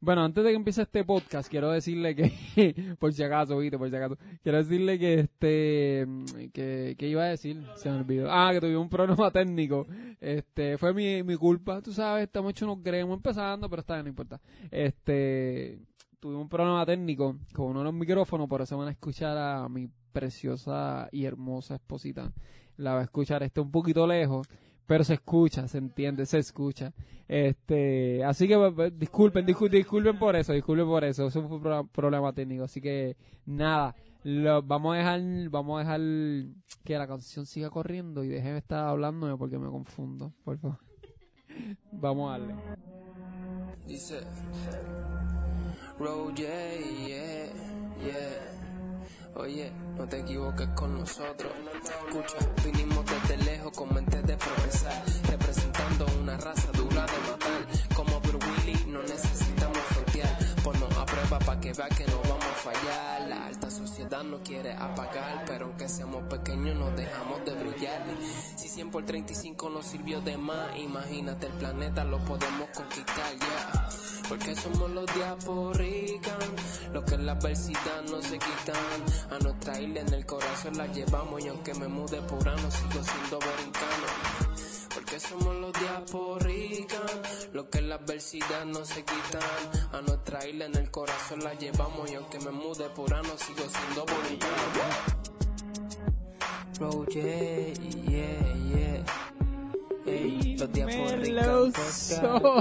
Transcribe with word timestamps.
Bueno, 0.00 0.22
antes 0.22 0.44
de 0.44 0.50
que 0.50 0.56
empiece 0.56 0.82
este 0.82 1.02
podcast, 1.02 1.50
quiero 1.50 1.72
decirle 1.72 2.14
que, 2.14 2.94
por 3.00 3.12
si 3.12 3.22
acaso, 3.24 3.58
viste, 3.58 3.76
por 3.76 3.90
si 3.90 3.96
acaso, 3.96 4.16
quiero 4.44 4.58
decirle 4.58 4.96
que 4.96 5.14
este, 5.20 6.06
que, 6.52 6.94
que 6.96 7.08
iba 7.08 7.24
a 7.24 7.28
decir, 7.28 7.66
se 7.74 7.90
me 7.90 7.98
olvidó. 7.98 8.30
Ah, 8.30 8.50
que 8.52 8.60
tuve 8.60 8.76
un 8.76 8.88
problema 8.88 9.28
técnico. 9.32 9.88
Este, 10.20 10.78
fue 10.78 10.94
mi, 10.94 11.24
mi 11.24 11.34
culpa, 11.34 11.82
tú 11.82 11.92
sabes, 11.92 12.24
estamos 12.24 12.52
hechos 12.52 12.68
unos 12.68 12.82
gremos 12.84 13.16
empezando, 13.16 13.68
pero 13.68 13.80
está 13.80 13.94
bien, 13.94 14.04
no 14.04 14.10
importa. 14.10 14.40
Este, 14.70 15.80
tuve 16.20 16.36
un 16.36 16.48
problema 16.48 16.86
técnico 16.86 17.36
con 17.52 17.66
uno 17.66 17.80
de 17.80 17.84
los 17.86 17.94
micrófonos, 17.94 18.48
por 18.48 18.62
eso 18.62 18.78
van 18.78 18.88
a 18.88 18.92
escuchar 18.92 19.36
a 19.36 19.68
mi 19.68 19.90
preciosa 20.12 21.08
y 21.10 21.24
hermosa 21.24 21.74
esposita. 21.74 22.32
La 22.76 22.94
va 22.94 23.00
a 23.00 23.04
escuchar, 23.04 23.42
este 23.42 23.60
un 23.60 23.72
poquito 23.72 24.06
lejos 24.06 24.46
pero 24.88 25.04
se 25.04 25.14
escucha, 25.14 25.68
se 25.68 25.76
entiende, 25.76 26.24
se 26.24 26.38
escucha. 26.38 26.94
Este, 27.28 28.24
así 28.24 28.48
que 28.48 28.56
pues, 28.74 28.98
disculpen, 28.98 29.44
disculpen, 29.44 29.78
disculpen 29.80 30.18
por 30.18 30.34
eso, 30.34 30.54
disculpen 30.54 30.86
por 30.86 31.04
eso, 31.04 31.26
eso 31.26 31.46
fue 31.46 31.58
un 31.58 31.88
problema 31.88 32.32
técnico, 32.32 32.64
así 32.64 32.80
que 32.80 33.14
nada, 33.44 33.94
lo, 34.24 34.62
vamos 34.62 34.94
a 34.94 34.96
dejar, 34.96 35.20
vamos 35.50 35.76
a 35.76 35.80
dejar 35.80 36.00
que 36.84 36.96
la 36.96 37.06
canción 37.06 37.44
siga 37.44 37.68
corriendo 37.68 38.24
y 38.24 38.28
dejen 38.28 38.52
de 38.52 38.58
estar 38.60 38.88
hablándome 38.88 39.36
porque 39.36 39.58
me 39.58 39.68
confundo, 39.68 40.32
por 40.42 40.56
favor. 40.56 40.78
vamos 41.92 42.30
a 42.30 42.38
darle. 42.38 42.54
Dice, 43.86 44.20
Oye, 49.34 49.70
no 49.96 50.08
te 50.08 50.20
equivoques 50.20 50.68
con 50.74 50.98
nosotros. 50.98 51.52
Escucha, 51.84 52.36
vinimos 52.64 53.04
desde 53.06 53.44
lejos 53.44 53.72
con 53.72 53.94
mente 53.94 54.20
de 54.22 54.36
progresar. 54.36 55.04
Representando 55.28 56.06
una 56.20 56.36
raza 56.36 56.70
dura 56.72 57.06
de 57.06 57.18
matar. 57.30 57.94
Como 57.94 58.20
Bruce 58.20 58.86
no 58.86 59.02
necesitamos 59.02 59.78
frontear. 59.78 60.38
Ponnos 60.62 60.96
a 60.96 61.06
prueba 61.06 61.38
para 61.38 61.60
que 61.60 61.72
vea 61.72 61.88
que 61.88 62.06
no 62.06 62.20
vamos 62.22 62.37
fallar. 62.58 63.28
La 63.28 63.46
alta 63.46 63.70
sociedad 63.70 64.22
no 64.22 64.38
quiere 64.42 64.72
apagar, 64.72 65.44
pero 65.46 65.66
aunque 65.66 65.88
seamos 65.88 66.24
pequeños 66.24 66.76
nos 66.76 66.96
dejamos 66.96 67.44
de 67.44 67.54
brillar. 67.54 68.02
Si 68.56 68.68
100 68.68 68.90
por 68.90 69.04
35 69.04 69.70
nos 69.70 69.86
sirvió 69.86 70.20
de 70.20 70.36
más, 70.36 70.76
imagínate 70.76 71.46
el 71.46 71.52
planeta 71.54 72.04
lo 72.04 72.18
podemos 72.24 72.68
conquistar 72.74 73.32
ya. 73.38 73.88
Porque 74.28 74.54
somos 74.56 74.90
los 74.90 75.06
diaporican, 75.14 76.38
los 76.92 77.04
que 77.04 77.14
en 77.14 77.26
la 77.26 77.32
adversidad 77.32 78.02
no 78.10 78.20
se 78.20 78.38
quitan. 78.38 78.76
A 79.30 79.38
nuestra 79.42 79.80
isla 79.80 80.00
en 80.00 80.12
el 80.12 80.26
corazón 80.26 80.76
la 80.76 80.86
llevamos 80.86 81.44
y 81.44 81.48
aunque 81.48 81.74
me 81.74 81.88
mude 81.88 82.20
por 82.22 82.46
ano 82.46 82.70
sigo 82.70 83.02
siendo 83.02 83.38
borincano. 83.38 84.47
Porque 84.94 85.20
somos 85.20 85.54
los 85.56 85.72
diaporican, 85.72 87.02
los 87.52 87.66
que 87.66 87.78
en 87.78 87.88
la 87.88 87.96
adversidad 87.96 88.64
no 88.64 88.84
se 88.84 89.04
quitan. 89.04 89.42
A 89.92 90.00
nuestra 90.02 90.46
isla 90.46 90.66
en 90.66 90.76
el 90.76 90.90
corazón 90.90 91.40
la 91.44 91.54
llevamos 91.54 92.10
y 92.10 92.14
aunque 92.14 92.38
me 92.40 92.50
mude 92.50 92.88
por 92.90 93.12
ano 93.12 93.30
sigo 93.36 93.68
siendo 93.68 94.06
borincano. 94.06 95.28
Bro, 96.78 97.06
yeah, 97.06 97.72
yeah, 98.08 98.54
yeah. 98.70 99.04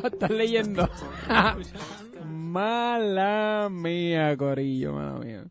Estás 0.03 0.29
leyendo. 0.29 0.89
mala 2.25 3.69
mía, 3.71 4.35
Corillo, 4.35 4.93
mala 4.93 5.19
mía. 5.19 5.45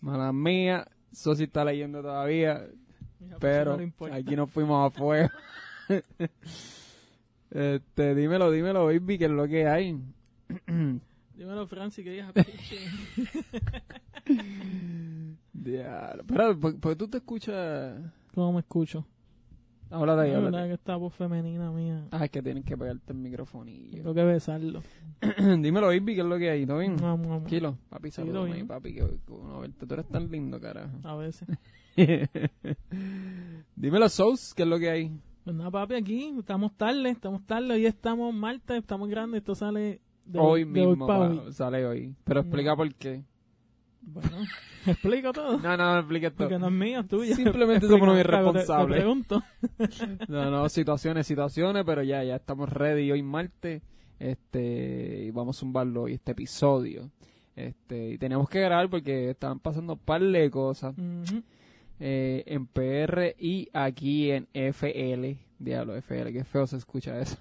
Mala 0.00 0.32
mía. 0.32 0.86
Sosi 1.12 1.44
está 1.44 1.64
leyendo 1.64 2.02
todavía. 2.02 2.66
Pero 3.40 3.78
aquí 4.12 4.36
nos 4.36 4.50
fuimos 4.50 4.86
a 4.86 4.90
fuego. 4.96 5.30
Este, 7.50 8.14
dímelo, 8.14 8.50
dímelo, 8.50 8.86
baby, 8.86 9.18
que 9.18 9.24
es 9.26 9.30
lo 9.30 9.48
que 9.48 9.66
hay. 9.66 9.98
dímelo, 11.34 11.66
Francis, 11.66 12.04
que 12.04 12.10
digas 12.10 12.32
Diablo. 15.52 16.24
Pero, 16.26 16.58
¿por, 16.58 16.96
tú 16.96 17.08
te 17.08 17.18
escuchas? 17.18 18.00
¿Cómo 18.34 18.52
me 18.52 18.60
escucho? 18.60 19.06
Habla 19.90 20.16
de 20.16 20.22
ahí, 20.22 20.34
habla 20.34 20.50
verdad 20.50 20.66
que 20.66 20.74
esta 20.74 20.96
voz 20.96 21.14
femenina 21.14 21.70
mía. 21.72 22.06
Ah, 22.10 22.26
es 22.26 22.30
que 22.30 22.42
tienes 22.42 22.64
que 22.64 22.76
pegarte 22.76 23.12
el 23.12 23.18
microfonillo. 23.18 24.02
Tengo 24.02 24.14
que 24.14 24.24
besarlo. 24.24 24.82
Dímelo, 25.38 25.86
baby, 25.86 26.14
¿qué 26.14 26.20
es 26.20 26.26
lo 26.26 26.36
que 26.36 26.50
hay? 26.50 26.66
¿Todo 26.66 26.78
bien? 26.78 26.96
Tranquilo. 26.96 27.78
Papi, 27.88 28.10
saludos, 28.10 28.50
papi, 28.66 28.94
que, 28.94 29.02
tú 29.24 29.94
eres 29.94 30.06
tan 30.08 30.30
lindo, 30.30 30.60
carajo. 30.60 30.90
A 31.04 31.16
veces. 31.16 31.48
Dímelo, 33.76 34.08
Sous, 34.10 34.52
¿qué 34.54 34.64
es 34.64 34.68
lo 34.68 34.78
que 34.78 34.90
hay? 34.90 35.20
Pues 35.48 35.56
nada, 35.56 35.70
papi, 35.70 35.94
aquí 35.94 36.34
estamos 36.38 36.76
tarde, 36.76 37.08
estamos 37.08 37.42
tarde, 37.46 37.72
hoy 37.72 37.86
estamos 37.86 38.34
martes, 38.34 38.76
estamos 38.76 39.08
grandes, 39.08 39.38
esto 39.38 39.54
sale 39.54 39.98
de 40.26 40.38
hoy, 40.38 40.66
mismo, 40.66 41.06
hoy 41.06 41.50
sale 41.54 41.86
hoy. 41.86 42.14
Pero 42.24 42.40
explica 42.40 42.76
por 42.76 42.94
qué. 42.96 43.24
Bueno, 44.02 44.36
explico 44.86 45.32
todo. 45.32 45.58
No, 45.58 45.74
no, 45.74 46.00
explica 46.00 46.28
todo. 46.28 46.48
Porque 46.48 46.58
no 46.58 46.66
es 46.66 46.72
mío, 46.74 47.00
es 47.00 47.08
tuyo. 47.08 47.34
Simplemente 47.34 47.88
somos 47.88 48.18
irresponsables. 48.18 49.02
No, 50.28 50.50
no, 50.50 50.68
situaciones, 50.68 51.26
situaciones, 51.26 51.82
pero 51.86 52.02
ya, 52.02 52.22
ya 52.24 52.36
estamos 52.36 52.68
ready 52.68 53.10
hoy 53.10 53.22
martes. 53.22 53.80
Este, 54.18 55.24
y 55.28 55.30
vamos 55.30 55.56
a 55.56 55.60
zumbarlo 55.60 56.02
hoy, 56.02 56.12
este 56.12 56.32
episodio. 56.32 57.10
Este, 57.56 58.10
y 58.10 58.18
tenemos 58.18 58.50
que 58.50 58.60
grabar 58.60 58.90
porque 58.90 59.30
estaban 59.30 59.60
pasando 59.60 59.94
un 59.94 59.98
par 59.98 60.20
de 60.20 60.50
cosas. 60.50 60.94
Eh, 62.00 62.44
en 62.46 62.66
PR 62.66 63.34
y 63.38 63.68
aquí 63.72 64.30
en 64.30 64.48
FL. 64.52 65.38
Diablo, 65.58 65.96
FL, 65.96 66.32
qué 66.32 66.44
feo 66.44 66.66
se 66.66 66.76
escucha 66.76 67.20
eso. 67.20 67.36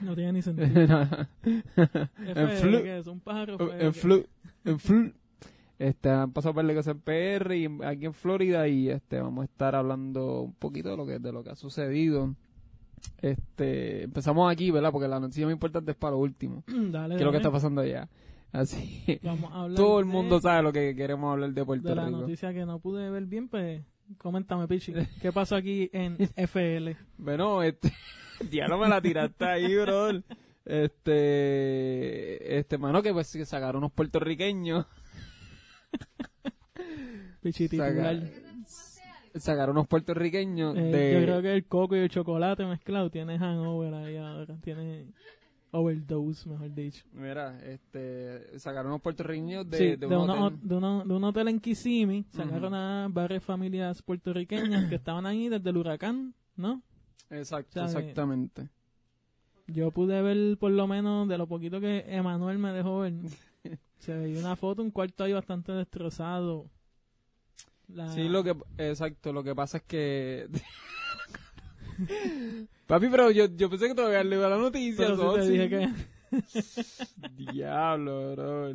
No 0.00 0.14
tiene 0.14 0.32
ni 0.34 0.42
sentido. 0.42 1.08
en 1.44 2.48
flu, 2.60 2.78
es? 2.78 3.06
Un 3.06 3.20
pájaro 3.20 3.58
En 3.78 3.92
flu, 3.92 4.24
en 4.64 4.78
flu, 4.78 5.12
este, 5.78 6.08
han 6.08 6.32
pasado 6.32 6.54
por 6.54 6.66
cosas 6.74 6.94
en 6.94 7.00
PR 7.00 7.54
y 7.54 7.68
aquí 7.84 8.06
en 8.06 8.14
Florida 8.14 8.66
y 8.68 8.88
este 8.88 9.20
vamos 9.20 9.42
a 9.42 9.44
estar 9.44 9.74
hablando 9.74 10.42
un 10.42 10.54
poquito 10.54 10.90
de 10.90 10.96
lo 10.96 11.06
que 11.06 11.18
de 11.18 11.32
lo 11.32 11.44
que 11.44 11.50
ha 11.50 11.56
sucedido. 11.56 12.34
Este, 13.20 14.04
empezamos 14.04 14.50
aquí, 14.50 14.70
¿verdad? 14.70 14.90
Porque 14.90 15.06
la 15.06 15.20
noticia 15.20 15.44
más 15.44 15.52
importante 15.52 15.90
es 15.90 15.96
para 15.96 16.12
lo 16.12 16.18
último. 16.18 16.64
Dale, 16.66 17.16
¿Qué 17.16 17.20
es 17.20 17.24
lo 17.24 17.30
que 17.30 17.36
está 17.36 17.50
pasando 17.50 17.82
allá? 17.82 18.08
Así. 18.52 19.20
Todo 19.76 20.00
el 20.00 20.06
mundo 20.06 20.40
sabe 20.40 20.62
lo 20.62 20.72
que 20.72 20.94
queremos 20.96 21.30
hablar 21.30 21.52
de 21.52 21.64
Puerto 21.64 21.88
Rico. 21.88 22.00
De 22.04 22.10
la 22.10 22.18
noticia 22.18 22.54
que 22.54 22.64
no 22.64 22.78
pude 22.78 23.10
ver 23.10 23.26
bien, 23.26 23.48
pues 23.48 23.82
coméntame, 24.18 24.66
Pichi. 24.68 24.92
¿Qué 25.20 25.32
pasó 25.32 25.56
aquí 25.56 25.90
en 25.92 26.16
FL? 26.36 26.96
Bueno, 27.18 27.62
este 27.62 27.92
ya 28.50 28.68
no 28.68 28.78
me 28.78 28.88
la 28.88 29.00
tiraste 29.00 29.44
ahí, 29.44 29.76
bro. 29.76 30.22
Este, 30.64 32.58
este, 32.58 32.78
mano, 32.78 33.02
que 33.02 33.12
pues 33.12 33.28
sacaron 33.44 33.76
unos 33.76 33.92
puertorriqueños 33.92 34.86
Sacar, 39.36 39.70
unos 39.70 39.86
puertorriqueños 39.86 40.76
eh, 40.76 40.80
de... 40.80 41.12
Yo 41.12 41.20
creo 41.20 41.42
que 41.42 41.54
el 41.54 41.66
coco 41.66 41.94
y 41.94 42.00
el 42.00 42.08
chocolate 42.08 42.64
mezclado 42.64 43.10
tiene 43.10 43.38
hangover 43.38 43.94
ahí 43.94 44.16
ahora. 44.16 44.56
Tiene 44.62 45.12
overdose, 45.70 46.48
mejor 46.48 46.74
dicho. 46.74 47.04
Mira, 47.12 47.58
este, 47.64 48.58
sacaron 48.58 48.92
unos 48.92 49.02
puertorriqueños 49.02 49.68
de, 49.68 49.96
de, 49.96 50.06
un 50.06 50.30
hotel. 50.30 50.58
de, 50.62 50.76
de, 50.76 51.14
un 51.14 51.24
hotel 51.24 51.48
en 51.48 51.60
Kissimmee. 51.60 52.24
Sacaron 52.30 52.74
a 52.74 53.08
varias 53.10 53.42
familias 53.42 54.02
puertorriqueñas 54.02 54.88
que 54.88 54.94
estaban 54.94 55.26
ahí 55.26 55.48
desde 55.48 55.70
el 55.70 55.76
huracán, 55.76 56.34
¿no? 56.56 56.82
Exacto, 57.30 57.84
exactamente. 57.84 58.68
Yo 59.66 59.90
pude 59.90 60.22
ver 60.22 60.58
por 60.58 60.70
lo 60.70 60.86
menos 60.86 61.28
de 61.28 61.38
lo 61.38 61.46
poquito 61.46 61.80
que 61.80 62.04
Emanuel 62.06 62.58
me 62.58 62.72
dejó 62.72 63.00
ver. 63.00 63.14
Se 63.98 64.14
veía 64.14 64.38
una 64.38 64.54
foto, 64.56 64.82
un 64.82 64.90
cuarto 64.90 65.24
ahí 65.24 65.32
bastante 65.32 65.72
destrozado. 65.72 66.70
Sí, 68.14 68.28
lo 68.28 68.42
que, 68.42 68.56
exacto, 68.78 69.32
lo 69.32 69.44
que 69.44 69.54
pasa 69.54 69.78
es 69.78 69.84
que... 69.84 70.48
Papi, 72.86 73.08
pero 73.08 73.30
yo, 73.30 73.46
yo 73.46 73.68
pensé 73.70 73.88
que 73.88 73.94
te 73.94 74.02
había 74.02 74.22
leído 74.24 74.48
la 74.48 74.58
noticia. 74.58 75.06
Pero 75.06 75.34
te 75.34 75.48
dije 75.48 75.68
que... 75.68 75.90
Diablo, 77.52 78.32
bro. 78.32 78.70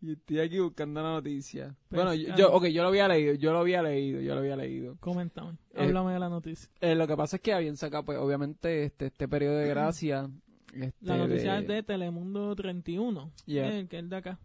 Y 0.00 0.12
estoy 0.12 0.40
aquí 0.40 0.60
buscando 0.60 1.02
la 1.02 1.12
noticia. 1.14 1.74
Pues, 1.88 2.02
bueno, 2.02 2.14
yo, 2.14 2.36
yo, 2.36 2.52
ok, 2.52 2.66
yo 2.66 2.82
lo 2.82 2.88
había 2.88 3.08
leído, 3.08 3.34
yo 3.34 3.52
lo 3.52 3.58
había 3.58 3.82
leído, 3.82 4.20
yo 4.20 4.34
lo 4.34 4.40
había 4.40 4.54
leído. 4.54 4.96
Coméntame, 5.00 5.58
eh, 5.74 5.82
háblame 5.82 6.12
de 6.12 6.18
la 6.20 6.28
noticia. 6.28 6.70
Eh, 6.80 6.94
lo 6.94 7.08
que 7.08 7.16
pasa 7.16 7.36
es 7.36 7.42
que 7.42 7.52
habían 7.52 7.76
sacado, 7.76 8.04
pues, 8.04 8.18
obviamente, 8.18 8.84
este, 8.84 9.06
este 9.06 9.26
periodo 9.26 9.56
de 9.56 9.68
gracia 9.74 10.30
este, 10.72 11.06
la 11.06 11.16
noticia 11.16 11.58
es 11.58 11.66
de 11.66 11.82
Telemundo 11.82 12.54
31, 12.54 13.32
que 13.46 13.78
es 13.80 13.92
el 13.92 14.08
de 14.08 14.16
acá. 14.16 14.38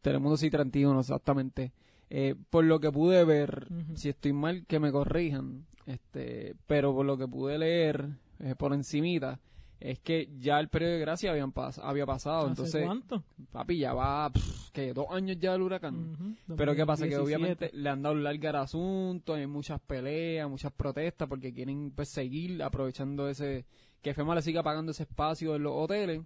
Telemundo 0.00 0.36
sí 0.36 0.50
31, 0.50 1.00
exactamente. 1.00 1.72
Eh, 2.14 2.34
por 2.50 2.62
lo 2.66 2.78
que 2.78 2.92
pude 2.92 3.24
ver, 3.24 3.68
si 3.94 4.10
estoy 4.10 4.34
mal, 4.34 4.66
que 4.66 4.78
me 4.78 4.92
corrijan, 4.92 5.64
este, 5.86 6.54
pero 6.66 6.92
por 6.94 7.06
lo 7.06 7.16
que 7.16 7.26
pude 7.26 7.56
leer 7.56 8.06
eh, 8.40 8.54
por 8.54 8.74
encimita, 8.74 9.40
es 9.80 9.98
que 9.98 10.28
ya 10.38 10.60
el 10.60 10.68
periodo 10.68 10.92
de 10.92 10.98
gracia 10.98 11.30
habían 11.30 11.54
había 11.82 12.04
pasado. 12.04 12.48
entonces, 12.48 12.84
cuánto? 12.84 13.24
Papi, 13.50 13.78
ya 13.78 13.94
va, 13.94 14.30
que 14.74 14.92
dos 14.92 15.06
años 15.08 15.38
ya 15.40 15.52
del 15.52 15.62
huracán. 15.62 16.36
Pero 16.54 16.74
¿qué 16.74 16.84
pasa? 16.84 17.08
Que 17.08 17.16
obviamente 17.16 17.70
le 17.72 17.88
han 17.88 18.02
dado 18.02 18.14
larga 18.16 18.50
al 18.50 18.56
asunto, 18.56 19.32
hay 19.32 19.46
muchas 19.46 19.80
peleas, 19.80 20.50
muchas 20.50 20.72
protestas, 20.72 21.26
porque 21.26 21.54
quieren 21.54 21.92
pues 21.92 22.10
seguir 22.10 22.62
aprovechando 22.62 23.26
ese 23.26 23.64
que 24.02 24.12
FEMA 24.12 24.34
le 24.34 24.42
siga 24.42 24.62
pagando 24.62 24.90
ese 24.90 25.04
espacio 25.04 25.56
en 25.56 25.62
los 25.62 25.72
hoteles. 25.74 26.20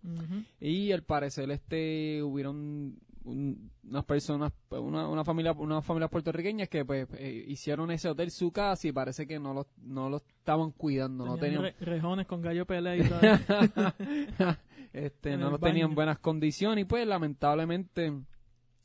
Y 0.58 0.90
al 0.90 1.04
parecer 1.04 1.48
este 1.52 2.24
hubieron 2.24 2.98
un- 3.26 3.70
unas 3.88 4.04
personas, 4.04 4.52
una, 4.70 5.08
una 5.08 5.24
familia, 5.24 5.52
unas 5.52 5.84
familias 5.84 6.10
puertorriqueñas 6.10 6.68
que 6.68 6.84
pues 6.84 7.06
eh, 7.18 7.44
hicieron 7.48 7.90
ese 7.90 8.08
hotel 8.08 8.30
su 8.30 8.50
casa 8.52 8.86
y 8.88 8.92
parece 8.92 9.26
que 9.26 9.38
no 9.38 9.52
lo, 9.52 9.66
no 9.82 10.08
lo 10.08 10.16
estaban 10.18 10.70
cuidando, 10.70 11.24
no 11.26 11.36
Tenían 11.36 11.62
tenían, 11.62 11.74
re- 11.80 11.84
rejones 11.86 12.26
con 12.26 12.40
gallo 12.40 12.64
pelea 12.66 12.96
y 12.96 13.08
todo. 13.08 13.20
este, 14.92 15.36
no 15.36 15.50
los 15.50 15.60
tenían 15.60 15.88
baño. 15.88 15.94
buenas 15.94 16.18
condiciones 16.18 16.82
y 16.82 16.84
pues 16.86 17.06
lamentablemente 17.06 18.12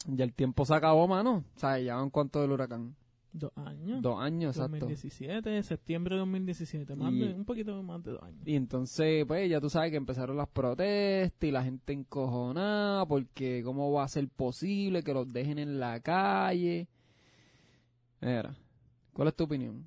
ya 0.08 0.24
el 0.24 0.34
tiempo 0.34 0.66
se 0.66 0.74
acabó, 0.76 1.08
mano. 1.08 1.44
O 1.56 1.60
sea, 1.60 1.80
ya 1.80 2.00
en 2.00 2.10
cuanto 2.10 2.42
del 2.42 2.52
huracán. 2.52 2.96
Dos 3.34 3.52
años. 3.56 4.02
Dos 4.02 4.20
años, 4.20 4.56
exacto. 4.56 4.78
2017, 4.80 5.64
septiembre 5.64 6.16
de 6.16 6.20
2017. 6.20 6.96
Más 6.96 7.14
Y- 7.14 7.20
de, 7.20 7.34
un 7.34 7.46
poquito 7.46 7.82
más 7.84 8.04
de 8.04 8.12
dos 8.12 8.24
años. 8.24 8.42
Y 8.46 8.56
entonces, 8.56 9.26
pues 9.26 9.50
ya 9.50 9.60
tú 9.62 9.70
sabes 9.70 9.92
que 9.92 9.98
empezaron 9.98 10.38
las 10.38 10.50
protestas 10.50 11.48
y 11.48 11.52
la 11.52 11.64
gente 11.64 11.94
encojonada 11.94 13.06
porque 13.06 13.62
cómo 13.64 13.92
va 13.92 14.04
a 14.04 14.08
ser 14.08 14.28
posible 14.30 15.04
que 15.04 15.14
los 15.14 15.32
dejen 15.32 15.60
en 15.60 15.80
la 15.80 16.00
calle. 16.02 16.88
Mira, 18.22 18.56
¿cuál 19.14 19.30
es 19.30 19.36
tu 19.36 19.46
opinión? 19.46 19.86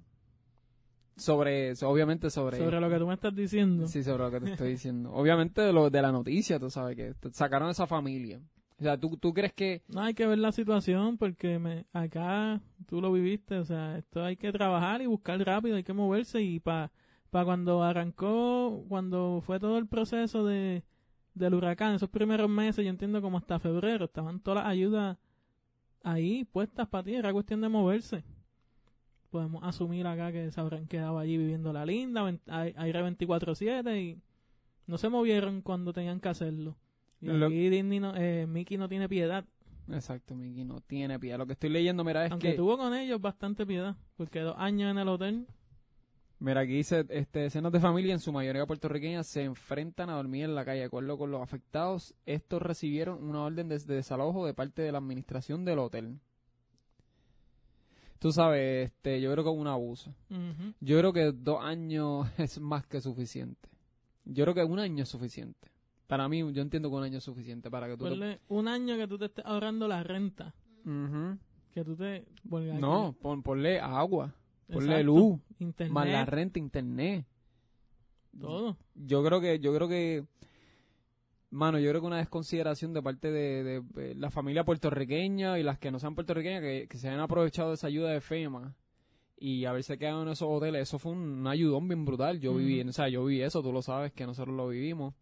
Sobre, 1.17 1.73
obviamente 1.85 2.29
sobre... 2.29 2.59
Sobre 2.59 2.81
lo 2.81 2.91
que 2.91 2.99
tú 2.99 3.07
me 3.07 3.15
estás 3.15 3.35
diciendo. 3.37 3.87
Sí, 3.87 4.03
sobre 4.03 4.25
lo 4.25 4.31
que 4.33 4.41
te 4.41 4.51
estoy 4.53 4.71
diciendo. 4.71 5.13
obviamente 5.13 5.61
de, 5.61 5.73
lo, 5.73 5.89
de 5.89 6.03
la 6.03 6.11
noticia, 6.11 6.59
tú 6.59 6.71
sabes, 6.71 6.97
que 6.97 7.15
sacaron 7.31 7.69
a 7.69 7.71
esa 7.71 7.87
familia. 7.87 8.41
O 8.79 8.83
sea, 8.83 8.99
¿tú, 8.99 9.17
tú 9.17 9.33
crees 9.33 9.53
que... 9.53 9.83
No 9.89 10.03
hay 10.03 10.15
que 10.15 10.27
ver 10.27 10.39
la 10.39 10.53
situación 10.53 11.17
porque 11.17 11.59
me, 11.59 11.87
acá 11.93 12.61
tú 12.87 13.01
lo 13.01 13.13
viviste, 13.13 13.59
o 13.59 13.65
sea, 13.65 13.97
esto 13.99 14.23
hay 14.25 14.37
que 14.37 14.53
trabajar 14.53 15.01
y 15.01 15.07
buscar 15.07 15.39
rápido, 15.45 15.77
hay 15.77 15.85
que 15.85 15.93
moverse 15.93 16.43
y 16.43 16.61
para 16.61 16.91
pa 17.31 17.45
cuando 17.45 17.83
arrancó, 17.83 18.85
cuando 18.89 19.43
fue 19.45 19.59
todo 19.59 19.79
el 19.79 19.87
proceso 19.87 20.45
de 20.45 20.85
del 21.35 21.55
huracán, 21.55 21.95
esos 21.95 22.09
primeros 22.09 22.49
meses, 22.49 22.85
yo 22.85 22.91
entiendo 22.91 23.21
como 23.21 23.39
hasta 23.39 23.59
febrero, 23.59 24.05
estaban 24.05 24.41
todas 24.41 24.63
las 24.63 24.71
ayudas 24.71 25.19
ahí 26.03 26.45
puestas 26.45 26.89
para 26.89 27.05
ti, 27.05 27.15
era 27.15 27.33
cuestión 27.33 27.61
de 27.61 27.69
moverse. 27.69 28.25
Podemos 29.31 29.65
asumir 29.65 30.07
acá 30.07 30.31
que 30.31 30.53
se 30.53 30.61
habrán 30.61 30.87
quedado 30.87 31.19
allí 31.19 31.37
viviendo 31.37 31.73
la 31.73 31.85
linda, 31.85 32.23
aire 32.47 33.03
24-7 33.03 34.01
y 34.01 34.23
no 34.87 34.97
se 34.97 35.09
movieron 35.09 35.61
cuando 35.61 35.93
tenían 35.93 36.21
que 36.21 36.29
hacerlo. 36.29 36.77
Y 37.25 37.37
Lo- 37.39 37.47
aquí 37.47 37.69
Disney 37.71 38.01
no, 38.01 38.15
eh, 38.17 38.47
Mickey 38.47 38.77
no 38.77 38.89
tiene 38.89 39.09
piedad. 39.09 39.45
Exacto, 39.91 40.35
Miki, 40.35 40.65
no 40.65 40.81
tiene 40.81 41.19
pie. 41.19 41.37
Lo 41.37 41.47
que 41.47 41.53
estoy 41.55 41.71
leyendo, 41.71 42.05
mira, 42.05 42.25
es 42.25 42.33
Aunque 42.33 42.53
que... 42.53 42.57
tuvo 42.57 42.79
con 42.79 42.95
ellos 42.95 43.21
bastante 43.21 43.67
piedad, 43.67 43.97
porque 44.17 44.41
dos 44.41 44.55
años 44.59 44.91
en 44.91 44.99
el 44.99 45.09
hotel, 45.09 45.47
Mira, 46.41 46.61
aquí 46.63 46.73
dice, 46.75 47.07
este, 47.09 47.39
decenas 47.39 47.73
de 47.73 47.81
familias, 47.81 48.15
en 48.15 48.21
su 48.21 48.33
mayoría 48.33 48.67
puertorriqueñas, 48.67 49.27
se 49.27 49.45
enfrentan 49.45 50.11
a 50.11 50.17
dormir 50.17 50.45
en 50.45 50.55
la 50.55 50.65
calle. 50.65 50.81
De 50.81 50.87
acuerdo 50.87 51.17
con 51.17 51.31
los 51.31 51.41
afectados, 51.41 52.15
estos 52.27 52.61
recibieron 52.61 53.23
una 53.25 53.43
orden 53.45 53.69
de, 53.69 53.79
de 53.79 53.95
desalojo 53.95 54.45
de 54.45 54.53
parte 54.53 54.83
de 54.83 54.93
la 54.93 54.99
administración 54.99 55.65
del 55.65 55.79
hotel. 55.79 56.19
Tú 58.19 58.33
sabes, 58.33 58.87
este, 58.87 59.21
yo 59.21 59.31
creo 59.33 59.45
que 59.45 59.51
es 59.51 59.57
un 59.57 59.67
abuso. 59.69 60.15
Yo 60.81 60.99
creo 60.99 61.13
que 61.13 61.33
dos 61.33 61.63
años 61.63 62.27
es 62.39 62.61
más 62.61 62.87
que 62.87 63.01
suficiente. 63.01 63.69
Yo 64.25 64.45
creo 64.45 64.55
que 64.55 64.65
un 64.65 64.79
año 64.79 65.03
es 65.05 65.09
suficiente. 65.09 65.71
Para 66.07 66.29
mí, 66.29 66.41
yo 66.53 66.63
entiendo 66.63 66.91
que 66.91 66.97
un 66.97 67.03
año 67.03 67.19
es 67.19 67.25
suficiente 67.25 67.71
para 67.71 67.87
que 67.87 67.97
tú... 67.97 68.05
te- 68.05 68.11
ponle 68.11 68.41
un 68.49 68.69
año 68.69 68.97
que 68.97 69.09
tú 69.09 69.19
te 69.19 69.27
estés 69.27 69.45
ahorrando 69.45 69.89
la 69.89 70.03
renta, 70.03 70.55
Ujú. 70.85 71.39
que 71.73 71.85
tú 71.85 71.97
te... 71.97 72.27
No, 72.45 73.15
pon, 73.21 73.43
ponle 73.43 73.81
agua, 73.81 74.35
ponle 74.71 75.01
Exacto, 75.01 75.05
luz, 75.05 75.41
internet, 75.59 75.93
más 75.93 76.09
la 76.09 76.25
renta, 76.27 76.59
internet. 76.59 77.27
todo. 78.39 78.77
yo 78.95 79.25
creo 79.25 79.41
que 79.41 79.59
yo 79.61 79.75
creo 79.75 79.89
que 79.89 80.25
mano 81.51 81.79
yo 81.79 81.89
creo 81.91 82.01
que 82.01 82.07
una 82.07 82.19
desconsideración 82.19 82.93
de 82.93 83.03
parte 83.03 83.31
de, 83.31 83.81
de, 83.81 84.15
la 84.17 84.31
familia 84.31 84.65
puertorriqueña 84.65 85.59
y 85.59 85.63
las 85.63 85.79
que 85.79 85.91
no 85.91 85.99
sean 86.01 86.15
puertorriqueñas 86.15 86.61
que, 86.61 86.87
que 86.89 86.99
se 86.99 87.09
hayan 87.09 87.21
aprovechado 87.21 87.69
de 87.69 87.75
esa 87.77 87.87
ayuda 87.87 88.11
de 88.11 88.21
FEMA 88.21 88.75
y 89.39 89.65
haberse 89.65 89.97
quedado 89.99 90.23
en 90.23 90.29
esos 90.29 90.49
hoteles 90.51 90.83
eso 90.83 90.99
fue 90.99 91.13
un, 91.13 91.47
ayudón 91.47 91.87
bien 91.89 92.05
brutal 92.05 92.41
yo 92.41 92.55
viví 92.55 92.81
Ujú. 92.81 92.91
o 92.91 92.93
sea 92.93 93.09
yo 93.09 93.25
viví 93.25 93.43
eso 93.43 93.63
tú 93.63 93.73
lo 93.73 93.83
sabes 93.83 94.13
que 94.13 94.27
nosotros 94.27 94.55
lo 94.57 94.69
vivimos 94.69 95.15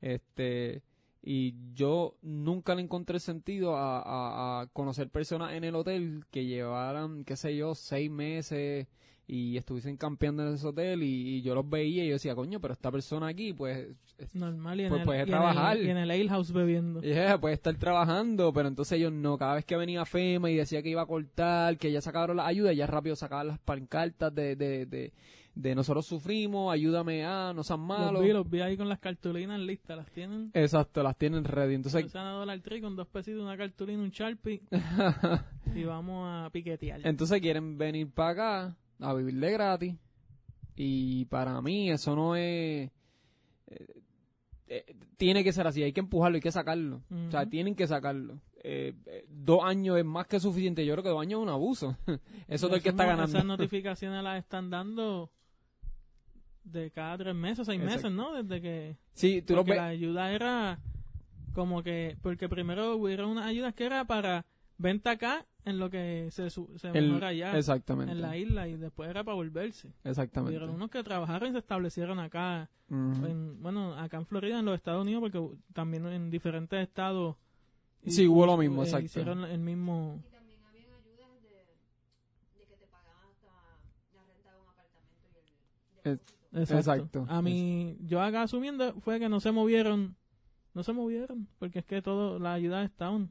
este 0.00 0.82
y 1.22 1.54
yo 1.74 2.16
nunca 2.22 2.74
le 2.74 2.80
encontré 2.82 3.20
sentido 3.20 3.76
a, 3.76 3.98
a- 4.00 4.60
a 4.62 4.66
conocer 4.68 5.10
personas 5.10 5.52
en 5.52 5.64
el 5.64 5.74
hotel 5.74 6.24
que 6.30 6.46
llevaran 6.46 7.24
qué 7.24 7.36
sé 7.36 7.54
yo 7.56 7.74
seis 7.74 8.10
meses 8.10 8.86
y 9.26 9.56
estuviesen 9.58 9.96
campeando 9.96 10.44
en 10.44 10.54
ese 10.54 10.66
hotel 10.66 11.02
y, 11.04 11.36
y 11.36 11.42
yo 11.42 11.54
los 11.54 11.68
veía 11.68 12.02
y 12.04 12.08
yo 12.08 12.14
decía, 12.14 12.34
coño, 12.34 12.58
pero 12.58 12.72
esta 12.74 12.90
persona 12.90 13.28
aquí, 13.28 13.52
pues, 13.52 13.86
es- 14.18 14.34
Normal 14.34 14.80
y 14.80 14.84
en, 14.84 14.88
Pues 14.88 15.00
el, 15.02 15.06
puede 15.06 15.18
y 15.18 15.22
en 15.22 15.28
el- 15.28 15.30
trabajar. 15.30 15.76
y 15.78 15.88
en 15.90 15.96
el 15.98 16.10
Ale 16.10 16.28
House 16.28 16.52
bebiendo. 16.52 17.00
yeah, 17.00 17.38
puede 17.38 17.54
estar 17.54 17.76
trabajando, 17.76 18.52
pero 18.52 18.66
entonces 18.66 18.98
ellos 18.98 19.12
no, 19.12 19.38
cada 19.38 19.54
vez 19.54 19.64
que 19.64 19.76
venía 19.76 20.04
FEMA 20.04 20.50
y 20.50 20.56
decía 20.56 20.82
que 20.82 20.88
iba 20.88 21.02
a 21.02 21.06
cortar, 21.06 21.76
que 21.78 21.92
ya 21.92 22.00
sacaron 22.00 22.38
la 22.38 22.46
ayuda, 22.46 22.72
ya 22.72 22.88
rápido 22.88 23.14
sacaban 23.14 23.46
las 23.46 23.60
pancartas 23.60 24.34
de, 24.34 24.56
de, 24.56 24.86
de, 24.86 25.12
de 25.54 25.74
nosotros 25.74 26.06
sufrimos, 26.06 26.72
ayúdame 26.72 27.24
a, 27.24 27.52
no 27.52 27.62
sean 27.62 27.80
malos. 27.80 28.12
Los 28.12 28.22
vi, 28.22 28.32
los 28.32 28.50
vi 28.50 28.60
ahí 28.60 28.76
con 28.76 28.88
las 28.88 28.98
cartulinas 28.98 29.60
listas, 29.60 29.96
las 29.96 30.10
tienen. 30.10 30.50
Exacto, 30.54 31.02
las 31.02 31.16
tienen 31.16 31.44
ready, 31.44 31.74
entonces 31.74 32.10
Se 32.10 32.18
han 32.18 32.24
dado 32.24 32.42
el 32.44 32.62
tri 32.62 32.80
con 32.80 32.96
dos 32.96 33.08
pesitos, 33.08 33.42
una 33.42 33.56
cartulina, 33.56 34.02
un 34.02 34.10
Sharpie 34.10 34.62
y 35.74 35.84
vamos 35.84 36.26
a 36.28 36.50
piquetear. 36.50 37.00
Entonces 37.04 37.40
quieren 37.40 37.76
venir 37.78 38.10
para 38.10 38.30
acá 38.30 38.76
a 39.00 39.14
vivir 39.14 39.34
de 39.34 39.52
gratis. 39.52 39.94
Y 40.76 41.26
para 41.26 41.60
mí 41.60 41.90
eso 41.90 42.16
no 42.16 42.36
es... 42.36 42.90
eh, 43.66 43.86
eh, 44.70 44.94
tiene 45.16 45.42
que 45.42 45.52
ser 45.52 45.66
así, 45.66 45.82
hay 45.82 45.92
que 45.92 46.00
empujarlo, 46.00 46.36
hay 46.36 46.40
que 46.40 46.52
sacarlo. 46.52 47.02
O 47.26 47.30
sea, 47.30 47.44
tienen 47.44 47.74
que 47.74 47.88
sacarlo. 47.88 48.40
Eh, 48.62 48.94
eh, 49.06 49.26
dos 49.28 49.60
años 49.64 49.98
es 49.98 50.04
más 50.04 50.28
que 50.28 50.38
suficiente. 50.38 50.86
Yo 50.86 50.94
creo 50.94 51.02
que 51.02 51.10
dos 51.10 51.20
años 51.20 51.40
es 51.40 51.42
un 51.42 51.48
abuso. 51.48 51.96
eso 52.48 52.68
del 52.68 52.80
que 52.80 52.90
está 52.90 53.04
ganando. 53.04 53.36
Esas 53.36 53.44
notificaciones 53.44 54.22
las 54.22 54.38
están 54.38 54.70
dando 54.70 55.30
de 56.64 56.90
cada 56.90 57.18
tres 57.18 57.34
meses, 57.34 57.66
seis 57.66 57.80
Exacto. 57.80 57.96
meses, 58.10 58.12
¿no? 58.12 58.42
Desde 58.42 58.60
que... 58.60 58.96
Sí, 59.14 59.42
tú 59.42 59.54
lo 59.54 59.60
porque 59.60 59.72
ves. 59.72 59.80
la 59.80 59.86
ayuda 59.88 60.32
era 60.32 60.78
como 61.54 61.82
que... 61.82 62.16
Porque 62.22 62.48
primero 62.48 62.96
hubieron 62.96 63.30
unas 63.30 63.46
ayudas 63.46 63.74
que 63.74 63.84
era 63.84 64.04
para 64.04 64.46
venta 64.78 65.12
acá 65.12 65.46
en 65.64 65.78
lo 65.78 65.90
que 65.90 66.28
se, 66.30 66.48
se 66.50 66.60
el- 66.94 67.08
mejora 67.08 67.28
allá 67.28 67.56
exactamente. 67.58 68.12
en 68.12 68.22
la 68.22 68.36
isla 68.36 68.66
y 68.68 68.76
después 68.76 69.10
era 69.10 69.24
para 69.24 69.34
volverse. 69.34 69.92
Exactamente. 70.04 70.56
Hubieron 70.56 70.74
unos 70.74 70.90
que 70.90 71.02
trabajaron 71.02 71.48
y 71.50 71.52
se 71.52 71.58
establecieron 71.58 72.18
acá, 72.18 72.70
en, 72.88 73.60
bueno, 73.62 73.94
acá 73.94 74.16
en 74.16 74.26
Florida, 74.26 74.58
en 74.58 74.64
los 74.64 74.74
Estados 74.74 75.02
Unidos, 75.02 75.20
porque 75.20 75.58
también 75.74 76.06
en 76.06 76.30
diferentes 76.30 76.80
estados... 76.80 77.36
y- 78.02 78.10
Sí, 78.10 78.26
hubo 78.26 78.46
lo 78.46 78.56
mismo, 78.56 78.82
eh, 78.82 78.86
exacto. 78.86 79.04
Hicieron 79.06 79.44
el 79.44 79.60
mismo... 79.60 80.18
Y 80.26 80.30
también 80.30 80.60
habían 80.64 80.90
ayudas 80.94 81.42
de, 81.42 81.48
de 82.58 82.66
que 82.66 82.76
te 82.76 82.86
pagaban 82.86 83.28
hasta 83.28 83.46
la 84.16 84.24
renta 84.26 84.50
de 84.52 84.58
un 84.60 84.68
apartamento 84.68 85.40
y 86.04 86.08
el. 86.08 86.20
Exacto. 86.52 86.78
Exacto. 86.78 87.26
A 87.28 87.42
mí, 87.42 87.96
yo 88.00 88.20
acá 88.20 88.42
asumiendo 88.42 89.00
fue 89.00 89.20
que 89.20 89.28
no 89.28 89.40
se 89.40 89.52
movieron, 89.52 90.16
no 90.74 90.82
se 90.82 90.92
movieron, 90.92 91.48
porque 91.58 91.80
es 91.80 91.84
que 91.84 92.02
todo, 92.02 92.38
la 92.38 92.54
ayuda 92.54 92.82
estaban. 92.82 93.30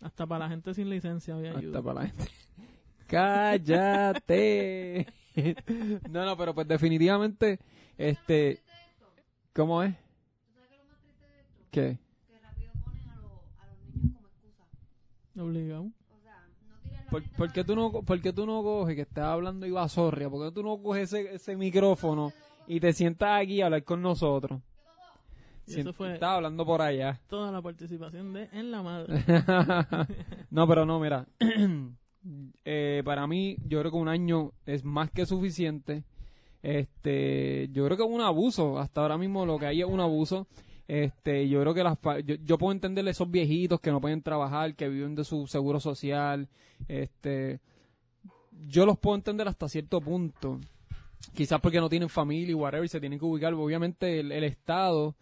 Hasta 0.00 0.26
para 0.26 0.46
la 0.46 0.50
gente 0.50 0.74
sin 0.74 0.90
licencia 0.90 1.34
había 1.34 1.56
ayuda. 1.56 1.78
Hasta 1.78 1.82
para 1.82 2.02
la 2.02 2.08
gente. 2.08 2.24
Cállate. 3.06 5.06
no, 6.10 6.24
no, 6.24 6.36
pero 6.36 6.54
pues 6.54 6.66
definitivamente, 6.66 7.60
este, 7.96 8.60
¿cómo 9.52 9.82
es? 9.82 9.94
¿Tú 9.94 10.54
sabes 10.54 10.68
qué 10.68 10.74
es 10.74 10.80
lo 10.80 10.86
más 10.86 10.98
triste 11.00 11.26
de 11.26 11.40
esto? 11.40 11.60
¿Qué? 11.70 11.98
Que 12.26 12.38
rápido 12.40 12.72
ponen 12.84 13.08
a, 13.08 13.16
los 13.16 13.30
a 13.60 13.66
los 13.66 13.78
niños 13.94 14.14
como 14.14 14.26
excusa. 14.26 14.64
Obligado. 15.38 15.92
¿Por, 17.12 17.22
por 17.36 17.52
qué 17.52 17.62
tú 17.62 17.76
no, 17.76 17.92
¿Por 17.92 18.22
qué 18.22 18.32
tú 18.32 18.46
no 18.46 18.62
coges 18.62 18.96
que 18.96 19.02
estás 19.02 19.26
hablando 19.26 19.66
Iba 19.66 19.86
Sorria? 19.86 20.30
¿Por 20.30 20.48
qué 20.48 20.54
tú 20.54 20.62
no 20.62 20.82
coges 20.82 21.12
ese, 21.12 21.34
ese 21.34 21.56
micrófono 21.56 22.32
y 22.66 22.80
te 22.80 22.94
sientas 22.94 23.42
aquí 23.42 23.60
a 23.60 23.66
hablar 23.66 23.84
con 23.84 24.00
nosotros? 24.00 24.62
Y 25.66 25.80
eso 25.80 25.92
fue 25.92 26.14
Estás 26.14 26.30
hablando 26.30 26.64
por 26.64 26.80
allá. 26.80 27.20
toda 27.28 27.52
la 27.52 27.60
participación 27.60 28.32
de 28.32 28.48
En 28.52 28.70
la 28.70 28.82
Madre. 28.82 29.22
no, 30.50 30.66
pero 30.66 30.86
no, 30.86 30.98
mira. 30.98 31.26
Eh, 32.64 33.02
para 33.04 33.26
mí, 33.26 33.56
yo 33.66 33.80
creo 33.80 33.90
que 33.90 33.96
un 33.96 34.06
año 34.06 34.52
es 34.64 34.84
más 34.84 35.10
que 35.10 35.26
suficiente. 35.26 36.04
Este, 36.62 37.68
yo 37.72 37.84
creo 37.84 37.96
que 37.96 38.04
es 38.04 38.08
un 38.08 38.20
abuso. 38.20 38.78
Hasta 38.78 39.00
ahora 39.00 39.18
mismo 39.18 39.44
lo 39.44 39.58
que 39.58 39.66
hay 39.66 39.80
es 39.80 39.88
un 39.88 39.98
abuso. 39.98 40.46
Este, 40.88 41.48
yo 41.48 41.60
creo 41.60 41.74
que 41.74 41.84
las, 41.84 41.98
yo, 42.24 42.34
yo 42.42 42.58
puedo 42.58 42.72
entenderle 42.72 43.12
esos 43.12 43.30
viejitos 43.30 43.80
que 43.80 43.90
no 43.90 44.00
pueden 44.00 44.22
trabajar, 44.22 44.74
que 44.74 44.88
viven 44.88 45.14
de 45.14 45.24
su 45.24 45.46
seguro 45.46 45.80
social. 45.80 46.48
Este, 46.88 47.60
yo 48.66 48.86
los 48.86 48.98
puedo 48.98 49.16
entender 49.16 49.48
hasta 49.48 49.68
cierto 49.68 50.00
punto. 50.00 50.60
Quizás 51.34 51.60
porque 51.60 51.80
no 51.80 51.88
tienen 51.88 52.08
familia 52.08 52.50
y 52.50 52.54
whatever, 52.54 52.84
y 52.84 52.88
se 52.88 53.00
tienen 53.00 53.18
que 53.18 53.24
ubicar. 53.24 53.54
Obviamente 53.54 54.20
el, 54.20 54.32
el 54.32 54.44
Estado, 54.44 55.14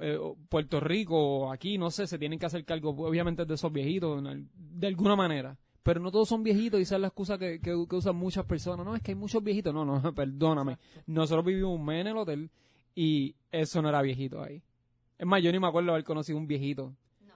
eh, 0.00 0.18
Puerto 0.48 0.80
Rico 0.80 1.16
o 1.16 1.52
aquí, 1.52 1.78
no 1.78 1.90
sé, 1.90 2.06
se 2.06 2.18
tienen 2.18 2.38
que 2.38 2.46
hacer 2.46 2.64
cargo 2.64 2.90
obviamente 2.90 3.44
de 3.44 3.54
esos 3.54 3.72
viejitos 3.72 4.22
de 4.54 4.86
alguna 4.86 5.16
manera. 5.16 5.56
pero 5.82 6.00
no 6.00 6.10
todos 6.10 6.28
son 6.28 6.42
viejitos 6.42 6.80
y 6.80 6.82
esa 6.82 6.96
es 6.96 7.00
la 7.00 7.08
excusa 7.08 7.38
que, 7.38 7.60
que, 7.60 7.72
que 7.88 7.96
usan 7.96 8.16
muchas 8.16 8.44
personas. 8.44 8.84
No, 8.84 8.96
es 8.96 9.02
que 9.02 9.12
hay 9.12 9.16
muchos 9.16 9.42
viejitos. 9.42 9.72
No, 9.72 9.84
no, 9.84 10.00
perdóname. 10.14 10.78
Nosotros 11.06 11.44
vivimos 11.44 11.78
un 11.78 11.84
mes 11.84 12.00
en 12.02 12.06
el 12.08 12.16
hotel 12.16 12.50
y 12.94 13.34
eso 13.50 13.82
no 13.82 13.88
era 13.88 14.02
viejito 14.02 14.42
ahí. 14.42 14.62
Es 15.18 15.26
más, 15.26 15.42
yo 15.42 15.52
ni 15.52 15.58
me 15.58 15.66
acuerdo 15.66 15.90
haber 15.92 16.04
conocido 16.04 16.38
un 16.38 16.46
viejito. 16.46 16.94
No. 17.26 17.34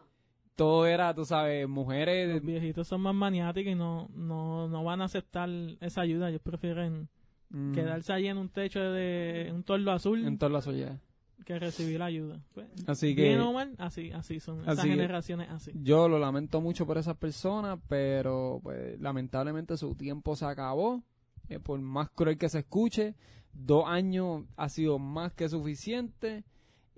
Todo 0.56 0.86
era, 0.86 1.14
tú 1.14 1.24
sabes, 1.24 1.68
mujeres. 1.68 2.28
Los 2.34 2.42
viejitos 2.42 2.88
son 2.88 3.00
más 3.02 3.14
maniáticos 3.14 3.72
y 3.72 3.74
no, 3.76 4.08
no, 4.14 4.68
no 4.68 4.84
van 4.84 5.00
a 5.00 5.04
aceptar 5.04 5.48
esa 5.80 6.00
ayuda. 6.02 6.28
Ellos 6.28 6.40
prefieren 6.42 7.08
mm, 7.50 7.72
quedarse 7.72 8.12
ahí 8.12 8.26
en 8.26 8.38
un 8.38 8.48
techo 8.48 8.80
de 8.80 9.50
un 9.54 9.62
tordo 9.62 9.92
azul 9.92 10.24
En 10.26 10.38
todas 10.38 10.52
las 10.52 10.66
ollas. 10.66 10.98
que 11.44 11.58
recibir 11.58 12.02
ayuda. 12.02 12.40
Pues, 12.52 12.66
Así 12.86 13.14
que 13.14 13.22
bien 13.22 13.40
o 13.40 13.52
mal, 13.52 13.74
así, 13.78 14.10
así 14.10 14.40
son. 14.40 14.60
Esas 14.62 14.80
Así 14.80 14.88
generaciones 14.88 15.48
así. 15.50 15.70
yo 15.82 16.08
lo 16.08 16.18
lamento 16.18 16.60
mucho 16.60 16.84
por 16.86 16.98
esas 16.98 17.16
personas, 17.16 17.78
pero 17.88 18.60
pues 18.62 19.00
lamentablemente 19.00 19.76
su 19.76 19.94
tiempo 19.94 20.34
se 20.36 20.44
acabó. 20.46 21.02
Eh, 21.48 21.58
por 21.60 21.80
más 21.80 22.10
cruel 22.10 22.36
que 22.36 22.50
se 22.50 22.58
escuche, 22.58 23.14
dos 23.54 23.84
años 23.86 24.42
ha 24.56 24.68
sido 24.68 24.98
más 24.98 25.32
que 25.32 25.48
suficiente. 25.48 26.44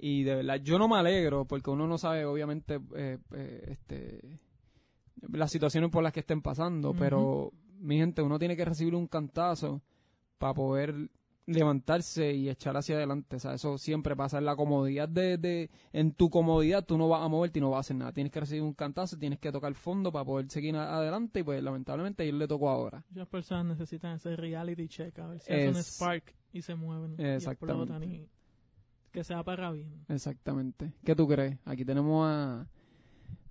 Y 0.03 0.23
de 0.23 0.37
verdad, 0.37 0.57
yo 0.63 0.79
no 0.79 0.89
me 0.89 0.97
alegro 0.97 1.45
porque 1.45 1.71
uno 1.71 1.87
no 1.87 1.99
sabe, 1.99 2.25
obviamente, 2.25 2.81
eh, 2.97 3.19
eh, 3.35 3.65
este, 3.69 4.39
las 5.23 5.51
situaciones 5.51 5.91
por 5.91 6.03
las 6.03 6.13
que 6.13 6.21
estén 6.21 6.41
pasando. 6.43 6.95
Pero, 6.95 7.53
mi 7.79 7.99
gente, 7.99 8.23
uno 8.23 8.39
tiene 8.39 8.57
que 8.57 8.65
recibir 8.65 8.95
un 8.95 9.07
cantazo 9.07 9.83
para 10.39 10.55
poder 10.55 11.11
levantarse 11.47 12.33
y 12.33 12.49
echar 12.49 12.77
hacia 12.77 12.95
adelante. 12.97 13.37
O 13.37 13.39
sea, 13.41 13.55
eso 13.55 13.77
siempre 13.77 14.15
pasa 14.15 14.39
en 14.39 14.45
la 14.45 14.55
comodidad 14.55 15.09
de, 15.09 15.37
de, 15.37 15.71
en 15.93 16.13
tu 16.13 16.31
comodidad 16.31 16.85
tú 16.87 16.97
no 16.97 17.09
vas 17.09 17.23
a 17.23 17.29
moverte 17.29 17.59
y 17.59 17.63
no 17.63 17.71
vas 17.71 17.79
a 17.79 17.81
hacer 17.81 17.97
nada. 17.97 18.13
Tienes 18.13 18.33
que 18.33 18.41
recibir 18.41 18.63
un 18.63 18.73
cantazo, 18.73 19.19
tienes 19.19 19.39
que 19.41 19.51
tocar 19.51 19.75
fondo 19.75 20.13
para 20.13 20.25
poder 20.25 20.49
seguir 20.49 20.77
adelante 20.77 21.41
y 21.41 21.43
pues 21.43 21.61
lamentablemente 21.63 22.23
a 22.23 22.27
él 22.27 22.39
le 22.39 22.47
tocó 22.47 22.69
ahora. 22.71 23.05
Muchas 23.11 23.27
personas 23.29 23.67
necesitan 23.67 24.17
ese 24.17 24.37
reality 24.37 24.87
check, 24.89 25.19
a 25.19 25.27
ver 25.27 25.41
si 25.41 25.53
hacen 25.53 25.69
un 25.71 25.77
Es- 25.77 25.87
spark 25.97 26.35
y 26.53 26.63
se 26.63 26.75
mueven. 26.77 27.17
y 27.19 27.23
Exactamente. 27.25 27.83
explotan 27.83 28.05
y 28.05 28.29
que 29.11 29.25
sea 29.25 29.43
para 29.43 29.71
bien. 29.73 30.05
Exactamente. 30.09 30.93
¿Qué 31.05 31.15
tú 31.15 31.27
crees? 31.27 31.59
Aquí 31.65 31.85
tenemos 31.85 32.27
a, 32.29 32.67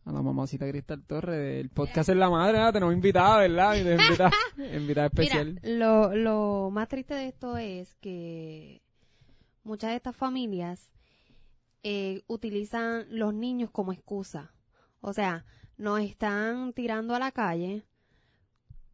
a 0.05 0.11
la 0.11 0.21
mamacita 0.21 0.67
Cristal 0.67 1.03
Torres 1.03 1.57
del 1.57 1.69
podcast 1.69 2.09
Es 2.09 2.15
la 2.15 2.29
Madre, 2.29 2.53
¿verdad? 2.53 2.73
Tenemos 2.73 2.93
invitada, 2.93 3.39
¿verdad? 3.39 3.75
Invitada, 3.75 4.31
invitada 4.75 5.07
especial. 5.07 5.59
Mira, 5.61 5.77
lo, 5.77 6.15
lo 6.15 6.69
más 6.71 6.87
triste 6.87 7.13
de 7.13 7.27
esto 7.27 7.57
es 7.57 7.95
que 7.95 8.81
muchas 9.63 9.91
de 9.91 9.97
estas 9.97 10.15
familias 10.15 10.93
eh, 11.83 12.23
utilizan 12.27 13.05
los 13.09 13.33
niños 13.33 13.69
como 13.71 13.93
excusa. 13.93 14.53
O 15.01 15.13
sea, 15.13 15.45
nos 15.77 16.01
están 16.01 16.73
tirando 16.73 17.15
a 17.15 17.19
la 17.19 17.31
calle 17.31 17.83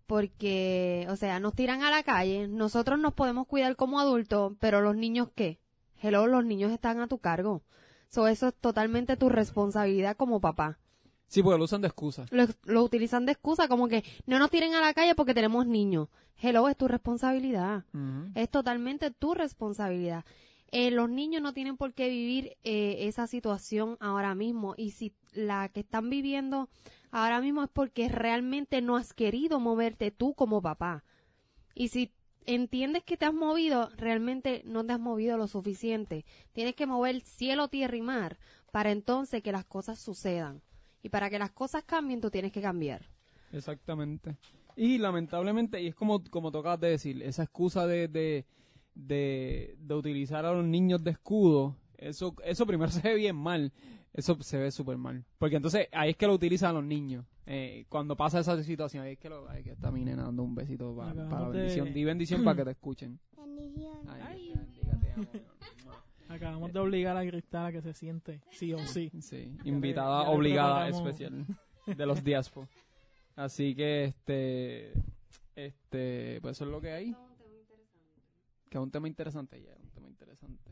porque, 0.06 1.08
o 1.10 1.16
sea, 1.16 1.40
nos 1.40 1.56
tiran 1.56 1.82
a 1.82 1.90
la 1.90 2.04
calle, 2.04 2.48
nosotros 2.48 3.00
nos 3.00 3.14
podemos 3.14 3.48
cuidar 3.48 3.76
como 3.76 4.00
adultos, 4.00 4.54
pero 4.60 4.82
los 4.82 4.96
niños 4.96 5.30
qué? 5.34 5.60
Hello, 6.02 6.28
los 6.28 6.46
niños 6.46 6.72
están 6.72 7.00
a 7.00 7.08
tu 7.08 7.20
cargo. 7.20 7.64
So, 8.10 8.28
eso 8.28 8.48
es 8.48 8.56
totalmente 8.56 9.18
tu 9.18 9.30
responsabilidad 9.30 10.16
como 10.16 10.40
papá. 10.40 10.80
Sí, 11.28 11.42
porque 11.42 11.58
lo 11.58 11.66
usan 11.66 11.82
de 11.82 11.88
excusa. 11.88 12.26
Lo, 12.32 12.46
lo 12.64 12.84
utilizan 12.84 13.26
de 13.26 13.34
excusa, 13.34 13.68
como 13.68 13.88
que 13.88 14.04
no 14.26 14.40
nos 14.40 14.52
tiren 14.52 14.74
a 14.76 14.82
la 14.82 14.94
calle 14.94 15.16
porque 15.16 15.34
tenemos 15.34 15.66
niños. 15.66 16.08
Hello, 16.42 16.68
es 16.68 16.78
tu 16.78 16.88
responsabilidad. 16.88 17.86
Es 18.36 18.50
totalmente 18.50 19.12
tu 19.12 19.34
responsabilidad. 19.34 20.26
Eh, 20.72 20.92
los 20.92 21.10
niños 21.10 21.42
no 21.42 21.54
tienen 21.54 21.78
por 21.78 21.94
qué 21.94 22.10
vivir 22.10 22.58
eh, 22.64 23.08
esa 23.08 23.28
situación 23.28 23.98
ahora 24.00 24.36
mismo. 24.36 24.76
Y 24.78 24.92
si 24.92 25.14
la 25.34 25.70
que 25.70 25.82
están 25.82 26.10
viviendo 26.10 26.70
ahora 27.12 27.40
mismo 27.40 27.64
es 27.64 27.70
porque 27.72 28.10
realmente 28.10 28.82
no 28.82 28.98
has 28.98 29.14
querido 29.14 29.60
moverte 29.60 30.12
tú 30.12 30.34
como 30.34 30.62
papá. 30.62 31.04
Y 31.74 31.90
si 31.90 32.12
entiendes 32.46 33.04
que 33.04 33.18
te 33.18 33.26
has 33.26 33.34
movido, 33.34 33.90
realmente 33.98 34.62
no 34.66 34.86
te 34.86 34.94
has 34.94 35.00
movido 35.00 35.38
lo 35.38 35.48
suficiente. 35.48 36.26
Tienes 36.54 36.76
que 36.76 36.86
mover 36.86 37.22
cielo, 37.22 37.68
tierra 37.68 37.98
y 37.98 38.02
mar 38.02 38.38
para 38.72 38.92
entonces 38.92 39.42
que 39.42 39.52
las 39.52 39.66
cosas 39.66 40.00
sucedan. 40.00 40.62
Y 41.02 41.10
para 41.10 41.30
que 41.30 41.40
las 41.40 41.52
cosas 41.52 41.84
cambien, 41.84 42.22
tú 42.22 42.30
tienes 42.32 42.52
que 42.52 42.62
cambiar. 42.62 43.10
Exactamente. 43.52 44.38
Y 44.76 44.98
lamentablemente, 44.98 45.82
y 45.82 45.88
es 45.88 45.96
como, 45.96 46.24
como 46.26 46.52
tocas 46.52 46.80
de 46.80 46.90
decir, 46.90 47.22
esa 47.24 47.44
excusa 47.44 47.88
de, 47.88 48.08
de, 48.08 48.46
de, 48.94 49.76
de 49.80 49.94
utilizar 49.94 50.46
a 50.46 50.54
los 50.54 50.66
niños 50.66 51.04
de 51.04 51.12
escudo, 51.12 51.78
eso, 51.98 52.36
eso 52.44 52.66
primero 52.66 52.92
se 52.92 53.02
ve 53.02 53.16
bien 53.16 53.36
mal. 53.36 53.72
Eso 54.16 54.42
se 54.42 54.58
ve 54.58 54.72
súper 54.72 54.98
mal. 54.98 55.26
Porque 55.38 55.58
entonces 55.58 55.90
ahí 55.92 56.12
es 56.12 56.18
que 56.18 56.26
lo 56.26 56.34
utilizan 56.34 56.74
los 56.74 56.86
niños. 56.86 57.26
Eh, 57.46 57.86
cuando 57.90 58.16
pasa 58.16 58.40
esa 58.40 58.62
situación, 58.64 59.04
ahí 59.04 59.14
es 59.14 59.20
que, 59.20 59.30
lo, 59.30 59.48
ahí 59.50 59.60
es 59.60 59.66
que 59.66 59.72
está 59.72 59.92
mi 59.92 60.06
nena 60.06 60.24
dando 60.24 60.42
un 60.44 60.56
besito 60.56 60.96
para 60.96 61.14
la 61.14 61.50
bendición. 61.50 61.94
Di 61.94 62.04
bendición 62.06 62.44
para 62.44 62.56
que 62.56 62.64
te 62.64 62.72
escuchen. 62.72 63.20
Bendición. 63.36 64.00
Ay. 64.08 64.54
Acabamos 66.30 66.74
de 66.74 66.80
obligar 66.80 67.16
a 67.18 67.28
Cristal 67.28 67.68
a 67.68 67.72
que 67.72 67.82
se 67.82 67.94
siente, 67.94 68.42
sí 68.52 68.74
o 68.74 68.80
sí. 68.80 69.12
Sí, 69.22 69.56
invitada 69.64 70.24
ya 70.24 70.30
obligada 70.30 70.90
especial 70.90 71.46
de 71.86 72.06
los 72.06 72.24
Diaspo. 72.24 72.68
Así 73.36 73.76
que 73.76 74.06
este 74.06 74.94
este 75.56 76.40
pues 76.42 76.58
eso 76.58 76.66
es 76.66 76.72
lo 76.72 76.82
que 76.82 76.92
hay. 76.92 77.16
Que 78.70 78.78
es 78.78 78.84
un 78.84 78.92
tema 78.92 79.08
interesante 79.08 79.62
ya, 79.62 79.76
un 79.82 79.90
tema 79.92 80.08
interesante. 80.08 80.72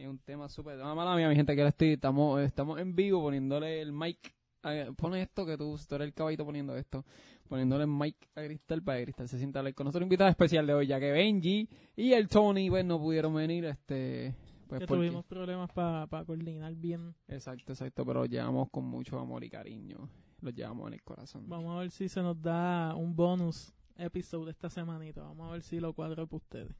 Es 0.00 0.08
un 0.08 0.18
tema 0.18 0.48
súper, 0.48 0.78
no, 0.78 0.94
mala 0.94 1.14
mía, 1.14 1.28
mi 1.28 1.36
gente, 1.36 1.54
que 1.54 1.60
ahora 1.60 1.68
estoy, 1.68 1.92
estamos, 1.92 2.40
estamos 2.40 2.80
en 2.80 2.94
vivo 2.96 3.20
poniéndole 3.20 3.82
el 3.82 3.92
mic. 3.92 4.34
a- 4.62 4.92
pone 4.96 5.20
esto 5.22 5.44
que 5.44 5.56
tú, 5.58 5.78
tú 5.88 5.94
eres 5.94 6.08
el 6.08 6.14
caballito 6.14 6.44
poniendo 6.44 6.74
esto. 6.76 7.04
Poniéndole 7.48 7.84
el 7.84 7.90
mic 7.90 8.16
a 8.34 8.42
Cristal 8.44 8.82
para 8.82 8.98
que 8.98 9.04
Cristal 9.04 9.28
se 9.28 9.38
sienta 9.38 9.60
con 9.72 9.84
nuestro 9.84 10.02
invitado 10.02 10.30
especial 10.30 10.66
de 10.66 10.72
hoy, 10.74 10.86
ya 10.86 10.98
que 11.00 11.10
Benji 11.12 11.68
y 11.96 12.12
el 12.12 12.28
Tony 12.28 12.70
pues 12.70 12.84
no 12.84 12.98
pudieron 12.98 13.34
venir, 13.34 13.64
este 13.66 14.34
pues 14.68 14.80
que 14.80 14.86
tuvimos 14.86 15.24
problemas 15.26 15.70
para 15.72 16.24
coordinar 16.24 16.74
bien. 16.76 17.14
Exacto, 17.28 17.72
exacto, 17.72 18.06
pero 18.06 18.20
los 18.20 18.28
llevamos 18.30 18.70
con 18.70 18.84
mucho 18.84 19.18
amor 19.18 19.42
y 19.44 19.50
cariño. 19.50 20.08
Los 20.40 20.54
llevamos 20.54 20.86
en 20.88 20.94
el 20.94 21.02
corazón. 21.02 21.48
Vamos 21.48 21.76
a 21.76 21.80
ver 21.80 21.90
si 21.90 22.08
se 22.08 22.22
nos 22.22 22.40
da 22.40 22.94
un 22.94 23.14
bonus 23.16 23.74
episode 23.96 24.50
esta 24.50 24.70
semanita. 24.70 25.22
Vamos 25.22 25.48
a 25.48 25.52
ver 25.52 25.62
si 25.62 25.78
lo 25.80 25.92
cuadro 25.92 26.26
para 26.26 26.36
ustedes. 26.36 26.74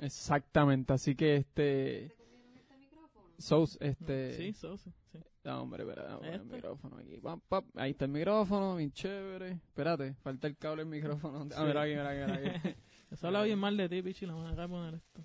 Exactamente, 0.00 0.92
así 0.92 1.14
que 1.14 1.36
este... 1.36 2.16
Sos, 3.38 3.76
este... 3.80 4.34
Sí, 4.36 4.52
so, 4.52 4.76
sí. 4.76 4.90
Ah, 5.44 5.60
hombre, 5.60 5.82
espera, 5.82 6.02
déjame 6.04 6.18
poner 6.20 6.34
el 6.40 6.46
micrófono 6.46 6.96
aquí. 6.96 7.18
Pam, 7.18 7.40
pam. 7.48 7.64
Ahí 7.74 7.90
está 7.90 8.04
el 8.06 8.10
micrófono, 8.10 8.76
bien 8.76 8.92
chévere. 8.92 9.50
Espérate, 9.52 10.14
falta 10.14 10.46
el 10.46 10.56
cable 10.56 10.82
del 10.84 10.90
micrófono. 10.90 11.46
Ah, 11.54 11.64
mira 11.64 11.82
aquí, 11.82 11.90
mira 11.92 12.10
aquí, 12.10 12.32
mira 12.42 12.56
aquí. 12.56 12.68
Eso 13.10 13.26
habla 13.26 13.42
bien 13.42 13.58
mal 13.58 13.76
de 13.76 13.88
ti, 13.88 14.02
Pichi, 14.02 14.26
la 14.26 14.34
manera 14.34 14.62
de 14.62 14.68
poner 14.68 14.94
esto. 14.94 15.22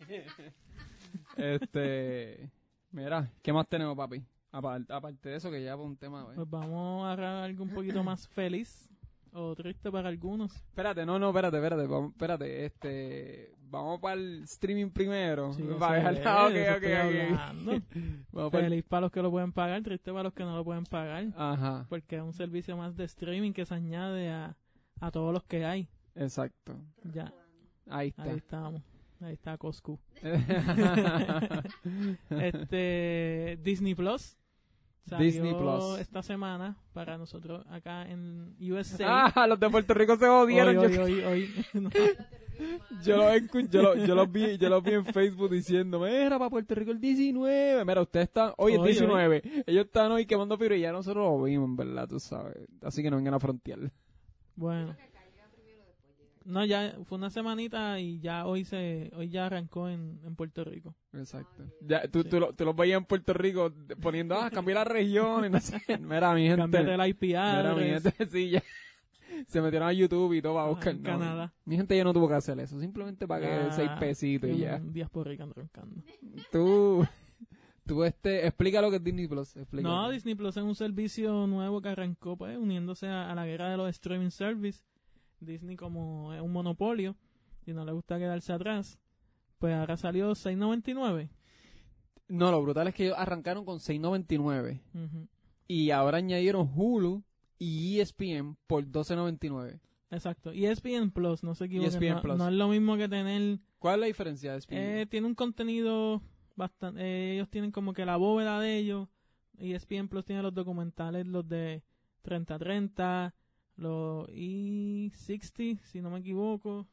este... 1.36 2.50
Mira, 2.90 3.30
¿qué 3.42 3.52
más 3.52 3.68
tenemos, 3.68 3.96
papi? 3.96 4.22
Apar- 4.52 4.84
Aparte 4.90 5.28
de 5.28 5.36
eso, 5.36 5.50
que 5.50 5.62
ya 5.62 5.76
fue 5.76 5.86
un 5.86 5.96
tema... 5.96 6.22
¿eh? 6.22 6.32
Pues 6.34 6.50
vamos 6.50 7.04
a 7.04 7.12
agarrar 7.12 7.44
algo 7.44 7.62
un 7.62 7.70
poquito 7.70 8.02
más 8.02 8.26
feliz 8.34 8.90
o 9.32 9.54
triste 9.54 9.90
para 9.92 10.08
algunos. 10.08 10.54
Espérate, 10.56 11.06
no, 11.06 11.18
no, 11.18 11.28
espérate, 11.28 11.56
espérate, 11.56 11.84
espérate, 11.84 12.64
este, 12.66 13.54
vamos 13.70 14.00
para 14.00 14.14
el 14.14 14.42
streaming 14.44 14.90
primero, 14.90 15.52
Sí, 15.52 15.62
para 15.78 16.10
es, 16.10 16.26
ah, 16.26 16.46
ok, 16.46 16.52
de 16.52 16.62
eso 16.62 16.76
ok, 16.76 16.82
estoy 16.82 16.92
ok. 16.92 17.32
hablando. 17.32 17.72
Vamos 18.32 18.52
Feliz 18.52 18.84
para 18.84 19.00
los 19.02 19.12
que 19.12 19.22
lo 19.22 19.30
pueden 19.30 19.52
pagar, 19.52 19.82
triste 19.82 20.10
para 20.10 20.24
los 20.24 20.32
que 20.32 20.44
no 20.44 20.56
lo 20.56 20.64
pueden 20.64 20.84
pagar. 20.84 21.26
Ajá, 21.36 21.86
Porque 21.88 22.16
es 22.16 22.22
un 22.22 22.32
servicio 22.32 22.76
más 22.76 22.96
de 22.96 23.04
streaming 23.04 23.52
que 23.52 23.64
se 23.64 23.74
añade 23.74 24.30
a, 24.30 24.56
a 25.00 25.10
todos 25.10 25.32
los 25.32 25.44
que 25.44 25.64
hay. 25.64 25.88
exacto, 26.14 26.76
Ya, 27.04 27.32
ahí 27.88 28.08
está. 28.08 28.22
ahí 28.24 28.36
estamos. 28.36 28.82
Ahí 29.22 29.34
está 29.34 29.58
Coscu. 29.58 29.98
este 32.30 33.58
Disney 33.62 33.94
Plus 33.94 34.36
salió 35.06 35.24
Disney 35.26 35.54
Plus. 35.54 35.98
esta 35.98 36.22
semana 36.22 36.76
para 36.92 37.16
nosotros 37.18 37.64
acá 37.70 38.08
en 38.08 38.54
USA. 38.60 39.26
ah, 39.34 39.46
los 39.46 39.58
de 39.58 39.70
Puerto 39.70 39.94
Rico 39.94 40.16
se 40.16 40.26
jodieron, 40.26 40.76
hoy, 40.78 40.92
yo, 40.94 41.02
hoy, 41.02 41.12
hoy, 41.12 41.24
hoy. 41.24 41.66
No, 41.80 41.90
yo 43.02 43.16
los 43.16 43.70
yo, 43.70 43.82
lo- 43.82 43.94
yo 43.96 44.14
los 44.14 44.30
vi, 44.30 44.58
yo 44.58 44.68
los 44.68 44.82
vi 44.82 44.92
en 44.92 45.06
Facebook 45.06 45.48
diciendo, 45.50 45.98
mira, 45.98 46.38
para 46.38 46.50
Puerto 46.50 46.74
Rico 46.74 46.90
el 46.90 47.00
19, 47.00 47.84
mira, 47.86 48.02
ustedes 48.02 48.26
están, 48.28 48.52
hoy 48.58 48.74
es 48.74 48.78
Hoy, 48.78 48.88
19, 48.90 49.42
ellos 49.66 49.86
están 49.86 50.12
hoy 50.12 50.26
quemando 50.26 50.58
fibra 50.58 50.76
y 50.76 50.80
ya 50.80 50.92
nosotros 50.92 51.24
lo 51.24 51.42
vimos, 51.42 51.66
en 51.70 51.76
verdad, 51.76 52.06
tú 52.06 52.20
sabes, 52.20 52.58
así 52.82 53.02
que 53.02 53.10
no 53.10 53.16
vengan 53.16 53.32
a 53.34 53.40
frontear. 53.40 53.78
bueno. 54.56 54.94
No, 56.44 56.64
ya 56.64 56.96
fue 57.04 57.18
una 57.18 57.28
semanita 57.30 58.00
y 58.00 58.18
ya 58.20 58.46
hoy 58.46 58.64
se 58.64 59.10
hoy 59.14 59.28
ya 59.28 59.46
arrancó 59.46 59.88
en, 59.88 60.20
en 60.24 60.34
Puerto 60.36 60.64
Rico. 60.64 60.94
Exacto. 61.12 61.64
Ya, 61.82 62.08
tú, 62.08 62.22
Sí. 62.22 62.28
tú, 62.30 62.40
lo, 62.40 62.52
tú 62.54 62.64
los 62.64 62.74
veías 62.74 62.98
en 62.98 63.04
Puerto 63.04 63.32
Rico 63.34 63.72
poniendo, 64.00 64.34
ah, 64.36 64.50
cambié 64.50 64.74
la 64.74 64.84
región 64.84 65.44
y 65.44 65.50
no 65.50 65.60
sé. 65.60 65.80
Mira, 66.00 66.32
mi 66.34 66.42
gente. 66.46 66.56
Cámbiate 66.62 66.94
el 66.94 67.06
IP 67.10 67.22
Mira, 67.22 67.74
mi 67.74 67.84
gente, 67.84 68.14
sí, 68.30 68.50
ya. 68.50 68.62
Se 69.46 69.60
metieron 69.60 69.88
a 69.88 69.92
YouTube 69.92 70.32
y 70.34 70.42
todo 70.42 70.54
para 70.54 70.66
Ah, 70.66 70.70
buscar. 70.70 70.92
en 70.94 71.02
no, 71.02 71.08
Canadá. 71.08 71.52
Mi 71.64 71.76
gente 71.76 71.96
ya 71.96 72.04
no 72.04 72.12
tuvo 72.12 72.26
que 72.28 72.34
hacer 72.34 72.58
eso. 72.58 72.80
Simplemente 72.80 73.28
pagué 73.28 73.46
Ah, 73.48 73.70
seis 73.72 73.90
pesitos 74.00 74.50
y 74.50 74.58
ya. 74.58 74.76
Un 74.76 74.92
Diasporican 74.92 75.52
roncando. 75.54 76.02
Tú, 76.52 77.06
Tú 77.86 78.04
este, 78.04 78.46
explica 78.46 78.80
lo 78.80 78.90
que 78.90 78.96
es 78.96 79.04
Disney 79.04 79.28
Plus. 79.28 79.56
explica. 79.56 79.88
No, 79.88 80.10
Disney 80.10 80.34
Plus 80.34 80.56
es 80.56 80.62
un 80.62 80.74
servicio 80.74 81.46
nuevo 81.46 81.80
que 81.82 81.88
arrancó 81.90 82.36
pues 82.36 82.56
uniéndose 82.56 83.08
a, 83.08 83.30
a 83.30 83.34
la 83.34 83.46
guerra 83.46 83.68
de 83.70 83.76
los 83.76 83.88
streaming 83.90 84.30
service. 84.30 84.80
Disney 85.40 85.76
como 85.76 86.32
es 86.34 86.40
un 86.40 86.52
monopolio 86.52 87.16
y 87.66 87.72
no 87.72 87.84
le 87.84 87.92
gusta 87.92 88.18
quedarse 88.18 88.52
atrás. 88.52 88.98
Pues 89.58 89.74
ahora 89.74 89.96
salió 89.96 90.30
6.99. 90.32 91.28
No, 92.28 92.50
lo 92.50 92.62
brutal 92.62 92.88
es 92.88 92.94
que 92.94 93.06
ellos 93.06 93.16
arrancaron 93.18 93.64
con 93.64 93.78
6.99 93.78 94.80
Ujú. 94.94 95.28
y 95.66 95.90
ahora 95.90 96.18
añadieron 96.18 96.70
Hulu 96.74 97.22
y 97.58 97.98
E 97.98 98.02
ESPN 98.02 98.56
por 98.66 98.84
12.99. 98.86 99.80
Exacto. 100.12 100.52
Y 100.52 100.66
ESPN 100.66 101.10
Plus, 101.10 101.42
no 101.44 101.54
se 101.54 101.66
equivoquen. 101.66 101.90
ESPN 101.92 102.14
no, 102.16 102.22
Plus. 102.22 102.38
no 102.38 102.48
es 102.48 102.54
lo 102.54 102.68
mismo 102.68 102.96
que 102.96 103.08
tener... 103.08 103.58
¿Cuál 103.78 103.94
es 103.96 104.00
la 104.00 104.06
diferencia 104.06 104.52
de 104.52 104.58
ESPN? 104.58 104.74
Eh, 104.76 105.06
tiene 105.08 105.26
un 105.26 105.34
contenido 105.34 106.22
bastante... 106.56 107.00
eh, 107.02 107.34
ellos 107.34 107.48
tienen 107.48 107.70
como 107.70 107.92
que 107.92 108.04
la 108.06 108.16
bóveda 108.16 108.58
de 108.60 108.76
ellos. 108.76 109.08
Y 109.58 109.72
ESPN 109.74 110.08
Plus 110.08 110.24
tiene 110.24 110.42
los 110.42 110.54
documentales, 110.54 111.26
los 111.26 111.46
de 111.48 111.82
30-30, 112.24 113.32
los 113.80 114.28
E60, 114.28 115.80
si 115.84 116.00
no 116.00 116.10
me 116.10 116.18
equivoco. 116.20 116.86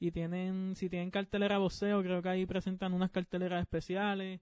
Y 0.00 0.10
tienen, 0.10 0.74
si 0.76 0.88
tienen 0.88 1.10
cartelera 1.10 1.58
voceo, 1.58 2.02
creo 2.02 2.20
que 2.22 2.28
ahí 2.28 2.46
presentan 2.46 2.92
unas 2.92 3.10
carteleras 3.10 3.60
especiales. 3.62 4.40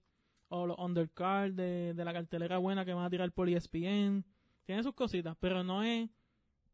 O 0.49 0.67
los 0.67 0.77
undercard 0.77 1.53
de, 1.53 1.93
de 1.95 2.05
la 2.05 2.13
cartelera 2.13 2.57
buena 2.59 2.85
que 2.85 2.93
van 2.93 3.05
a 3.05 3.09
tirar 3.09 3.31
por 3.31 3.49
ESPN. 3.49 4.23
Tiene 4.65 4.83
sus 4.83 4.93
cositas, 4.93 5.35
pero 5.39 5.63
no 5.63 5.81
es 5.83 6.09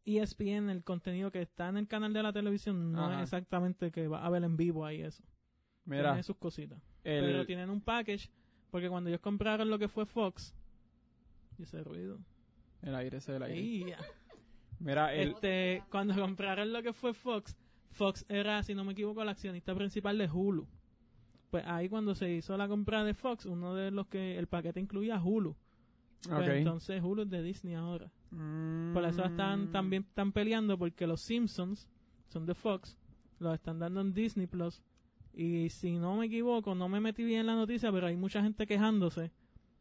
ESPN 0.06 0.70
el 0.70 0.84
contenido 0.84 1.32
que 1.32 1.42
está 1.42 1.70
en 1.70 1.78
el 1.78 1.88
canal 1.88 2.12
de 2.14 2.22
la 2.24 2.34
televisión. 2.34 2.92
No 2.92 3.06
Ajá. 3.06 3.18
es 3.18 3.24
exactamente 3.24 3.92
que 3.92 4.08
va 4.08 4.26
a 4.26 4.30
ver 4.30 4.44
en 4.44 4.58
vivo 4.58 4.86
ahí 4.86 5.02
eso. 5.02 5.24
Mira, 5.86 6.10
Tiene 6.12 6.24
sus 6.24 6.36
cositas. 6.38 6.80
el- 7.04 7.24
Pero 7.26 7.46
tienen 7.46 7.70
un 7.70 7.80
package, 7.82 8.30
porque 8.70 8.90
cuando 8.90 9.10
ellos 9.10 9.22
compraron 9.22 9.70
lo 9.70 9.80
que 9.80 9.88
fue 9.88 10.06
Fox, 10.06 10.54
y 11.58 11.64
ese 11.64 11.82
ruido. 11.84 12.20
el 12.82 12.96
aire, 12.96 13.18
ese 13.18 13.32
es 13.32 13.36
el 13.38 13.44
aire. 13.44 13.96
Mira, 14.80 15.14
el, 15.14 15.30
Este, 15.30 15.84
cuando 15.92 16.16
compraron 16.16 16.72
lo 16.72 16.82
que 16.82 16.94
fue 16.94 17.14
Fox, 17.14 17.56
Fox 17.92 18.26
era, 18.30 18.64
si 18.64 18.74
no 18.76 18.84
me 18.84 18.94
equivoco, 18.94 19.22
el 19.22 19.30
accionista 19.30 19.76
principal 19.76 20.18
de 20.18 20.30
Hulu. 20.30 20.68
Pues 21.52 21.64
ahí 21.66 21.90
cuando 21.90 22.16
se 22.16 22.32
hizo 22.32 22.56
la 22.58 22.68
compra 22.68 23.04
de 23.04 23.14
Fox, 23.14 23.46
uno 23.46 23.74
de 23.74 23.92
los 23.92 24.08
que 24.08 24.38
el 24.38 24.48
paquete 24.48 24.80
incluía 24.80 25.20
Hulu. 25.22 25.56
Pues 26.28 26.48
ok. 26.48 26.56
entonces 26.56 27.02
Hulu 27.04 27.24
es 27.24 27.30
de 27.30 27.42
Disney 27.42 27.74
ahora. 27.76 28.12
Mm, 28.32 28.94
Por 28.94 29.06
eso 29.06 29.24
están 29.24 29.72
también 29.72 30.04
están 30.04 30.32
peleando 30.32 30.78
porque 30.78 31.08
los 31.08 31.22
Simpsons 31.22 31.88
son 32.28 32.46
de 32.46 32.54
Fox, 32.54 32.98
los 33.40 33.54
están 33.56 33.80
dando 33.80 34.02
en 34.02 34.14
Disney 34.14 34.46
Plus. 34.46 34.82
Y 35.34 35.70
si 35.70 35.98
no 35.98 36.18
me 36.18 36.26
equivoco, 36.26 36.76
no 36.76 36.90
me 36.90 37.00
metí 37.00 37.24
bien 37.24 37.42
en 37.42 37.48
la 37.48 37.56
noticia, 37.56 37.92
pero 37.92 38.08
hay 38.08 38.18
mucha 38.18 38.42
gente 38.44 38.68
quejándose 38.68 39.32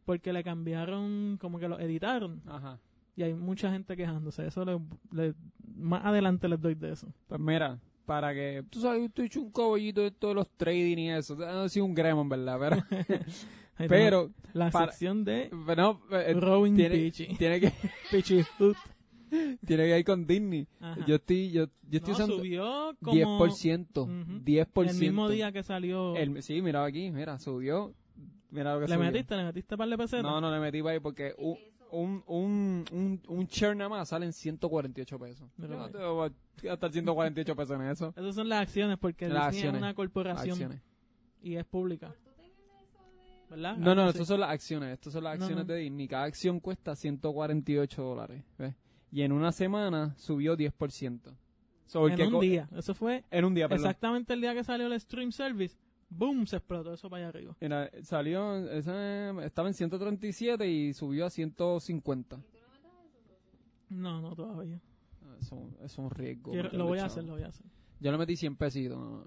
porque 0.04 0.32
le 0.32 0.42
cambiaron, 0.42 1.36
como 1.38 1.58
que 1.58 1.68
lo 1.68 1.78
editaron. 1.78 2.40
Ajá. 2.46 2.78
Y 3.18 3.22
hay 3.24 3.34
mucha 3.34 3.68
gente 3.72 3.96
quejándose. 3.96 4.46
Eso 4.46 4.64
le, 4.64 4.78
le- 5.10 5.34
más 5.76 6.04
adelante 6.04 6.46
les 6.48 6.60
doy 6.60 6.76
de 6.76 6.92
eso. 6.92 7.12
Pues 7.26 7.40
mira, 7.40 7.80
para 8.06 8.32
que... 8.32 8.62
Tú 8.70 8.80
sabes, 8.80 9.00
yo 9.00 9.06
estoy 9.06 9.26
hecho 9.26 9.40
un 9.40 9.50
cobollito 9.50 10.02
de 10.02 10.12
todos 10.12 10.36
los 10.36 10.48
trading 10.56 10.98
y 10.98 11.10
eso. 11.10 11.36
Ha 11.44 11.68
sido 11.68 11.84
un 11.84 11.94
gremo, 11.96 12.22
en 12.22 12.28
verdad, 12.28 12.84
pero... 13.88 14.30
La 14.52 14.70
para- 14.70 14.92
sección 14.92 15.24
de 15.24 15.50
no, 15.76 16.00
eh, 16.12 16.32
Rowing 16.34 16.76
tiene, 16.76 16.94
Peachy. 16.94 17.26
tiene 17.36 17.60
que 17.60 17.72
Hoot. 18.58 18.76
tiene 19.66 19.82
que 19.84 19.98
ir 19.98 20.04
con 20.04 20.24
Disney. 20.24 20.68
Ajá. 20.80 21.04
Yo 21.04 21.16
estoy, 21.16 21.50
yo, 21.50 21.66
yo 21.88 21.98
estoy 21.98 22.12
No, 22.12 22.16
usando 22.18 22.36
subió 22.38 22.96
como 23.02 23.46
10%. 23.46 24.02
Ujú. 24.02 24.44
10%. 24.44 24.90
el 24.90 24.96
mismo 24.96 25.28
día 25.28 25.50
que 25.50 25.64
salió. 25.64 26.14
El- 26.14 26.40
sí, 26.42 26.62
mira 26.62 26.84
aquí, 26.84 27.10
mira, 27.10 27.38
subió. 27.40 27.92
Mira 28.50 28.74
lo 28.74 28.80
que 28.80 28.86
¿Le 28.88 28.94
subió. 28.94 29.10
metiste? 29.10 29.36
¿Le 29.36 29.44
metiste 29.44 29.76
par 29.76 29.88
de 29.88 29.98
pesetas? 29.98 30.22
No, 30.22 30.40
no 30.40 30.52
le 30.52 30.60
metí 30.60 30.80
para 30.82 30.92
ahí 30.94 31.00
porque 31.00 31.34
un, 31.36 31.56
un, 31.90 32.22
un, 32.26 32.84
un, 32.92 33.20
un 33.28 33.46
share 33.46 33.76
nada 33.76 33.88
más 33.90 34.08
sale 34.08 34.26
en 34.26 34.32
148 34.32 35.18
pesos. 35.18 35.48
Yo 35.56 35.68
no 35.68 35.88
te 35.90 35.98
voy 35.98 36.28
a 36.28 36.32
gastar 36.62 36.92
148 36.92 37.56
pesos 37.56 37.76
en 37.80 37.86
eso. 37.86 38.14
Esas 38.16 38.34
son 38.34 38.48
las 38.48 38.62
acciones 38.62 38.98
porque 38.98 39.28
Las 39.28 39.52
Disney 39.52 39.68
acciones. 39.68 39.74
es 39.78 39.82
una 39.82 39.94
corporación 39.94 40.50
Acciones. 40.52 40.82
y 41.42 41.56
es 41.56 41.64
pública. 41.64 42.14
¿Verdad? 43.50 43.76
No, 43.78 43.94
no, 43.94 44.02
Algo 44.02 44.10
estas 44.10 44.20
así. 44.22 44.28
son 44.28 44.40
las 44.40 44.50
acciones. 44.50 44.92
Estas 44.92 45.12
son 45.14 45.24
las 45.24 45.38
No, 45.38 45.44
acciones 45.44 45.66
no. 45.66 45.72
de 45.72 45.80
Disney. 45.80 46.06
Cada 46.08 46.24
acción 46.24 46.60
cuesta 46.60 46.94
148 46.94 48.02
dólares. 48.02 48.44
¿ves? 48.58 48.74
Y 49.10 49.22
en 49.22 49.32
una 49.32 49.52
semana 49.52 50.14
subió 50.18 50.56
10%. 50.56 51.34
So, 51.86 52.06
en 52.10 52.34
un 52.34 52.40
día. 52.40 52.68
Eso 52.76 52.94
fue 52.94 53.24
En 53.30 53.46
un 53.46 53.54
día, 53.54 53.66
perdón. 53.66 53.86
exactamente 53.86 54.34
el 54.34 54.42
día 54.42 54.52
que 54.52 54.62
salió 54.64 54.86
el 54.92 55.00
stream 55.00 55.32
service. 55.32 55.78
¡Boom! 56.10 56.46
Se 56.46 56.56
explotó 56.56 56.92
eso 56.94 57.10
para 57.10 57.22
allá 57.24 57.28
arriba. 57.28 57.56
Mira, 57.60 57.90
salió, 58.02 58.56
ese- 58.70 59.44
estaba 59.44 59.68
en 59.68 59.74
137 59.74 60.66
y 60.66 60.92
subió 60.94 61.26
a 61.26 61.30
150. 61.30 62.40
No, 63.90 64.20
no, 64.20 64.34
todavía. 64.34 64.80
Eso, 65.40 65.68
eso 65.76 65.84
es 65.84 65.98
un 65.98 66.10
riesgo. 66.10 66.52
Quiero- 66.52 66.70
lo 66.72 66.86
voy 66.86 66.98
a 66.98 67.04
hacer, 67.06 67.24
lo 67.24 67.32
voy 67.34 67.42
a 67.42 67.48
hacer. 67.48 67.66
Yo 68.00 68.10
le 68.12 68.18
metí 68.18 68.36
100 68.36 68.56
pesitos. 68.56 68.98
no, 68.98 69.24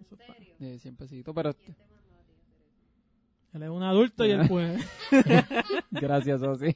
Eso 0.00 0.14
es 0.16 0.26
para- 0.26 0.38
eh, 0.60 0.78
100 0.78 0.96
pesitos, 0.96 1.34
pero 1.34 1.50
Él 3.52 3.62
es 3.62 3.68
un 3.70 3.82
adulto 3.82 4.24
y 4.26 4.30
él 4.30 4.48
puede. 4.48 4.78
gracias, 5.90 6.40
Sosi. 6.40 6.74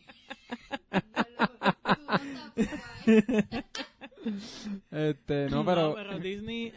Este, 4.91 5.49
no, 5.51 5.65
pero 5.65 5.95
Disney, 6.19 6.73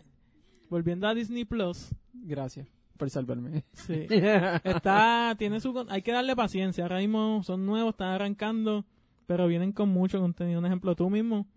volviendo 0.70 1.08
a 1.08 1.14
Disney 1.14 1.46
Plus, 1.46 1.90
gracias 2.14 2.68
por 2.98 3.10
salvarme. 3.10 3.64
sí. 3.74 4.06
Está, 4.64 5.36
tiene 5.38 5.60
su, 5.60 5.86
hay 5.90 6.02
que 6.02 6.12
darle 6.12 6.36
paciencia. 6.36 6.84
Ahora 6.84 6.98
mismo 7.00 7.42
son 7.44 7.66
nuevos, 7.66 7.92
están 7.94 8.10
arrancando, 8.10 8.86
pero 9.26 9.48
vienen 9.48 9.72
con 9.72 9.90
mucho 9.90 10.20
contenido. 10.20 10.60
Un 10.60 10.66
ejemplo, 10.66 10.96
tú 10.96 11.10
mismo, 11.10 11.48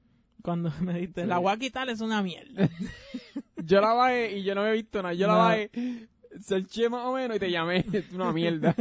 cuando 0.42 0.72
me 0.80 0.94
dijiste, 0.94 1.22
Sí. 1.22 1.26
la 1.28 1.38
voy 1.38 1.52
a 1.52 1.56
quitar 1.56 1.88
es 1.88 2.00
una 2.00 2.22
mierda. 2.22 2.68
Yo 3.64 3.80
la 3.80 3.92
bajé 3.92 4.38
y 4.38 4.42
yo 4.42 4.56
no 4.56 4.62
había 4.62 4.72
visto 4.72 5.00
nada. 5.02 5.14
Yo 5.14 5.28
la 5.28 5.34
bajé, 5.34 5.70
searché 6.40 6.88
más 6.88 7.06
o 7.06 7.14
menos 7.14 7.36
y 7.36 7.40
te 7.40 7.48
llamé. 7.50 7.84
Es 7.92 8.12
una 8.12 8.32
mierda. 8.32 8.74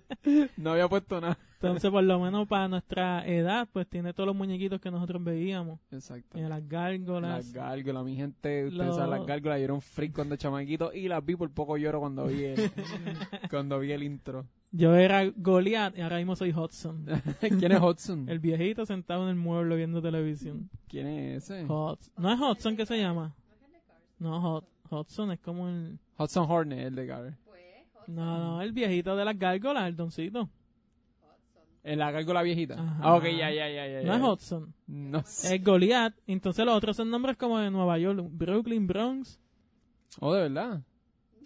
no 0.56 0.72
había 0.72 0.88
puesto 0.88 1.20
nada. 1.20 1.38
Entonces, 1.54 1.90
por 1.90 2.04
lo 2.04 2.20
menos 2.20 2.46
para 2.46 2.68
nuestra 2.68 3.26
edad, 3.26 3.66
pues 3.72 3.88
tiene 3.88 4.12
todos 4.12 4.26
los 4.26 4.36
muñequitos 4.36 4.80
que 4.80 4.90
nosotros 4.90 5.24
veíamos. 5.24 5.80
Exacto. 5.90 6.28
Tiene 6.34 6.48
las 6.50 6.68
gárgolas. 6.68 7.30
Las 7.46 7.52
gárgolas, 7.54 8.04
mi 8.04 8.16
gente, 8.16 8.66
ustedes 8.66 8.94
saben 8.94 9.10
las 9.10 9.26
gárgolas, 9.26 9.58
yo 9.58 9.64
era 9.64 9.72
un 9.72 9.80
freak 9.80 10.12
cuando 10.14 10.36
chamaquito 10.36 10.92
y 10.92 11.08
las 11.08 11.24
vi 11.24 11.36
por 11.36 11.50
poco 11.50 11.78
lloro 11.78 12.00
cuando 12.00 12.26
vi 12.26 12.44
el, 12.44 12.70
cuando 13.50 13.78
vi 13.78 13.92
el 13.92 14.02
intro. 14.02 14.46
Yo 14.72 14.94
era 14.94 15.24
Goliath 15.36 15.96
y 15.96 16.02
ahora 16.02 16.16
mismo 16.18 16.36
soy 16.36 16.50
Hudson. 16.52 17.06
¿Quién 17.40 17.72
es 17.72 17.80
Hudson? 17.80 18.28
El 18.28 18.40
viejito 18.40 18.84
sentado 18.84 19.22
en 19.22 19.30
el 19.30 19.36
mueble 19.36 19.76
viendo 19.76 20.02
televisión. 20.02 20.68
¿Quién 20.88 21.06
es 21.06 21.44
ese? 21.44 21.64
Hudson. 21.64 22.12
¿No 22.18 22.30
es 22.32 22.38
Hudson 22.40 22.76
que 22.76 22.84
se 22.84 22.98
llama? 22.98 23.34
No, 24.18 24.58
Hud- 24.58 24.64
Hudson 24.90 25.32
es 25.32 25.40
como 25.40 25.68
el... 25.68 25.98
Hudson 26.18 26.46
Hornet, 26.50 26.86
el 26.88 26.94
de 26.94 27.06
Gar. 27.06 27.38
No, 28.08 28.38
no, 28.38 28.62
el 28.62 28.72
viejito 28.72 29.16
de 29.16 29.24
las 29.24 29.38
gárgolas, 29.38 29.86
el 29.88 29.96
doncito. 29.96 30.48
En 31.82 31.98
la 31.98 32.10
gárgola 32.10 32.42
viejita. 32.42 32.74
Ajá. 32.74 32.96
Ah, 33.02 33.14
ok, 33.16 33.24
ya, 33.24 33.50
ya, 33.50 33.68
ya, 33.68 33.86
ya. 33.86 34.00
No 34.02 34.06
ya. 34.06 34.16
es 34.16 34.22
Hudson. 34.22 34.74
No 34.86 35.22
sé. 35.26 35.56
Es 35.56 35.62
Goliath. 35.64 36.14
Entonces 36.26 36.64
los 36.64 36.74
otros 36.74 36.96
son 36.96 37.10
nombres 37.10 37.36
como 37.36 37.58
de 37.58 37.70
Nueva 37.70 37.98
York, 37.98 38.24
Brooklyn, 38.30 38.86
Bronx. 38.86 39.38
Oh, 40.20 40.32
de 40.32 40.42
verdad. 40.48 40.80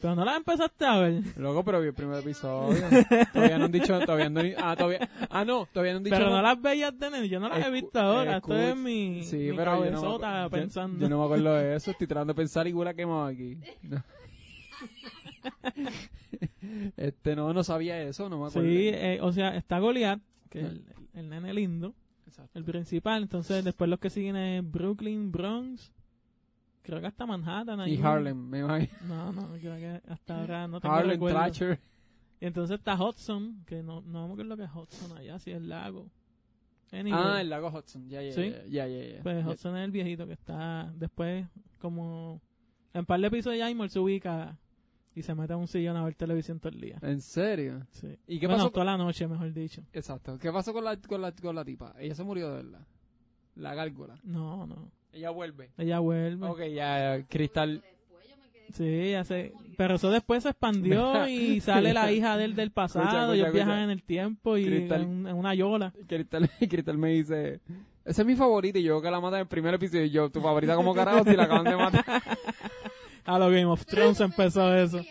Pero 0.00 0.14
no 0.14 0.24
las 0.24 0.36
empezaste 0.36 0.86
a 0.86 0.96
ver. 1.00 1.22
Loco, 1.36 1.64
pero 1.64 1.80
vi 1.80 1.88
el 1.88 1.94
primer 1.94 2.20
episodio. 2.20 2.84
todavía 3.32 3.58
no 3.58 3.64
han 3.64 3.72
dicho, 3.72 3.98
todavía 3.98 4.30
no, 4.30 4.40
ah, 4.58 4.76
todavía, 4.76 5.08
ah, 5.28 5.44
no, 5.44 5.66
todavía 5.72 5.94
no 5.94 5.96
han 5.98 6.04
dicho. 6.04 6.16
Pero 6.16 6.30
no 6.30 6.40
las 6.40 6.62
veías 6.62 6.96
de 6.96 7.10
nene. 7.10 7.28
Yo 7.28 7.40
no 7.40 7.48
las 7.48 7.58
he 7.58 7.62
Escu- 7.68 7.72
visto 7.72 7.98
ahora. 7.98 8.36
Estoy 8.36 8.56
escuch- 8.58 8.70
en 8.74 8.82
mi, 8.84 9.24
Sí, 9.24 9.36
mi 9.38 9.56
pero 9.56 9.84
yo 9.84 9.90
no, 9.90 10.00
me 10.02 10.06
acu- 10.08 10.42
yo- 10.44 10.50
pensando. 10.50 11.00
Yo, 11.00 11.08
no 11.08 11.18
me 11.18 11.24
acuerdo 11.24 11.52
de 11.54 11.74
eso. 11.74 11.90
Estoy 11.90 12.06
tratando 12.06 12.32
de 12.32 12.36
pensar 12.36 12.68
y 12.68 12.72
huele 12.72 12.92
a 12.92 12.94
quemado 12.94 13.24
aquí. 13.26 13.58
No. 13.82 14.04
este, 16.96 17.36
no, 17.36 17.52
no 17.52 17.62
sabía 17.64 18.00
eso, 18.02 18.28
no 18.28 18.40
me 18.40 18.46
acuerdo. 18.48 18.68
Sí, 18.68 18.88
eh, 18.88 19.18
o 19.22 19.32
sea, 19.32 19.56
está 19.56 19.78
Goliath, 19.78 20.20
que 20.50 20.60
es 20.60 20.66
el, 20.66 20.84
el 21.14 21.28
nene 21.28 21.52
lindo, 21.54 21.94
Exacto. 22.26 22.58
el 22.58 22.64
principal. 22.64 23.22
Entonces, 23.22 23.64
después 23.64 23.88
los 23.90 23.98
que 23.98 24.10
siguen 24.10 24.36
es 24.36 24.70
Brooklyn, 24.70 25.30
Bronx, 25.32 25.92
creo 26.82 27.00
que 27.00 27.06
hasta 27.06 27.26
Manhattan. 27.26 27.88
Y 27.88 27.96
un- 27.96 28.04
Harlem, 28.06 28.36
me 28.48 28.60
imagino. 28.60 28.92
No, 29.06 29.32
no, 29.32 29.48
creo 29.58 29.76
que 29.76 30.00
hasta 30.10 30.40
ahora 30.40 30.68
no 30.68 30.80
tengo 30.80 30.94
Harlem 30.94 31.12
recuerdo. 31.12 31.76
Y 32.40 32.46
entonces 32.46 32.78
está 32.78 32.94
Hudson, 32.94 33.64
que 33.66 33.82
no, 33.82 34.00
no 34.02 34.26
me 34.28 34.32
acuerdo 34.34 34.50
lo 34.50 34.56
que 34.56 34.64
es 34.64 34.70
Hudson 34.72 35.16
allá, 35.18 35.38
si 35.40 35.50
es 35.50 35.56
el 35.56 35.68
lago. 35.68 36.08
Anyway, 36.92 37.20
Ah, 37.22 37.40
el 37.40 37.50
lago 37.50 37.68
Hudson. 37.68 38.08
Ya, 38.08 38.22
ya, 38.22 38.32
¿Sí? 38.32 38.50
ya, 38.68 38.86
ya, 38.86 38.88
ya, 38.88 39.16
ya. 39.16 39.22
pues. 39.22 39.44
Hudson 39.44 39.76
es 39.76 39.84
el 39.84 39.90
viejito 39.90 40.26
que 40.26 40.32
está 40.34 40.90
después, 40.96 41.46
como 41.78 42.40
en 42.94 43.04
par 43.04 43.20
de 43.20 43.26
episodios 43.26 43.58
ya, 43.58 43.68
Imol 43.70 43.90
se 43.90 43.98
ubica 43.98 44.56
y 45.14 45.22
se 45.22 45.34
mete 45.34 45.52
a 45.52 45.56
un 45.56 45.66
sillón 45.66 45.96
a 45.96 46.04
ver 46.04 46.14
televisión 46.14 46.60
todo 46.60 46.72
el 46.72 46.80
día. 46.80 46.98
¿En 47.02 47.20
serio? 47.20 47.86
Sí. 47.90 48.16
¿Y 48.26 48.38
qué 48.38 48.46
bueno, 48.46 48.64
pasó? 48.64 48.70
toda 48.72 48.86
la 48.86 48.96
noche, 48.96 49.26
mejor 49.26 49.52
dicho. 49.52 49.82
Exacto. 49.92 50.38
¿Qué 50.38 50.52
pasó 50.52 50.72
con 50.72 50.84
la, 50.84 50.96
con 50.96 51.20
la, 51.22 51.32
con 51.32 51.54
la 51.54 51.64
tipa? 51.64 51.94
Ella 51.98 52.14
se 52.14 52.22
murió 52.24 52.50
de 52.50 52.56
verdad. 52.62 52.86
La 53.56 53.74
gárgola. 53.74 54.18
No, 54.22 54.66
no. 54.66 54.90
Ella 55.12 55.30
vuelve. 55.30 55.70
Ella 55.78 55.98
vuelve. 55.98 56.46
Ok, 56.46 56.60
ya, 56.74 57.18
ya, 57.18 57.26
Cristal. 57.26 57.82
Sí, 58.72 59.10
ya 59.12 59.24
sé. 59.24 59.54
Pero 59.78 59.94
eso 59.94 60.10
después 60.10 60.42
se 60.42 60.50
expandió 60.50 61.26
y 61.28 61.60
sale 61.60 61.94
la 61.94 62.12
hija 62.12 62.36
del 62.36 62.54
del 62.54 62.70
pasado. 62.70 63.04
Escucha, 63.06 63.34
ellos 63.34 63.52
viajan 63.52 63.70
escucha. 63.78 63.84
en 63.84 63.90
el 63.90 64.02
tiempo 64.02 64.56
y 64.58 64.66
Cristal. 64.66 65.02
en, 65.02 65.26
en 65.26 65.36
una 65.36 65.54
yola. 65.54 65.92
Cristal, 66.06 66.50
Cristal 66.68 66.98
me 66.98 67.08
dice, 67.10 67.60
esa 68.04 68.22
es 68.22 68.26
mi 68.26 68.36
favorita 68.36 68.78
y 68.78 68.82
yo 68.82 69.00
que 69.00 69.10
la 69.10 69.20
mata 69.20 69.36
en 69.36 69.42
el 69.42 69.48
primer 69.48 69.74
episodio 69.74 70.04
y 70.04 70.10
yo, 70.10 70.30
tu 70.30 70.40
favorita 70.42 70.76
como 70.76 70.94
carajo 70.94 71.24
si 71.24 71.34
la 71.34 71.44
acaban 71.44 71.64
de 71.64 71.76
matar. 71.76 72.04
A 73.28 73.38
lo 73.38 73.50
Game 73.50 73.66
of 73.66 73.84
Thrones 73.84 74.20
empezó 74.20 74.74
eso. 74.74 75.02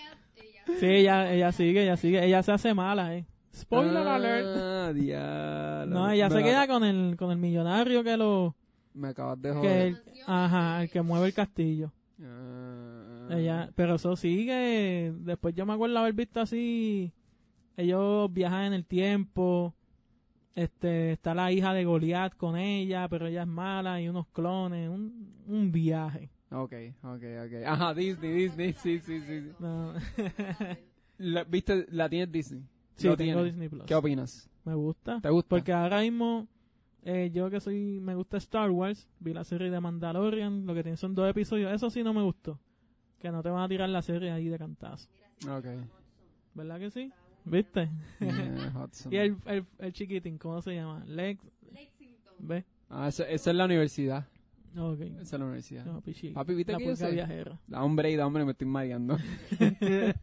Sí, 0.79 0.85
ella, 0.85 1.31
ella 1.31 1.51
sigue, 1.51 1.83
ella 1.83 1.97
sigue. 1.97 2.25
Ella 2.25 2.41
se 2.41 2.51
hace 2.51 2.73
mala, 2.73 3.15
eh. 3.15 3.25
Spoiler 3.55 4.07
alert. 4.07 4.47
Ah, 4.57 4.91
diablo. 4.93 5.93
No, 5.93 6.09
ella 6.11 6.29
se 6.29 6.41
queda 6.43 6.67
con 6.67 6.83
el, 6.83 7.15
con 7.15 7.31
el 7.31 7.37
millonario 7.37 8.03
que 8.03 8.17
lo, 8.17 8.55
Me 8.93 9.09
acabas 9.09 9.39
de 9.41 9.49
que 9.49 9.55
joder. 9.55 9.87
el, 9.87 9.97
ajá, 10.25 10.81
el 10.83 10.89
que 10.89 11.01
mueve 11.03 11.27
el 11.27 11.33
castillo. 11.33 11.91
Ah. 12.23 13.27
Ella, 13.29 13.69
pero 13.75 13.95
eso 13.95 14.15
sigue. 14.15 15.13
Después 15.19 15.53
yo 15.53 15.65
me 15.67 15.73
acuerdo 15.73 15.99
haber 15.99 16.13
visto 16.13 16.41
así. 16.41 17.13
Ellos 17.77 18.33
viajan 18.33 18.65
en 18.65 18.73
el 18.73 18.85
tiempo. 18.85 19.75
Este, 20.55 21.11
está 21.11 21.35
la 21.35 21.51
hija 21.51 21.71
de 21.73 21.85
Goliath 21.85 22.35
con 22.35 22.57
ella, 22.57 23.07
pero 23.09 23.27
ella 23.27 23.43
es 23.43 23.47
mala 23.47 24.01
y 24.01 24.09
unos 24.09 24.25
clones, 24.33 24.89
un, 24.89 25.35
un 25.47 25.71
viaje. 25.71 26.31
Ok, 26.49 26.73
ok, 27.03 27.23
ok. 27.45 27.53
Ajá, 27.65 27.93
Disney, 27.93 28.31
Disney, 28.31 28.73
sí, 28.73 28.99
sí, 28.99 29.19
sí. 29.21 29.41
sí. 29.41 29.51
No. 29.59 29.93
La- 31.17 31.43
¿Viste? 31.43 31.85
La 31.91 32.07
tienes 32.09 32.31
Disney. 32.31 32.63
sí, 32.95 33.07
Lo 33.07 33.17
tengo 33.17 33.33
tienes. 33.33 33.45
Disney 33.53 33.69
Plus. 33.69 33.83
¿Qué 33.85 33.95
opinas? 33.95 34.49
Me 34.63 34.73
gusta. 34.75 35.19
¿Te 35.21 35.29
gusta? 35.29 35.49
Porque 35.49 35.73
ahora 35.73 36.01
mismo, 36.01 36.47
eh, 37.03 37.31
yo 37.33 37.49
que 37.49 37.59
soy, 37.59 37.99
me 37.99 38.15
gusta 38.15 38.37
Star 38.37 38.69
Wars, 38.69 39.07
vi 39.19 39.33
la 39.33 39.43
serie 39.43 39.69
de 39.69 39.79
Mandalorian, 39.79 40.65
lo 40.65 40.73
que 40.73 40.83
tiene 40.83 40.97
son 40.97 41.15
dos 41.15 41.29
episodios, 41.29 41.71
eso 41.73 41.89
sí 41.89 42.03
no 42.03 42.13
me 42.13 42.21
gustó. 42.21 42.59
Que 43.19 43.31
no 43.31 43.41
te 43.41 43.49
van 43.49 43.63
a 43.63 43.67
tirar 43.67 43.89
la 43.89 44.01
serie 44.01 44.31
ahí 44.31 44.47
de 44.47 44.57
cantazo. 44.57 45.09
Ok. 45.49 45.65
¿Verdad 46.53 46.79
que 46.79 46.91
sí? 46.91 47.11
¿Viste? 47.45 47.89
Y 49.09 49.15
el, 49.17 49.37
el, 49.45 49.65
el 49.79 49.93
chiquitín, 49.93 50.37
¿cómo 50.37 50.61
se 50.61 50.75
llama? 50.75 51.03
Lex. 51.05 51.41
¿Ves? 52.39 52.65
Ah, 52.89 53.07
esa, 53.07 53.23
esa 53.27 53.49
es 53.51 53.55
la 53.55 53.65
universidad. 53.65 54.27
Ok. 54.75 55.01
Esa 55.01 55.21
es 55.21 55.31
la 55.33 55.45
universidad. 55.45 55.85
No, 55.85 56.01
pichi. 56.01 56.29
Papi, 56.29 56.53
¿viste 56.53 56.71
la 56.71 56.77
que 56.77 56.85
yo 56.85 56.91
pulga 56.91 57.07
sé? 57.07 57.13
viajera. 57.13 57.59
Da 57.67 57.83
hombre 57.83 58.11
y 58.11 58.15
da 58.15 58.27
hombre, 58.27 58.45
me 58.45 58.51
estoy 58.51 58.67
mareando. 58.67 59.15
estoy 59.51 59.77
Le 59.79 60.13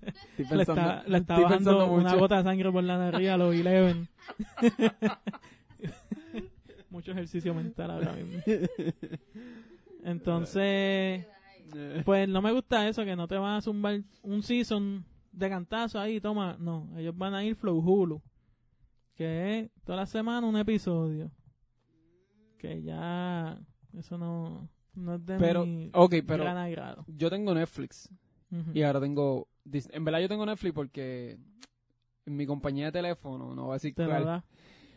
pensando, 0.49 0.73
está, 0.73 1.05
le 1.07 1.19
está 1.19 1.41
bajando 1.41 1.93
una 1.93 2.15
gota 2.15 2.39
de 2.39 2.43
sangre 2.45 2.71
por 2.71 2.85
la 2.85 2.99
nariz 2.99 3.29
a 3.29 3.37
los 3.37 3.55
11. 3.55 4.09
Mucho 6.91 7.13
ejercicio 7.13 7.55
mental 7.55 7.91
ahora 7.91 8.13
mismo. 8.13 8.41
Entonces, 10.05 11.27
pues 12.05 12.29
no 12.29 12.43
me 12.43 12.53
gusta 12.53 12.89
eso, 12.89 13.05
que 13.05 13.17
no 13.17 13.27
te 13.27 13.37
van 13.37 13.57
a 13.57 13.63
zumbar 13.63 14.03
un 14.23 14.43
season 14.43 15.05
de 15.33 15.49
cantazo 15.49 15.99
ahí, 15.99 16.21
toma. 16.21 16.57
No, 16.61 16.89
ellos 16.97 17.17
van 17.17 17.35
a 17.35 17.45
ir 17.45 17.57
Flow 17.57 17.81
Hulu. 17.81 18.23
Que 19.15 19.59
es 19.59 19.71
toda 19.85 19.99
la 19.99 20.07
semana 20.07 20.47
un 20.47 20.57
episodio. 20.57 21.31
Que 22.59 22.83
ya, 22.83 23.59
eso 23.99 24.19
no, 24.19 24.69
no 24.95 25.15
es 25.15 25.27
de 25.27 25.39
Pero, 25.39 25.67
mi 25.67 25.91
pero 26.27 26.45
gran 26.45 26.57
agrado. 26.57 27.05
yo 27.09 27.31
tengo 27.31 27.55
Netflix 27.55 28.09
y 28.73 28.83
ahora 28.83 29.01
tengo 29.01 29.49
Disney. 29.65 29.97
En 29.97 30.05
verdad 30.05 30.21
yo 30.21 30.29
tengo 30.29 30.47
Netflix 30.47 30.73
porque 30.75 31.39
en 32.27 32.37
mi 32.37 32.47
compañía 32.47 32.87
de 32.87 32.93
teléfono, 32.93 33.55
no 33.55 33.65
voy 33.65 33.71
a 33.73 33.75
decir 33.75 33.95
Te 33.95 34.07
cuál, 34.07 34.43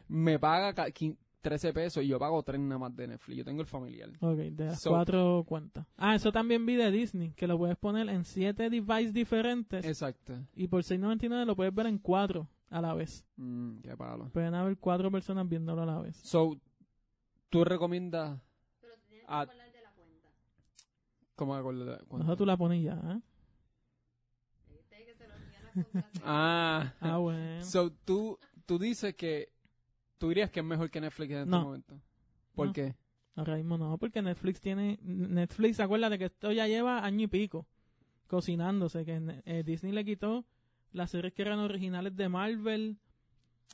me 0.08 0.38
paga 0.40 0.74
ca- 0.74 0.88
quin- 0.90 1.18
13 1.42 1.72
pesos 1.74 2.04
y 2.04 2.08
yo 2.08 2.20
pago 2.20 2.44
3 2.44 2.60
nada 2.60 2.78
más 2.80 2.96
de 2.96 3.08
Netflix. 3.08 3.38
Yo 3.38 3.46
tengo 3.46 3.62
el 3.62 3.68
familiar. 3.68 4.10
Ok, 4.20 4.38
de 4.38 4.66
las 4.66 4.82
So- 4.82 4.90
cuatro 4.92 5.44
cuentas. 5.48 5.86
Ah, 5.96 6.14
eso 6.16 6.32
también 6.32 6.66
vi 6.66 6.76
de 6.76 6.92
Disney, 6.92 7.32
que 7.34 7.48
lo 7.48 7.58
puedes 7.58 7.78
poner 7.78 8.10
en 8.10 8.24
siete 8.26 8.70
devices 8.70 9.14
diferentes 9.14 9.86
Exacto. 9.86 10.34
y 10.56 10.68
por 10.68 10.84
6.99 10.84 11.46
lo 11.46 11.56
puedes 11.56 11.74
ver 11.74 11.88
en 11.88 11.98
cuatro 12.00 12.48
a 12.70 12.82
la 12.82 12.94
vez. 12.94 13.26
Mm, 13.38 13.78
qué 13.80 13.96
palo. 13.96 14.30
Pueden 14.34 14.54
haber 14.56 14.78
cuatro 14.78 15.10
personas 15.10 15.48
viéndolo 15.48 15.84
a 15.84 15.86
la 15.86 16.00
vez. 16.00 16.18
So, 16.18 16.60
¿tú 17.50 17.64
recomiendas 17.64 18.40
a... 19.28 19.46
¿Cómo 21.36 21.56
acordar? 21.56 22.04
Eso 22.20 22.36
tú 22.36 22.46
la 22.46 22.58
pones 22.58 22.84
ya, 22.84 22.94
¿eh? 22.94 23.22
Ah, 26.24 26.94
Ah, 27.00 27.18
bueno. 27.18 27.64
so, 27.64 27.92
tú, 27.92 28.40
tú 28.66 28.80
dices 28.80 29.16
que 29.16 29.52
tú 30.18 30.30
dirías 30.30 30.50
que 30.50 30.62
es 30.62 30.66
mejor 30.66 30.90
que 30.90 31.00
Netflix 31.00 31.32
en 31.32 31.38
este 31.40 31.52
No. 31.52 31.62
momento. 31.64 32.02
¿Por 32.56 32.68
No. 32.68 32.74
qué? 32.74 32.96
Ahora 33.36 33.56
mismo 33.58 33.78
no, 33.78 33.98
porque 34.00 34.22
Netflix 34.24 34.60
tiene... 34.60 34.98
Netflix, 35.04 35.80
acuérdate 35.80 36.18
que 36.18 36.26
esto 36.26 36.52
ya 36.52 36.68
lleva 36.68 37.06
año 37.06 37.26
y 37.26 37.28
pico 37.28 37.68
cocinándose, 38.28 39.06
que 39.06 39.42
eh, 39.46 39.64
Disney 39.64 39.94
le 39.94 40.04
quitó 40.04 40.44
las 40.92 41.12
series 41.12 41.34
que 41.34 41.44
eran 41.44 41.60
originales 41.60 42.16
de 42.16 42.28
Marvel, 42.28 42.98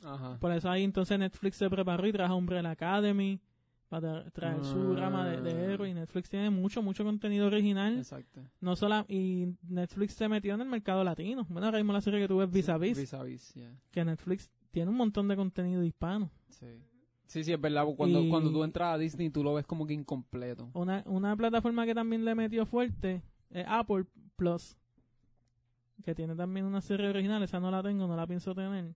Ajá. 0.02 0.38
por 0.38 0.52
eso 0.52 0.70
ahí 0.70 0.84
entonces 0.84 1.18
Netflix 1.18 1.56
se 1.56 1.68
preparó 1.70 2.06
y 2.06 2.12
trajo 2.12 2.36
Umbrella 2.36 2.70
Academy 2.70 3.40
para 3.88 4.24
tra- 4.24 4.32
traer 4.32 4.64
su 4.64 4.92
Ah. 4.92 5.00
rama 5.00 5.26
de, 5.28 5.40
de 5.40 5.72
héroe 5.72 5.88
y 5.88 5.94
Netflix 5.94 6.28
tiene 6.28 6.50
mucho, 6.50 6.82
mucho 6.82 7.04
contenido 7.04 7.46
original. 7.46 7.98
Exacto. 7.98 8.40
No 8.60 8.74
solo, 8.76 9.04
y 9.08 9.46
Netflix 9.68 10.14
se 10.14 10.28
metió 10.28 10.54
en 10.54 10.62
el 10.62 10.68
mercado 10.68 11.04
latino. 11.04 11.46
Bueno, 11.48 11.66
ahora 11.66 11.78
mismo 11.78 11.92
la 11.92 12.00
serie 12.00 12.20
que 12.20 12.28
tú 12.28 12.38
ves 12.38 12.50
Vis 12.50 12.68
a 12.68 12.78
Vis, 12.78 12.98
Vis 12.98 13.14
a 13.14 13.22
vis, 13.22 13.54
yeah. 13.54 13.70
que 13.90 14.04
Netflix 14.04 14.50
tiene 14.70 14.90
un 14.90 14.96
montón 14.96 15.28
de 15.28 15.36
contenido 15.36 15.82
hispano. 15.84 16.30
Sí. 16.48 16.66
Sí, 17.26 17.42
sí, 17.44 17.52
es 17.52 17.60
verdad. 17.60 17.84
Cuando, 17.96 18.20
Y- 18.22 18.28
cuando 18.28 18.50
tú 18.50 18.62
entras 18.64 18.94
a 18.94 18.98
Disney, 18.98 19.30
tú 19.30 19.42
lo 19.42 19.54
ves 19.54 19.66
como 19.66 19.86
que 19.86 19.94
incompleto. 19.94 20.70
Una, 20.74 21.02
una 21.06 21.34
plataforma 21.36 21.86
que 21.86 21.94
también 21.94 22.24
le 22.24 22.34
metió 22.34 22.66
fuerte 22.66 23.22
es 23.50 23.64
Apple 23.68 24.04
Plus, 24.36 24.76
que 26.04 26.14
tiene 26.14 26.34
también 26.36 26.66
una 26.66 26.80
serie 26.80 27.08
original, 27.08 27.42
esa 27.42 27.60
no 27.60 27.70
la 27.70 27.82
tengo, 27.82 28.06
no 28.06 28.16
la 28.16 28.26
pienso 28.26 28.54
tener. 28.54 28.94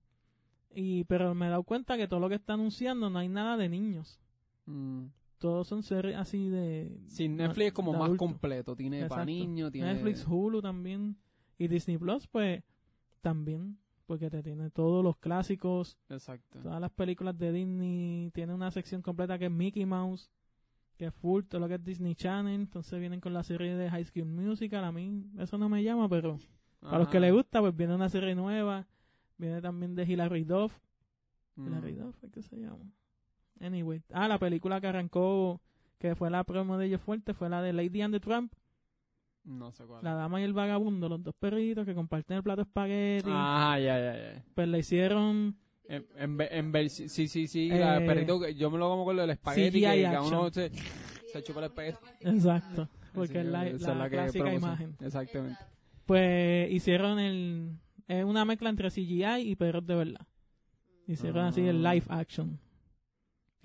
Y, 0.75 1.05
pero 1.05 1.35
me 1.35 1.47
he 1.47 1.49
dado 1.51 1.63
cuenta 1.63 1.97
que 1.97 2.07
todo 2.07 2.21
lo 2.21 2.29
que 2.29 2.35
está 2.35 2.53
anunciando 2.55 3.09
no 3.09 3.19
hay 3.19 3.29
nada 3.29 3.57
de 3.57 3.69
niños. 3.69 4.21
Mm. 4.69 5.07
Todos 5.39 5.69
son 5.69 5.83
series 5.83 6.17
así 6.17 6.49
de... 6.49 7.01
Sí, 7.07 7.29
Netflix 7.29 7.69
es 7.69 7.73
como 7.73 7.93
más 7.93 8.03
adulto. 8.03 8.25
completo. 8.25 8.77
Tiene 8.77 9.07
para 9.07 9.25
niños, 9.25 9.71
tiene... 9.71 9.95
Netflix, 9.95 10.27
Hulu 10.27 10.61
también. 10.61 11.17
Y 11.57 11.69
Disney 11.69 11.97
Plus, 11.97 12.27
pues, 12.27 12.63
también. 13.21 13.79
Porque 14.07 14.31
te 14.31 14.43
tiene 14.43 14.71
todos 14.71 15.05
los 15.05 15.17
clásicos, 15.19 15.99
Exacto. 16.09 16.61
todas 16.61 16.81
las 16.81 16.91
películas 16.91 17.39
de 17.39 17.53
Disney. 17.53 18.31
Tiene 18.33 18.55
una 18.55 18.71
sección 18.71 19.03
completa 19.03 19.39
que 19.39 19.45
es 19.47 19.51
Mickey 19.51 19.85
Mouse, 19.85 20.31
que 20.97 21.07
es 21.07 21.15
full, 21.15 21.45
todo 21.45 21.61
lo 21.61 21.69
que 21.69 21.75
es 21.75 21.85
Disney 21.85 22.15
Channel. 22.15 22.55
Entonces 22.55 22.99
vienen 22.99 23.21
con 23.21 23.35
la 23.35 23.43
serie 23.43 23.77
de 23.77 23.91
High 23.91 24.07
School 24.07 24.27
Musical. 24.27 24.85
A 24.85 24.93
mí 24.93 25.25
eso 25.39 25.59
no 25.59 25.69
me 25.69 25.85
llama, 25.85 26.09
pero 26.09 26.39
para 26.81 26.99
los 27.01 27.09
que 27.09 27.21
les 27.21 27.33
gusta, 27.33 27.61
pues 27.61 27.77
viene 27.77 27.95
una 27.95 28.09
serie 28.09 28.35
nueva. 28.35 28.87
Viene 29.37 29.61
también 29.61 29.95
de 29.95 30.05
Hilary 30.05 30.45
Duff. 30.45 30.73
Mm. 31.57 31.67
Hilary 31.67 31.95
Duff, 31.95 32.17
¿qué 32.33 32.43
se 32.43 32.57
llama? 32.57 32.91
Anyway. 33.61 34.03
Ah, 34.13 34.29
la 34.29 34.39
película 34.39 34.81
que 34.81 34.87
arrancó, 34.87 35.61
que 35.99 36.15
fue 36.15 36.31
la 36.31 36.45
promo 36.45 36.79
de 36.79 36.87
ellos 36.87 37.01
fuerte, 37.01 37.35
fue 37.35 37.49
la 37.49 37.61
de 37.63 37.73
Lady 37.73 38.03
and 38.03 38.15
the 38.15 38.21
Tramp. 38.21 38.53
No 39.45 39.73
sé 39.73 39.85
cuál. 39.85 40.05
La 40.05 40.15
dama 40.15 40.41
y 40.41 40.45
el 40.45 40.53
vagabundo, 40.53 41.09
los 41.09 41.23
dos 41.23 41.35
perritos 41.35 41.87
que 41.87 41.95
comparten 41.95 42.37
el 42.37 42.43
plato 42.43 42.63
de 42.63 42.69
espagueti. 42.69 43.31
Ah, 43.33 43.79
ya, 43.79 43.99
ya, 43.99 44.17
ya. 44.35 44.45
Pues 44.55 44.69
le 44.69 44.79
hicieron 44.81 45.57
En, 45.89 46.07
en, 46.17 46.37
ve- 46.37 46.49
en 46.51 46.71
ver- 46.71 46.91
sí, 46.91 47.09
sí, 47.09 47.47
sí. 47.47 47.71
Eh, 47.73 47.79
la 47.79 47.99
perrito, 47.99 48.39
que- 48.39 48.55
yo 48.55 48.71
me 48.71 48.77
lo 48.79 48.91
como 48.91 49.05
con 49.07 49.17
lo 49.17 49.23
del 49.23 49.31
espagueti, 49.31 49.81
CGI 49.81 50.11
que, 50.11 50.19
uno 50.19 50.51
se, 50.51 50.71
se 51.33 51.43
chupa 51.43 51.61
el 51.61 51.67
espagueti. 51.67 51.99
Exacto, 52.21 52.89
porque 53.15 53.41
es 53.41 53.47
la, 53.47 53.65
la 53.65 54.11
clásica 54.11 54.45
promoción. 54.45 54.55
imagen. 54.71 54.97
Exactamente. 55.01 55.59
Pues 56.05 56.71
hicieron 56.71 57.19
el 57.19 57.79
es 58.07 58.25
una 58.25 58.45
mezcla 58.45 58.69
entre 58.71 58.91
CGI 58.91 59.25
y 59.51 59.57
perros 59.57 59.87
de 59.87 59.95
verdad. 59.95 60.27
Hicieron 61.07 61.47
así 61.47 61.63
el 61.67 61.85
Ah. 61.87 61.95
live 61.95 62.07
action. 62.11 62.59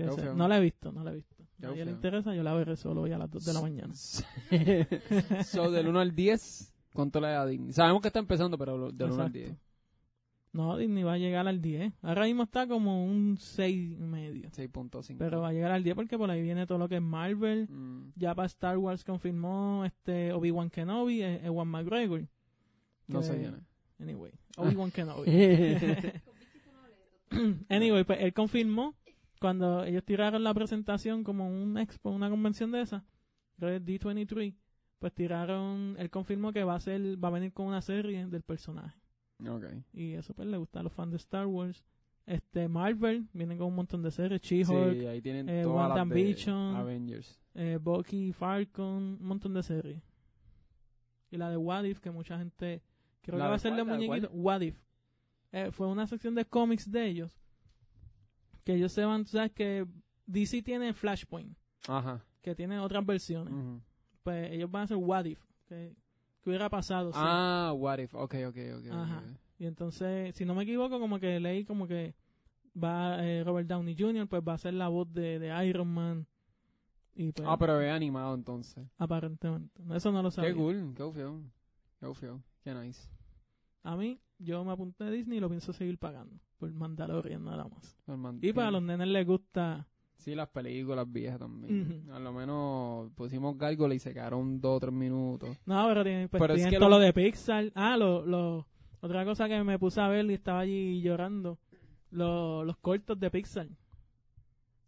Que 0.10 0.22
se- 0.22 0.34
no 0.36 0.48
la 0.48 0.58
he 0.58 0.62
visto, 0.62 0.92
no 0.92 1.04
la 1.04 1.12
he 1.12 1.16
visto. 1.16 1.36
A 1.64 1.72
ella 1.74 1.86
le 1.86 1.92
interesa, 1.92 2.36
yo 2.36 2.44
la 2.44 2.54
veré 2.54 2.76
solo 2.76 3.02
hoy 3.04 3.12
a 3.14 3.18
las 3.18 3.32
2 3.32 3.46
de 3.46 3.54
la 3.54 3.62
mañana. 3.62 3.94
so, 5.46 5.72
del 5.72 5.88
1 5.88 6.00
al 6.00 6.14
10, 6.14 6.74
¿cuánto 6.94 7.22
le 7.22 7.28
da 7.30 7.44
a 7.44 7.46
Disney? 7.46 7.72
Sabemos 7.72 8.02
que 8.02 8.10
está 8.10 8.20
empezando, 8.20 8.58
pero 8.58 8.92
del 8.92 9.12
1 9.12 9.22
al 9.22 9.28
Exacto. 9.30 9.40
10. 9.40 9.58
No, 10.52 10.78
Disney 10.78 11.04
va 11.04 11.14
a 11.14 11.18
llegar 11.18 11.48
al 11.48 11.62
10. 11.62 11.94
Ahora 12.04 12.26
mismo 12.26 12.44
está 12.44 12.68
como 12.68 13.06
un 13.06 13.38
6 13.40 13.98
y 13.98 14.04
medio. 14.04 14.50
6.5. 14.52 15.16
Pero 15.18 15.42
va 15.42 15.50
a 15.50 15.54
llegar 15.54 15.72
al 15.72 15.84
10 15.84 15.96
porque 15.96 16.16
por 16.18 16.30
ahí 16.30 16.42
viene 16.44 16.68
todo 16.68 16.78
lo 16.78 16.88
que 16.90 16.98
es 16.98 17.02
Marvel. 17.02 17.68
Mm, 17.70 18.12
Ya 18.18 18.36
para 18.36 18.46
Star 18.48 18.78
Wars 18.78 19.04
confirmó 19.04 19.84
este 19.86 20.32
Obi-Wan 20.34 20.70
Kenobi, 20.70 21.24
eh, 21.24 21.42
Ewan 21.46 21.70
McGregor. 21.70 22.28
no 23.08 23.24
sé 23.24 23.38
quién 23.40 23.56
es. 23.56 23.62
Anyway, 24.02 24.32
Obi-Wan 24.58 24.92
Kenobi. 24.96 25.26
anyway, 27.70 28.04
pues 28.04 28.20
él 28.22 28.34
confirmó 28.34 28.96
cuando 29.44 29.84
ellos 29.84 30.06
tiraron 30.06 30.42
la 30.42 30.54
presentación 30.54 31.22
como 31.26 31.50
un 31.50 31.78
expo, 31.78 32.12
una 32.12 32.30
convención 32.30 32.72
de 32.72 32.80
esa, 32.80 33.04
creo 33.58 33.72
que 33.72 33.76
es 33.76 34.02
D23, 34.02 34.56
pues 35.00 35.14
tiraron, 35.14 35.98
él 36.00 36.10
confirmó 36.10 36.54
que 36.54 36.64
va 36.64 36.76
a 36.76 36.80
ser, 36.80 37.22
va 37.22 37.28
a 37.28 37.32
venir 37.32 37.52
con 37.52 37.66
una 37.66 37.82
serie 37.82 38.26
del 38.26 38.42
personaje. 38.42 38.98
Ok. 39.46 39.66
Y 39.92 40.14
eso 40.14 40.34
pues 40.34 40.48
le 40.48 40.56
gusta 40.56 40.80
a 40.80 40.84
los 40.84 40.94
fans 40.94 41.12
de 41.12 41.18
Star 41.18 41.46
Wars. 41.46 41.84
Este 42.26 42.70
Marvel, 42.70 43.28
vienen 43.34 43.58
con 43.58 43.68
un 43.68 43.76
montón 43.76 44.02
de 44.02 44.12
series, 44.12 44.40
She-Hulk, 44.40 44.94
Sí, 44.98 45.06
ahí 45.08 45.22
tienen 45.22 45.50
eh, 45.50 45.64
todas 45.64 45.90
las. 45.90 45.98
Avengers. 46.78 47.38
eh, 47.54 47.78
Bucky, 47.82 48.32
Falcon, 48.32 49.18
un 49.20 49.28
montón 49.28 49.54
de 49.56 49.62
series. 49.62 50.02
y 51.32 51.36
la 51.36 51.50
de 51.50 51.58
What 51.58 51.84
If, 51.84 52.00
que 52.00 52.12
mucha 52.12 52.38
gente 52.38 52.82
creo 53.22 53.38
¿La 53.38 53.44
que 53.44 53.50
va 53.50 53.56
a 53.56 53.60
ser 53.60 53.76
de 53.76 53.84
muñequitos. 53.84 54.30
What 54.32 54.62
If. 54.62 54.80
Eh, 55.52 55.70
fue 55.74 55.88
una 55.88 56.08
sección 56.08 56.34
de 56.34 56.46
cómics 56.46 56.90
de 56.90 57.08
ellos. 57.08 57.43
Que 58.64 58.76
ellos 58.76 58.92
se 58.92 59.04
van, 59.06 59.24
tú 59.26 59.32
sabes 59.32 59.52
que 59.52 59.86
DC 60.26 60.62
tiene 60.62 60.94
Flashpoint, 60.94 61.58
Ajá. 61.88 62.24
que 62.42 62.56
tiene 62.56 62.80
otras 62.80 63.06
versiones. 63.06 63.54
Pues 64.24 64.52
ellos 64.52 64.72
van 64.72 64.82
a 64.82 64.84
hacer 64.86 64.98
What 64.98 65.26
If, 65.26 65.42
que, 65.68 65.96
que 66.42 66.50
hubiera 66.50 66.70
pasado. 66.70 67.12
sí. 67.12 67.20
Ah, 67.22 67.74
what 67.76 68.00
if. 68.00 68.14
Ok, 68.16 68.36
ok, 68.48 68.58
ok. 68.80 68.86
Ajá. 68.92 69.24
Y 69.60 69.66
entonces, 69.66 70.34
si 70.36 70.46
no 70.46 70.56
me 70.56 70.64
equivoco, 70.64 71.00
como 71.00 71.20
que 71.20 71.40
leí 71.40 71.66
como 71.66 71.88
que 71.88 72.16
va 72.82 73.24
eh, 73.26 73.44
Robert 73.44 73.68
Downey 73.68 73.96
Jr., 73.98 74.28
pues 74.28 74.42
va 74.48 74.54
a 74.54 74.58
ser 74.58 74.74
la 74.74 74.88
voz 74.88 75.12
de, 75.14 75.40
de 75.40 75.68
Iron 75.68 75.88
Man. 75.94 76.26
Y 77.16 77.32
pues, 77.32 77.48
Ah, 77.48 77.58
pero 77.58 77.80
es 77.82 77.92
animado 77.92 78.34
entonces. 78.34 78.88
aparentemente. 78.98 79.82
Eso 79.94 80.12
no 80.12 80.24
lo 80.24 80.32
sabía. 80.32 80.52
Qué 80.52 80.56
cool, 80.56 80.94
qué 80.96 81.04
ufio. 81.04 81.44
Qué. 82.00 82.34
Qué 82.64 82.74
nice. 82.74 83.08
A 83.84 83.96
mí, 83.98 84.20
yo 84.40 84.64
me 84.66 84.72
apunté 84.72 85.04
a 85.04 85.10
Disney 85.12 85.38
y 85.38 85.42
lo 85.42 85.50
pienso 85.50 85.72
seguir 85.74 85.98
pagando. 86.00 86.40
Por 86.64 86.74
Mandalorian 86.74 87.44
nada 87.44 87.66
más. 87.68 87.98
Y 88.42 88.54
para 88.54 88.72
los 88.72 88.82
nenes 88.82 89.06
les 89.10 89.28
gusta... 89.28 89.86
Sí, 90.16 90.34
las 90.34 90.48
películas 90.48 91.12
viejas 91.12 91.38
también. 91.40 92.06
Ujú. 92.06 92.14
A 92.14 92.20
lo 92.20 92.32
menos 92.32 93.12
pusimos 93.16 93.58
gárgola 93.58 93.94
y 93.94 94.00
se 94.00 94.14
quedaron 94.14 94.62
dos 94.62 94.78
o 94.78 94.80
tres 94.80 94.94
minutos. 94.94 95.58
No, 95.66 95.86
pero 95.90 96.04
tienen, 96.06 96.30
pues, 96.30 96.40
Pero 96.40 96.54
es 96.54 96.58
tienen 96.60 96.72
que 96.72 96.78
todo 96.80 96.88
lo- 96.90 97.00
lo 97.00 97.04
de 97.04 97.12
Pixar. 97.12 97.70
Ah, 97.76 97.98
lo, 97.98 98.26
lo, 98.26 98.66
otra 99.02 99.26
cosa 99.26 99.50
que 99.50 99.62
me 99.66 99.78
puse 99.78 100.00
a 100.00 100.08
ver 100.08 100.26
y 100.32 100.36
estaba 100.36 100.60
allí 100.60 101.02
llorando. 101.02 101.60
Lo- 102.12 102.64
los 102.64 102.78
cortos 102.78 103.20
de 103.20 103.30
Pixar. 103.30 103.68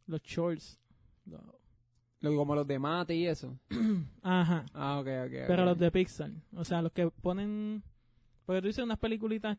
Los 0.07 0.21
shorts. 0.21 0.79
Lo- 1.25 2.37
Como 2.37 2.55
los 2.55 2.65
de 2.65 2.79
mate 2.79 3.15
y 3.15 3.25
eso. 3.27 3.59
Ajá. 4.21 4.63
Ah, 4.73 4.99
ok, 4.99 5.07
ok. 5.25 5.31
Pero 5.47 5.63
ok. 5.63 5.67
los 5.69 5.79
de 5.79 5.91
Pixar. 5.91 6.31
O 6.55 6.63
sea, 6.63 6.81
los 6.81 6.93
que 6.93 7.09
ponen... 7.11 7.83
Porque 8.45 8.61
tú 8.61 8.67
dices 8.67 8.85
unas 8.85 8.99
peliculitas 8.99 9.57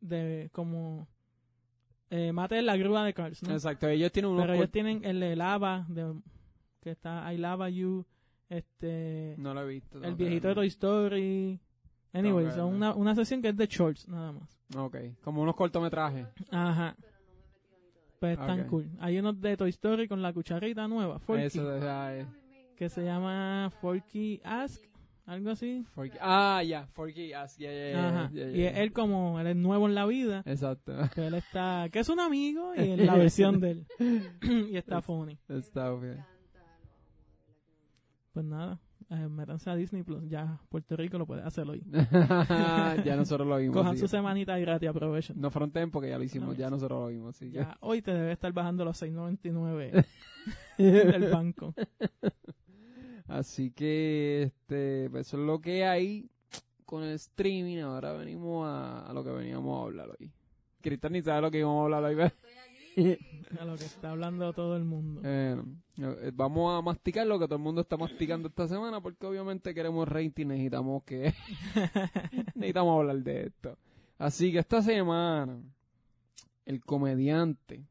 de 0.00 0.48
como... 0.52 1.06
Eh, 2.10 2.32
Mate 2.32 2.58
en 2.58 2.66
la 2.66 2.76
grúa 2.76 3.04
de 3.04 3.12
Cars, 3.12 3.42
¿no? 3.42 3.52
Exacto, 3.52 3.86
ellos 3.88 4.10
tienen 4.12 4.30
unos 4.30 4.42
Pero 4.42 4.54
ellos 4.54 4.70
tienen 4.70 5.04
el 5.04 5.20
de 5.20 5.36
Lava, 5.36 5.84
de, 5.88 6.14
que 6.80 6.90
está 6.90 7.30
I 7.32 7.36
Lava 7.36 7.68
You, 7.68 8.06
este... 8.48 9.34
No 9.38 9.52
lo 9.52 9.62
he 9.62 9.68
visto. 9.68 10.02
el 10.02 10.14
viejito 10.14 10.48
de. 10.48 10.54
Toy 10.54 10.66
Story. 10.68 11.60
Anyway, 12.14 12.50
son 12.52 12.74
una, 12.74 12.94
una 12.94 13.14
sesión 13.14 13.42
que 13.42 13.48
es 13.48 13.56
de 13.56 13.66
shorts, 13.66 14.08
nada 14.08 14.32
más. 14.32 14.58
Ok, 14.76 14.96
como 15.22 15.42
unos 15.42 15.54
cortometrajes. 15.54 16.26
Ajá. 16.50 16.96
Pues 18.18 18.38
están 18.38 18.62
Ok. 18.62 18.66
cool. 18.68 18.90
Hay 18.98 19.18
unos 19.18 19.40
de 19.40 19.56
Toy 19.56 19.70
Story 19.70 20.08
con 20.08 20.22
la 20.22 20.32
cucharita 20.32 20.88
nueva, 20.88 21.18
Forky, 21.18 21.44
Eso, 21.44 21.68
o 21.68 21.78
sea, 21.78 22.16
eh, 22.18 22.26
que 22.74 22.88
se 22.88 23.04
llama 23.04 23.70
Forky 23.80 24.40
Ask, 24.42 24.82
algo 25.28 25.50
así. 25.50 25.84
Ah, 26.20 26.62
ya, 26.66 26.86
Forky, 26.88 27.32
ah, 27.34 27.46
yeah, 27.58 27.70
yeah, 27.70 27.90
yeah, 27.92 28.30
yeah, 28.32 28.50
Y 28.50 28.56
yeah. 28.56 28.82
él 28.82 28.92
como, 28.92 29.38
él 29.38 29.46
es 29.46 29.56
nuevo 29.56 29.86
en 29.86 29.94
la 29.94 30.06
vida, 30.06 30.42
Exacto. 30.46 30.92
que 31.14 31.26
él 31.26 31.34
está, 31.34 31.88
que 31.92 31.98
es 32.00 32.08
un 32.08 32.18
amigo, 32.18 32.74
y 32.74 32.90
en 32.92 33.06
la 33.06 33.14
versión 33.16 33.60
de 33.60 33.70
él. 33.72 33.86
y 34.70 34.76
está 34.76 35.02
funny. 35.02 35.38
Está 35.48 35.92
bien. 35.94 36.24
Pues 38.32 38.46
nada, 38.46 38.78
eh, 39.10 39.28
métanse 39.28 39.68
a 39.68 39.74
Disney 39.74 40.02
Plus, 40.02 40.28
ya 40.28 40.60
Puerto 40.68 40.96
Rico 40.96 41.18
lo 41.18 41.26
puede 41.26 41.42
hacer 41.42 41.68
hoy. 41.68 41.82
ya 43.04 43.14
nosotros 43.16 43.46
lo 43.46 43.56
vimos. 43.58 43.74
Cojan 43.76 43.92
así 43.92 44.00
su 44.00 44.08
semanita 44.08 44.56
gratis, 44.58 44.88
aprovechen. 44.88 45.40
No 45.40 45.50
fronten 45.50 45.90
porque 45.90 46.08
ya 46.10 46.18
lo 46.18 46.24
hicimos, 46.24 46.48
No, 46.50 46.54
ya 46.54 46.70
nosotros 46.70 47.00
lo 47.00 47.08
vimos. 47.08 47.38
Que- 47.38 47.50
Ya, 47.50 47.76
hoy 47.80 48.00
te 48.00 48.12
debe 48.14 48.32
estar 48.32 48.52
bajando 48.52 48.84
los 48.84 49.00
6.99 49.02 50.04
del 50.78 51.30
banco. 51.32 51.74
Así 53.28 53.70
que 53.70 54.42
este, 54.44 55.08
pues, 55.10 55.28
eso 55.28 55.38
es 55.38 55.46
lo 55.46 55.60
que 55.60 55.84
hay 55.84 56.28
con 56.84 57.04
el 57.04 57.14
streaming. 57.14 57.78
Ahora 57.78 58.12
venimos 58.14 58.66
a, 58.66 59.06
a 59.06 59.12
lo 59.12 59.22
que 59.22 59.30
veníamos 59.30 59.78
a 59.78 59.84
hablar 59.84 60.10
hoy. 60.18 60.32
Cristian 60.80 61.12
ni 61.12 61.22
sabe 61.22 61.42
lo 61.42 61.50
que 61.50 61.58
íbamos 61.58 61.80
a 61.80 61.84
hablar 61.84 62.04
hoy. 62.04 62.32
A 63.60 63.64
lo 63.64 63.76
que 63.76 63.84
está 63.84 64.10
hablando 64.10 64.52
todo 64.52 64.76
el 64.76 64.84
mundo. 64.84 65.20
Eh, 65.24 65.56
eh, 65.98 66.32
vamos 66.34 66.76
a 66.76 66.82
masticar 66.82 67.26
lo 67.26 67.38
que 67.38 67.46
todo 67.46 67.56
el 67.56 67.62
mundo 67.62 67.80
está 67.80 67.96
masticando 67.96 68.48
esta 68.48 68.66
semana 68.66 69.00
porque 69.00 69.24
obviamente 69.24 69.72
queremos 69.72 70.08
rating, 70.08 70.46
necesitamos 70.46 71.04
que 71.04 71.32
necesitamos 72.54 72.98
hablar 72.98 73.16
de 73.22 73.46
esto. 73.46 73.78
Así 74.18 74.52
que 74.52 74.58
esta 74.58 74.82
semana 74.82 75.60
el 76.66 76.84
comediante 76.84 77.84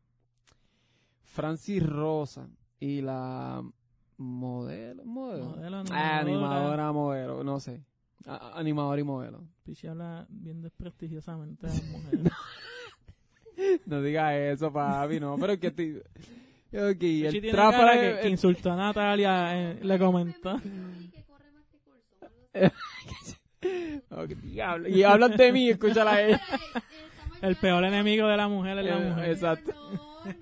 Francis 1.24 1.84
Rosa 1.84 2.50
y 2.80 3.02
la 3.02 3.64
modelo, 4.18 5.06
modelo, 5.06 5.46
Modelo, 5.46 5.78
animadora. 5.78 6.20
animadora, 6.20 6.92
modelo, 6.92 7.44
no 7.44 7.60
sé, 7.60 7.84
A- 8.26 8.36
a- 8.36 8.60
animadora 8.60 9.00
y 9.00 9.04
modelo. 9.04 9.48
Pichi 9.64 9.88
habla 9.88 10.26
bien 10.30 10.62
desprestigiosamente 10.62 11.66
a 11.68 11.70
las 11.70 11.84
mujeres. 11.92 12.32
No 13.86 14.02
digas 14.02 14.34
eso, 14.36 14.72
papi, 14.72 15.20
no, 15.20 15.36
pero 15.38 15.54
es 15.54 15.60
que 15.60 15.68
estoy... 15.68 15.98
Ok, 16.74 16.98
Pichi 17.00 17.26
el 17.26 17.32
tiene 17.32 17.52
tráfala 17.52 17.92
cara 17.92 18.02
que, 18.02 18.12
es- 18.12 18.20
que 18.22 18.30
insultó 18.30 18.72
a 18.72 18.76
Natalia, 18.76 19.72
eh, 19.72 19.80
le 19.84 20.00
comentó. 20.00 20.60
Ok, 24.10 24.30
diablo. 24.42 24.88
Y 24.88 25.04
hablan 25.04 25.36
de 25.36 25.52
mí, 25.52 25.70
escúchala 25.70 26.14
a 26.14 26.22
ella. 26.24 26.42
El 27.42 27.56
peor 27.58 27.84
enemigo 27.84 28.28
de 28.28 28.38
la 28.38 28.48
mujer 28.48 28.78
es 28.80 28.86
la 28.86 28.98
Eh, 28.98 29.10
mujer. 29.10 29.30
Exacto. 29.32 29.72
No, 29.74 30.24
no, 30.26 30.34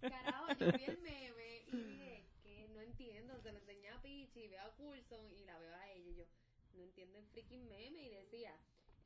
carajo, 0.00 0.46
yo 0.60 0.66
vi 0.72 0.84
el 0.84 0.98
meme 1.02 1.62
y 1.72 1.76
dije 1.76 2.24
que 2.42 2.68
no 2.74 2.80
entiendo, 2.80 3.34
se 3.42 3.52
lo 3.52 3.58
enseñé 3.58 3.88
a 3.90 4.00
Pichi, 4.02 4.48
veo 4.48 4.62
a 4.62 4.70
Coulson 4.76 5.20
y 5.32 5.44
la 5.44 5.58
veo 5.58 5.74
a 5.74 5.88
ella 5.90 6.10
y 6.10 6.14
yo 6.16 6.24
no 6.76 6.82
entiendo 6.84 7.18
el 7.18 7.26
freaking 7.26 7.68
meme 7.68 8.02
y 8.02 8.08
decía 8.10 8.52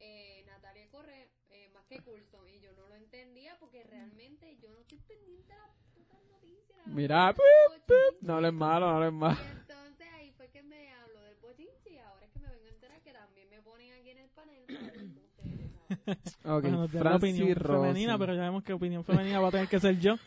eh, 0.01 0.45
Natalia 0.47 0.89
corre 0.91 1.29
eh, 1.51 1.71
más 1.75 1.85
que 1.87 1.99
Coulson 2.03 2.47
y 2.49 2.61
yo 2.61 2.73
no 2.75 2.87
lo 2.89 2.95
entendía 2.97 3.57
porque 3.59 3.83
realmente 3.85 4.57
yo 4.63 4.71
no 4.73 4.79
estoy 4.81 4.99
pendiente 4.99 5.53
de 5.53 5.59
las 5.59 5.71
putas 5.95 6.21
noticias. 6.31 6.78
la 6.78 6.78
Mira, 6.89 7.33
pip, 7.33 7.43
bochinche. 7.89 8.27
No 8.27 8.35
hables 8.37 8.53
malo, 8.53 8.87
no 8.91 8.97
hables 8.97 9.13
Y 9.13 9.15
malo. 9.17 9.37
entonces 9.61 10.07
ahí 10.17 10.33
fue 10.37 10.49
que 10.49 10.63
me 10.63 10.93
habló 10.95 11.21
del 11.23 11.37
bochinche 11.37 11.91
y 11.91 11.99
ahora 11.99 12.27
es 12.27 12.33
que 12.33 12.39
me 12.41 12.49
vengo 12.49 12.67
a 12.67 12.71
enterar 12.71 13.01
que 13.03 13.13
también 13.13 13.49
me 13.51 13.61
ponen 13.63 13.93
aquí 13.95 14.11
en 14.11 14.19
el 14.19 14.29
panel 14.31 14.65
para. 14.67 16.57
Ok, 16.57 16.63
Bueno, 16.63 16.89
Francis 16.89 17.17
opinión 17.17 17.55
Rosa. 17.57 17.81
femenina, 17.83 18.19
pero 18.19 18.35
ya 18.35 18.43
vemos 18.43 18.63
que 18.65 18.73
opinión 18.73 19.05
femenina 19.05 19.41
va 19.41 19.49
a 19.49 19.51
tener 19.53 19.69
que 19.69 19.81
ser 19.81 19.99
yo. 19.99 20.15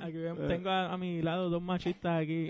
Aquí 0.00 0.16
ven- 0.16 0.48
tengo 0.48 0.68
a, 0.70 0.92
a 0.92 0.96
mi 0.96 1.22
lado 1.22 1.48
dos 1.50 1.62
machistas 1.62 2.22
aquí. 2.22 2.48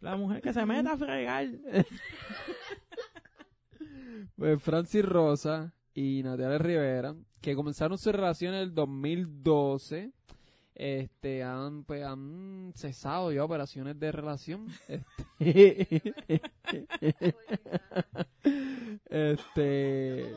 La 0.00 0.14
mujer 0.16 0.40
que 0.40 0.52
se 0.52 0.64
meta 0.66 0.92
a 0.92 0.96
fregar. 0.98 1.46
Pues 4.36 4.62
Francis 4.62 5.04
Rosa 5.04 5.72
y 5.98 6.22
Natalia 6.22 6.58
Rivera, 6.58 7.16
que 7.40 7.56
comenzaron 7.56 7.98
su 7.98 8.12
relación 8.12 8.54
en 8.54 8.60
el 8.60 8.72
2012, 8.72 10.12
este, 10.76 11.42
han, 11.42 11.82
pues, 11.82 12.04
han 12.04 12.72
cesado 12.76 13.32
ya 13.32 13.42
operaciones 13.42 13.98
de 13.98 14.12
relación. 14.12 14.68
Este, 14.86 15.16
este, 19.10 20.34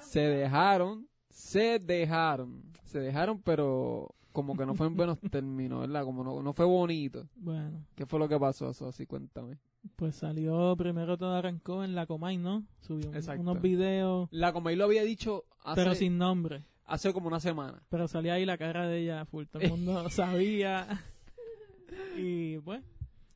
se 0.00 0.20
dejaron, 0.20 1.08
se 1.30 1.78
dejaron, 1.78 2.62
se 2.84 3.00
dejaron, 3.00 3.40
pero 3.40 4.14
como 4.32 4.56
que 4.56 4.64
no 4.66 4.74
fue 4.74 4.86
en 4.86 4.96
buenos 4.96 5.18
términos, 5.30 5.80
¿verdad? 5.80 6.04
Como 6.04 6.22
no, 6.24 6.42
no 6.42 6.52
fue 6.52 6.64
bonito. 6.64 7.26
Bueno, 7.36 7.84
¿Qué 7.94 8.06
fue 8.06 8.18
lo 8.18 8.28
que 8.28 8.38
pasó, 8.38 8.70
eso? 8.70 8.88
Así 8.88 9.06
cuéntame. 9.06 9.58
pues 9.96 10.16
salió, 10.16 10.74
primero 10.76 11.16
todo 11.18 11.34
arrancó 11.34 11.82
en 11.84 11.94
la 11.94 12.06
Comay, 12.06 12.36
¿no? 12.36 12.64
Subió 12.80 13.12
Exacto. 13.14 13.40
unos 13.42 13.60
videos, 13.62 14.28
La 14.30 14.52
como 14.52 14.68
él 14.70 14.78
lo 14.78 14.84
había 14.84 15.02
dicho 15.04 15.44
hace, 15.64 15.80
pero 15.82 15.94
sin 15.94 16.18
nombre. 16.18 16.64
hace 16.86 17.12
como 17.12 17.28
una 17.28 17.40
semana. 17.40 17.82
Pero 17.88 18.06
salía 18.08 18.34
ahí 18.34 18.44
la 18.44 18.58
cara 18.58 18.86
de 18.86 18.98
ella 19.02 19.24
full, 19.26 19.44
todo 19.50 19.62
el 19.62 19.70
mundo 19.70 20.08
sabía. 20.10 20.86
Y 22.16 22.58
pues, 22.58 22.82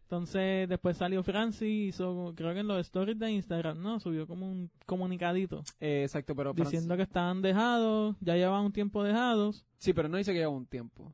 entonces 0.04 0.68
después 0.68 0.96
salió 0.96 1.22
Francis, 1.22 1.94
hizo, 1.94 2.32
creo 2.36 2.54
que 2.54 2.60
en 2.60 2.68
los 2.68 2.80
stories 2.80 3.18
de 3.18 3.30
Instagram, 3.32 3.82
¿no? 3.82 3.98
Subió 4.00 4.26
como 4.26 4.46
un 4.50 4.70
comunicadito 4.86 5.62
Eh, 5.80 6.02
exacto, 6.04 6.34
pero 6.36 6.54
Francis- 6.54 6.72
diciendo 6.72 6.96
que 6.96 7.02
estaban 7.02 7.42
dejados, 7.42 8.16
ya 8.20 8.34
llevaban 8.36 8.66
un 8.66 8.72
tiempo 8.72 9.02
dejados. 9.02 9.66
Sí, 9.78 9.92
pero 9.92 10.08
no 10.08 10.16
dice 10.16 10.32
que 10.32 10.38
lleva 10.38 10.50
un 10.52 10.66
tiempo. 10.66 11.12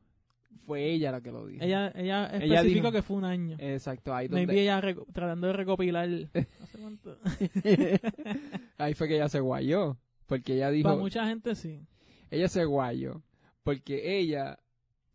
Fue 0.65 0.85
ella 0.91 1.11
la 1.11 1.21
que 1.21 1.31
lo 1.31 1.47
dijo. 1.47 1.63
Ella, 1.63 1.91
ella 1.95 2.27
Ella 2.35 2.57
especificó 2.59 2.87
dijo- 2.87 2.91
que 2.91 3.01
fue 3.01 3.17
un 3.17 3.25
año. 3.25 3.57
Exacto, 3.59 4.13
ahí 4.13 4.29
Maybe 4.29 4.45
donde... 4.53 4.61
ella 4.61 4.81
tratando 5.11 5.47
de 5.47 5.53
recopilar. 5.53 6.07
no 6.59 6.65
sé 6.67 6.77
cuánto. 6.79 7.17
ahí 8.77 8.93
fue 8.93 9.07
que 9.07 9.15
ella 9.15 9.29
se 9.29 9.39
guayó. 9.39 9.97
Porque 10.27 10.53
ella 10.55 10.69
dijo... 10.71 10.87
Para 10.89 11.01
mucha 11.01 11.25
gente 11.27 11.55
sí. 11.55 11.81
Ella 12.29 12.47
se 12.47 12.63
guayó. 12.65 13.21
Porque 13.63 14.19
ella... 14.19 14.59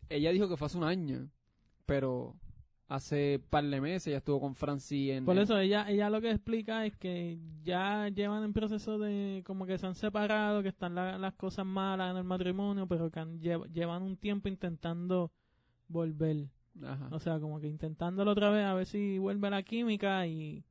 Ella 0.09 0.31
dijo 0.31 0.47
que 0.47 0.57
fue 0.57 0.67
hace 0.67 0.77
un 0.77 0.83
año. 0.83 1.29
Pero 1.85 2.35
hace 2.89 3.41
par 3.49 3.65
de 3.65 3.81
meses 3.81 4.07
ella 4.07 4.17
estuvo 4.17 4.39
con 4.39 4.55
Francis 4.55 5.11
en... 5.11 5.25
Por 5.25 5.37
eso 5.37 5.59
ella, 5.59 5.89
ella 5.89 6.09
lo 6.09 6.21
que 6.21 6.31
explica 6.31 6.85
es 6.85 6.95
que 6.95 7.37
ya 7.63 8.07
llevan 8.09 8.43
en 8.43 8.53
proceso 8.53 8.97
de 8.97 9.43
como 9.45 9.65
que 9.65 9.77
se 9.77 9.85
han 9.87 9.95
separado, 9.95 10.63
que 10.63 10.69
están 10.69 10.95
la- 10.95 11.17
las 11.17 11.33
cosas 11.33 11.65
malas 11.65 12.11
en 12.11 12.17
el 12.17 12.23
matrimonio, 12.23 12.87
pero 12.87 13.11
que 13.11 13.19
han- 13.19 13.39
lle- 13.41 13.67
llevan 13.73 14.03
un 14.03 14.15
tiempo 14.15 14.47
intentando 14.47 15.31
volver. 15.89 16.47
Ajá. 16.83 17.09
O 17.11 17.19
sea, 17.19 17.39
como 17.39 17.59
que 17.59 17.67
intentándolo 17.67 18.31
otra 18.31 18.49
vez 18.51 18.63
a 18.63 18.73
ver 18.73 18.85
si 18.85 19.17
vuelve 19.17 19.49
la 19.49 19.63
química 19.63 20.25
y 20.27 20.63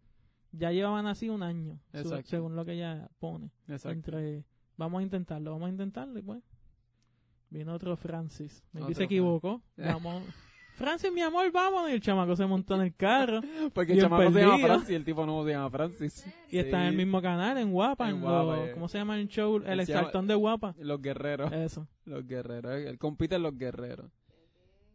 ya 0.52 0.70
llevaban 0.72 1.06
así 1.06 1.28
un 1.28 1.42
año, 1.42 1.78
su- 1.92 2.22
según 2.24 2.56
lo 2.56 2.64
que 2.64 2.72
ella 2.74 3.10
pone. 3.18 3.50
Exacto. 3.68 3.90
Entre, 3.90 4.44
vamos 4.78 5.00
a 5.00 5.02
intentarlo, 5.02 5.50
vamos 5.50 5.66
a 5.66 5.70
intentarlo 5.70 6.18
y 6.18 6.22
pues 6.22 6.42
vino 7.50 7.74
otro 7.74 7.94
Francis. 7.96 8.62
Me 8.72 8.94
se 8.94 9.04
equivocó. 9.04 9.60
Vamos. 9.76 10.22
Francis, 10.76 11.10
mi 11.12 11.20
amor, 11.22 11.50
vamos. 11.52 11.88
Y 11.90 11.94
el 11.94 12.00
chamaco 12.00 12.36
se 12.36 12.46
montó 12.46 12.74
en 12.76 12.82
el 12.82 12.94
carro 12.94 13.40
Porque 13.74 13.94
el 13.94 14.00
chamaco 14.00 14.30
se 14.30 14.40
llama 14.40 14.52
perdido. 14.52 14.66
Francis 14.68 14.90
y 14.90 14.94
el 14.94 15.04
tipo 15.04 15.26
nuevo 15.26 15.44
se 15.44 15.50
llama 15.52 15.70
Francis. 15.70 16.26
y 16.50 16.58
está 16.58 16.80
en 16.82 16.86
el 16.88 16.96
mismo 16.96 17.20
canal, 17.22 17.58
en 17.58 17.72
Guapa. 17.72 18.08
En 18.08 18.16
En 18.16 18.20
Guapa, 18.22 18.42
lo- 18.56 18.66
eh. 18.66 18.70
¿Cómo 18.72 18.88
se 18.88 18.98
llama 18.98 19.18
el 19.18 19.26
show? 19.28 19.56
El 19.64 19.80
exaltón 19.80 20.26
de 20.26 20.34
Guapa. 20.34 20.74
Los 20.78 21.00
guerreros. 21.02 21.52
Eso. 21.52 21.86
Los 22.04 22.26
guerreros. 22.26 22.72
Él 22.76 22.98
compite 22.98 23.36
en 23.36 23.42
los 23.42 23.56
guerreros. 23.58 24.10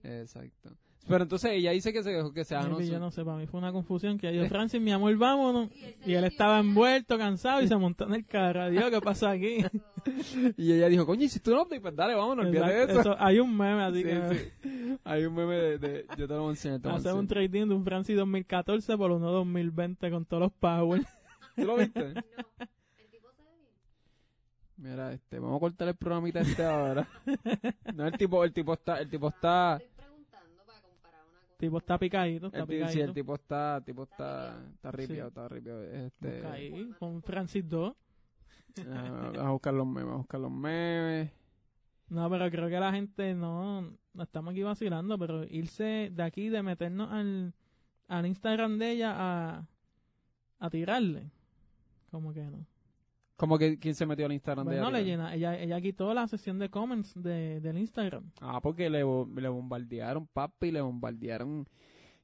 Exacto. 0.03 0.71
Pero 1.07 1.23
entonces 1.23 1.51
ella 1.51 1.71
dice 1.71 1.91
que 1.91 2.03
se, 2.03 2.11
que 2.33 2.45
se 2.45 2.55
no 2.55 2.79
yo 2.79 2.99
no 2.99 3.11
sé, 3.11 3.25
para 3.25 3.37
mí 3.37 3.47
fue 3.47 3.59
una 3.59 3.71
confusión 3.71 4.17
que 4.17 4.33
yo, 4.35 4.45
Francis, 4.49 4.79
mi 4.79 4.91
amor, 4.91 5.15
vámonos. 5.17 5.69
Y 6.05 6.13
él 6.13 6.23
estaba 6.23 6.59
envuelto, 6.59 7.17
cansado 7.17 7.61
y 7.61 7.67
se 7.67 7.75
montó 7.75 8.05
en 8.05 8.13
el 8.15 8.25
carro. 8.25 8.69
Dios, 8.69 8.89
¿qué 8.89 9.01
pasa 9.01 9.31
aquí? 9.31 9.57
Y 10.57 10.73
ella 10.73 10.87
dijo, 10.87 11.05
coño, 11.05 11.23
hiciste 11.23 11.51
un 11.51 11.57
update, 11.59 11.79
pues 11.79 11.95
dale, 11.95 12.15
vámonos, 12.15 12.45
olvídate 12.47 12.73
de 12.73 12.83
eso. 12.85 12.99
eso- 13.01 13.15
Hay 13.19 13.39
un 13.39 13.55
meme 13.55 13.83
así 13.83 13.97
Sí, 13.97 14.03
que 14.03 14.51
sí. 14.63 14.97
Hay 15.03 15.25
un 15.25 15.35
meme 15.35 15.55
de, 15.55 15.77
de- 15.77 16.05
yo 16.17 16.27
te 16.27 16.33
lo 16.33 16.41
voy 16.43 16.55
a 16.55 16.95
hacer 16.95 17.13
un 17.13 17.27
trading 17.27 17.67
de 17.67 17.75
un 17.75 17.83
Francis 17.85 18.15
2014 18.17 18.97
por 18.97 19.11
uno 19.11 19.29
2020 19.31 20.09
con 20.09 20.25
todos 20.25 20.41
los 20.41 20.51
power. 20.53 21.01
¿Tú 21.55 21.65
lo 21.65 21.75
viste? 21.77 22.13
Mira, 24.77 25.13
este, 25.13 25.37
vamos 25.39 25.57
a 25.57 25.59
cortar 25.59 25.87
el 25.89 25.95
programita 25.95 26.39
este 26.41 26.63
ahora. 26.65 27.07
No, 27.93 28.07
el 28.07 28.17
tipo, 28.17 28.43
el 28.43 28.51
tipo 28.51 28.73
está, 28.73 28.99
el 28.99 29.09
tipo 29.09 29.27
está, 29.29 29.79
preguntando 29.95 30.63
para 30.65 30.81
comparar 30.81 31.21
una 31.29 31.39
cosa. 31.41 31.50
Tipo 31.61 31.77
está 31.77 31.97
picadito, 31.99 32.47
está 32.47 32.59
el, 32.59 32.65
picadito. 32.67 32.91
sí, 32.91 32.99
el 33.01 33.13
tipo 33.13 33.35
está, 33.35 33.81
tipo 33.85 34.03
está, 34.03 34.59
está 34.73 34.91
ripiado, 34.91 35.29
está 35.29 35.47
ripiado. 35.47 35.83
Este, 35.83 36.33
Busca 36.33 36.51
ahí, 36.51 36.91
con 36.97 37.21
Francis 37.21 37.69
2. 37.69 37.95
ah, 38.87 39.31
a 39.37 39.51
buscar 39.51 39.73
los 39.73 39.85
memes, 39.85 40.11
a 40.11 40.17
buscar 40.17 40.39
los 40.39 40.51
memes. 40.51 41.31
No, 42.09 42.29
pero 42.29 42.49
creo 42.49 42.67
que 42.67 42.79
la 42.79 42.91
gente 42.91 43.35
no, 43.35 43.81
no 44.13 44.23
estamos 44.23 44.51
aquí 44.51 44.63
vacilando, 44.63 45.17
pero 45.19 45.43
irse 45.45 46.09
de 46.11 46.23
aquí, 46.23 46.49
de 46.49 46.63
meternos 46.63 47.11
al, 47.11 47.53
al 48.07 48.25
Instagram 48.25 48.79
de 48.79 48.91
ella 48.91 49.13
a, 49.15 49.67
a 50.59 50.69
tirarle. 50.71 51.31
Como 52.09 52.33
que 52.33 52.41
no. 52.41 52.65
Como 53.41 53.57
que, 53.57 53.79
¿quién 53.79 53.95
se 53.95 54.05
metió 54.05 54.25
al 54.27 54.31
Instagram 54.33 54.67
de 54.67 54.75
Bueno, 54.79 54.89
ella? 54.89 54.97
le 54.99 55.03
llena, 55.05 55.33
ella, 55.35 55.59
ella 55.59 55.81
quitó 55.81 56.13
la 56.13 56.27
sesión 56.27 56.59
de 56.59 56.69
comments 56.69 57.13
de, 57.21 57.59
del 57.59 57.77
Instagram. 57.79 58.29
Ah, 58.39 58.61
porque 58.61 58.87
le, 58.89 58.99
le 58.99 59.49
bombardearon, 59.49 60.27
papi, 60.27 60.69
le 60.71 60.79
bombardearon 60.81 61.65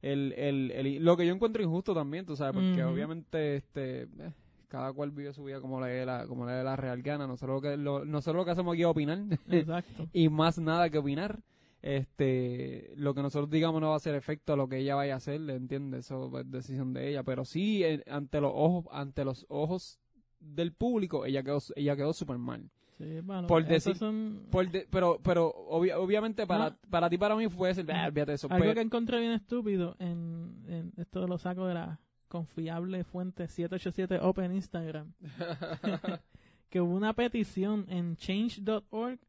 el, 0.03 0.33
el, 0.37 0.71
el- 0.71 1.03
lo 1.03 1.17
que 1.17 1.25
yo 1.25 1.33
encuentro 1.33 1.63
injusto 1.63 1.95
también, 1.95 2.25
tú 2.25 2.35
sabes, 2.35 2.53
porque 2.53 2.83
obviamente 2.83 3.55
este 3.55 4.03
eh, 4.03 4.33
cada 4.67 4.93
cual 4.93 5.09
vive 5.09 5.33
su 5.33 5.43
vida 5.43 5.59
como 5.59 5.81
le 5.81 5.87
dé 5.87 6.05
la, 6.05 6.27
como 6.27 6.45
le 6.45 6.51
dé 6.51 6.63
la 6.63 6.75
real 6.75 7.01
gana. 7.01 7.25
Nosotros 7.25 7.55
lo 7.55 7.61
que, 7.69 7.77
lo, 7.77 8.05
nosotros 8.05 8.41
lo 8.41 8.45
que 8.45 8.51
hacemos 8.51 8.73
aquí 8.73 8.81
es 8.83 8.87
opinar 8.87 9.19
Exacto. 9.49 10.07
y 10.13 10.29
más 10.29 10.59
nada 10.59 10.89
que 10.91 10.99
opinar. 10.99 11.41
Este, 11.81 12.91
lo 12.95 13.13
que 13.15 13.21
nosotros 13.21 13.49
digamos 13.49 13.81
no 13.81 13.87
va 13.87 13.93
a 13.93 13.97
hacer 13.97 14.13
efecto 14.13 14.53
a 14.53 14.55
lo 14.55 14.67
que 14.67 14.77
ella 14.79 14.95
vaya 14.95 15.13
a 15.13 15.17
hacer, 15.17 15.41
¿entiendes? 15.49 16.05
Eso 16.05 16.37
es 16.39 16.51
decisión 16.51 16.93
de 16.93 17.09
ella, 17.09 17.23
pero 17.23 17.45
sí 17.45 17.83
eh, 17.83 18.03
ante 18.07 18.39
los 18.41 18.51
ojos, 18.53 18.85
ante 18.91 19.23
los 19.25 19.45
ojos 19.49 19.99
del 20.39 20.71
público, 20.73 21.25
ella 21.25 21.43
quedó, 21.43 21.59
ella 21.75 21.95
quedó 21.95 22.13
súper 22.13 22.37
mal. 22.37 22.69
Sí, 22.97 23.19
bueno, 23.21 23.47
Por 23.47 23.63
decir- 23.65 23.95
son 23.95 24.47
Por 24.49 24.69
de- 24.71 24.87
pero, 24.89 25.19
pero 25.23 25.53
obvia- 25.69 25.99
obviamente 25.99 26.47
para, 26.47 26.71
No. 26.71 26.77
para 26.89 27.09
ti, 27.09 27.17
para 27.19 27.35
mí 27.35 27.47
fue 27.47 27.67
decir, 27.69 27.85
"Ah, 27.91 28.09
de 28.09 28.33
eso. 28.33 28.47
algo 28.49 28.59
pero- 28.63 28.73
que 28.73 28.81
encontré 28.81 29.19
bien 29.19 29.33
estúpido 29.33 29.95
en, 29.99 30.63
en 30.67 30.93
esto 30.97 31.27
lo 31.27 31.37
saco 31.37 31.67
de 31.67 31.75
la 31.75 31.99
confiable 32.27 33.03
fuente 33.03 33.47
787 33.47 34.19
Open 34.21 34.53
Instagram. 34.55 35.13
que 36.69 36.81
hubo 36.81 36.95
una 36.95 37.13
petición 37.13 37.85
en 37.87 38.15
change.org 38.17 39.19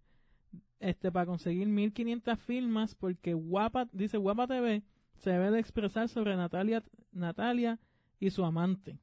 este 0.80 1.12
para 1.12 1.26
conseguir 1.26 1.66
1500 1.68 2.38
firmas 2.38 2.94
porque 2.94 3.34
Guapa 3.34 3.86
dice 3.92 4.16
Guapa 4.16 4.46
TV 4.46 4.82
se 5.16 5.30
debe 5.30 5.50
de 5.50 5.58
expresar 5.60 6.08
sobre 6.08 6.36
Natalia 6.36 6.82
Natalia 7.12 7.78
y 8.20 8.30
su 8.30 8.44
amante. 8.44 8.98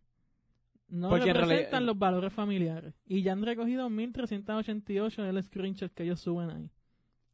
No 0.87 1.09
Porque 1.09 1.29
en 1.29 1.35
representan 1.35 1.71
realidad- 1.71 1.81
los 1.87 1.97
valores 1.99 2.33
familiares 2.33 2.93
y 3.07 3.21
ya 3.23 3.31
han 3.33 3.41
recogido 3.43 3.89
1388 3.89 5.23
del 5.23 5.43
screenshot 5.43 5.91
que 5.93 6.03
ellos 6.03 6.19
suben 6.19 6.49
ahí. 6.51 6.69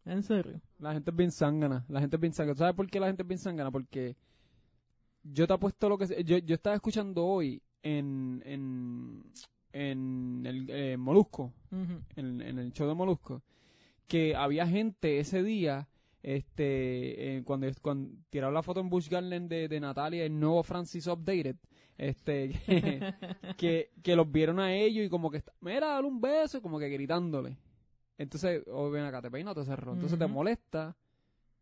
¿En 0.06 0.24
serio? 0.24 0.62
La 0.80 0.94
gente 0.94 1.12
es 1.12 1.18
bien 1.18 1.32
zángana. 1.32 1.86
La 1.90 2.00
gente 2.00 2.16
es 2.16 2.20
bien 2.22 2.34
zángana. 2.34 2.58
¿Sabes 2.58 2.76
por 2.76 2.88
qué 2.90 3.00
la 3.00 3.08
gente 3.08 3.22
es 3.24 3.28
bien 3.28 3.38
zángana? 3.40 3.70
Porque 3.72 4.16
yo 5.24 5.46
te 5.46 5.54
apuesto 5.54 5.90
lo 5.90 5.98
que... 5.98 6.24
Yo, 6.24 6.38
yo 6.40 6.56
estaba 6.56 6.76
escuchando 6.76 7.24
hoy 7.26 7.62
en, 7.84 8.42
en, 8.46 9.24
en 9.74 10.44
el 10.46 10.70
eh, 10.70 10.98
Molusco, 10.98 11.54
en, 12.16 12.42
en 12.42 12.58
el 12.58 12.72
show 12.74 12.88
de 12.88 12.96
Molusco, 12.96 13.44
que 14.08 14.36
había 14.36 14.66
gente 14.66 15.20
ese 15.20 15.44
día, 15.44 15.88
este, 16.24 17.38
eh, 17.38 17.44
cuando, 17.44 17.68
cuando 17.82 18.10
tiraron 18.30 18.54
la 18.54 18.64
foto 18.64 18.80
en 18.80 18.90
Bush 18.90 19.08
Garden 19.10 19.48
de, 19.48 19.68
de 19.68 19.80
Natalia, 19.80 20.26
el 20.26 20.40
nuevo 20.40 20.64
Francis 20.64 21.06
Updated, 21.08 21.58
este, 22.02 22.50
que, 22.66 23.04
que, 23.58 23.92
que 24.02 24.16
los 24.16 24.30
vieron 24.32 24.60
a 24.60 24.74
ellos 24.74 25.06
y 25.06 25.10
como 25.10 25.30
que, 25.30 25.38
está- 25.38 25.54
mira, 25.62 25.88
dale 25.88 26.08
un 26.08 26.20
beso, 26.20 26.62
como 26.62 26.80
que 26.80 26.90
gritándole. 26.90 27.58
Entonces, 28.18 28.64
o 28.68 28.90
ven 28.90 29.06
acá, 29.06 29.22
te 29.22 29.32
peino, 29.32 29.54
te 29.54 29.64
cerró. 29.64 29.94
Entonces 29.94 30.18
te 30.20 30.28
molesta, 30.28 30.96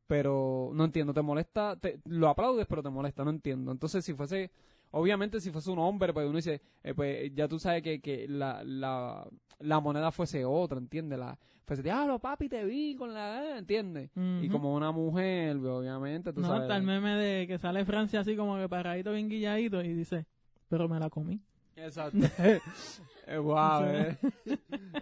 pero 0.07 0.71
no 0.73 0.85
entiendo, 0.85 1.13
te 1.13 1.21
molesta, 1.21 1.75
te, 1.77 1.99
lo 2.05 2.29
aplaudes, 2.29 2.67
pero 2.67 2.81
te 2.81 2.89
molesta, 2.89 3.23
no 3.23 3.29
entiendo. 3.29 3.71
Entonces, 3.71 4.03
si 4.03 4.13
fuese, 4.13 4.51
obviamente, 4.91 5.39
si 5.39 5.51
fuese 5.51 5.71
un 5.71 5.79
hombre, 5.79 6.13
pues 6.13 6.27
uno 6.27 6.37
dice, 6.37 6.61
eh, 6.83 6.93
pues 6.93 7.33
ya 7.33 7.47
tú 7.47 7.59
sabes 7.59 7.81
que, 7.83 7.99
que 8.01 8.27
la, 8.27 8.63
la, 8.63 9.27
la 9.59 9.79
moneda 9.79 10.11
fuese 10.11 10.45
otra, 10.45 10.77
¿entiendes? 10.77 11.19
La, 11.19 11.37
fuese, 11.65 11.83
diablo, 11.83 12.19
papi, 12.19 12.49
te 12.49 12.63
vi 12.65 12.95
con 12.95 13.13
la, 13.13 13.43
eh", 13.43 13.57
¿entiendes? 13.57 14.09
Y 14.15 14.49
como 14.49 14.73
una 14.73 14.91
mujer, 14.91 15.57
pues, 15.59 15.71
obviamente, 15.71 16.33
tú 16.33 16.41
no, 16.41 16.47
sabes. 16.47 16.63
está 16.63 16.77
el 16.77 16.83
meme 16.83 17.15
de 17.15 17.47
que 17.47 17.57
sale 17.57 17.85
Francia 17.85 18.21
así 18.21 18.35
como 18.35 18.57
que 18.57 18.67
paradito 18.67 19.11
bien 19.11 19.29
guilladito 19.29 19.81
y 19.81 19.93
dice, 19.93 20.25
pero 20.67 20.87
me 20.87 20.99
la 20.99 21.09
comí. 21.09 21.41
Exacto. 21.75 22.17
Eh, 23.31 23.37
wow, 23.37 23.83
eh. 23.83 24.17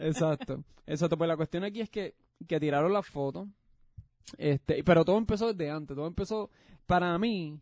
Exacto. 0.02 0.62
Exacto. 0.86 1.18
Pues 1.18 1.30
la 1.30 1.38
cuestión 1.38 1.64
aquí 1.64 1.80
es 1.80 1.90
que, 1.90 2.14
que 2.46 2.60
tiraron 2.60 2.92
la 2.92 3.02
foto. 3.02 3.48
Este, 4.38 4.84
pero 4.84 5.06
todo 5.06 5.18
empezó 5.18 5.54
desde 5.54 5.72
antes. 5.72 5.96
Todo 5.96 6.08
empezó, 6.08 6.50
para 6.86 7.18
mí, 7.18 7.58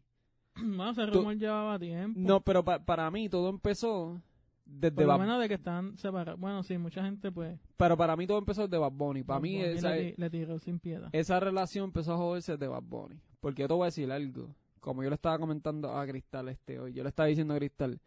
Bueno, 0.62 0.92
ese 0.92 1.06
Tú- 1.08 1.20
rumor 1.20 1.36
llevaba 1.38 1.78
tiempo. 1.80 2.20
no, 2.20 2.42
pero 2.42 2.64
pa- 2.64 2.80
para 2.80 3.10
mí 3.12 3.30
todo 3.30 3.50
empezó 3.50 4.22
desde 4.66 4.96
Por 4.96 5.04
lo 5.06 5.10
Bad 5.10 5.20
menos 5.20 5.40
de 5.42 5.48
que 5.48 5.54
están 5.56 5.98
separados. 5.98 6.40
Bueno, 6.40 6.64
sí, 6.64 6.78
mucha 6.78 7.04
gente 7.04 7.32
pues... 7.32 7.60
Pero 7.78 7.96
para 7.98 8.16
mí 8.16 8.26
todo 8.26 8.38
empezó 8.40 8.64
desde 8.64 8.78
Bad 8.78 8.92
Bunny. 8.94 9.24
Para 9.24 9.40
mí 9.40 9.58
Bunny 9.58 9.68
esa, 9.78 9.92
le 9.96 10.30
tiró 10.30 10.58
sin 10.60 10.80
piedad. 10.80 11.10
esa 11.12 11.40
relación 11.40 11.86
empezó 11.86 12.14
a 12.14 12.18
joderse 12.18 12.54
desde 12.54 12.68
Bad 12.68 12.84
Bunny. 12.84 13.20
Porque 13.40 13.62
yo 13.62 13.68
te 13.68 13.74
voy 13.76 13.84
a 13.84 13.86
decir 13.86 14.12
algo. 14.12 14.56
Como 14.80 15.04
yo 15.04 15.10
le 15.10 15.16
estaba 15.16 15.38
comentando 15.38 15.96
a 15.96 16.06
Cristal 16.08 16.50
este 16.50 16.80
hoy. 16.80 16.94
Yo 16.94 17.04
le 17.04 17.10
estaba 17.10 17.28
diciendo 17.28 17.54
a 17.54 17.58
Cristal. 17.58 18.00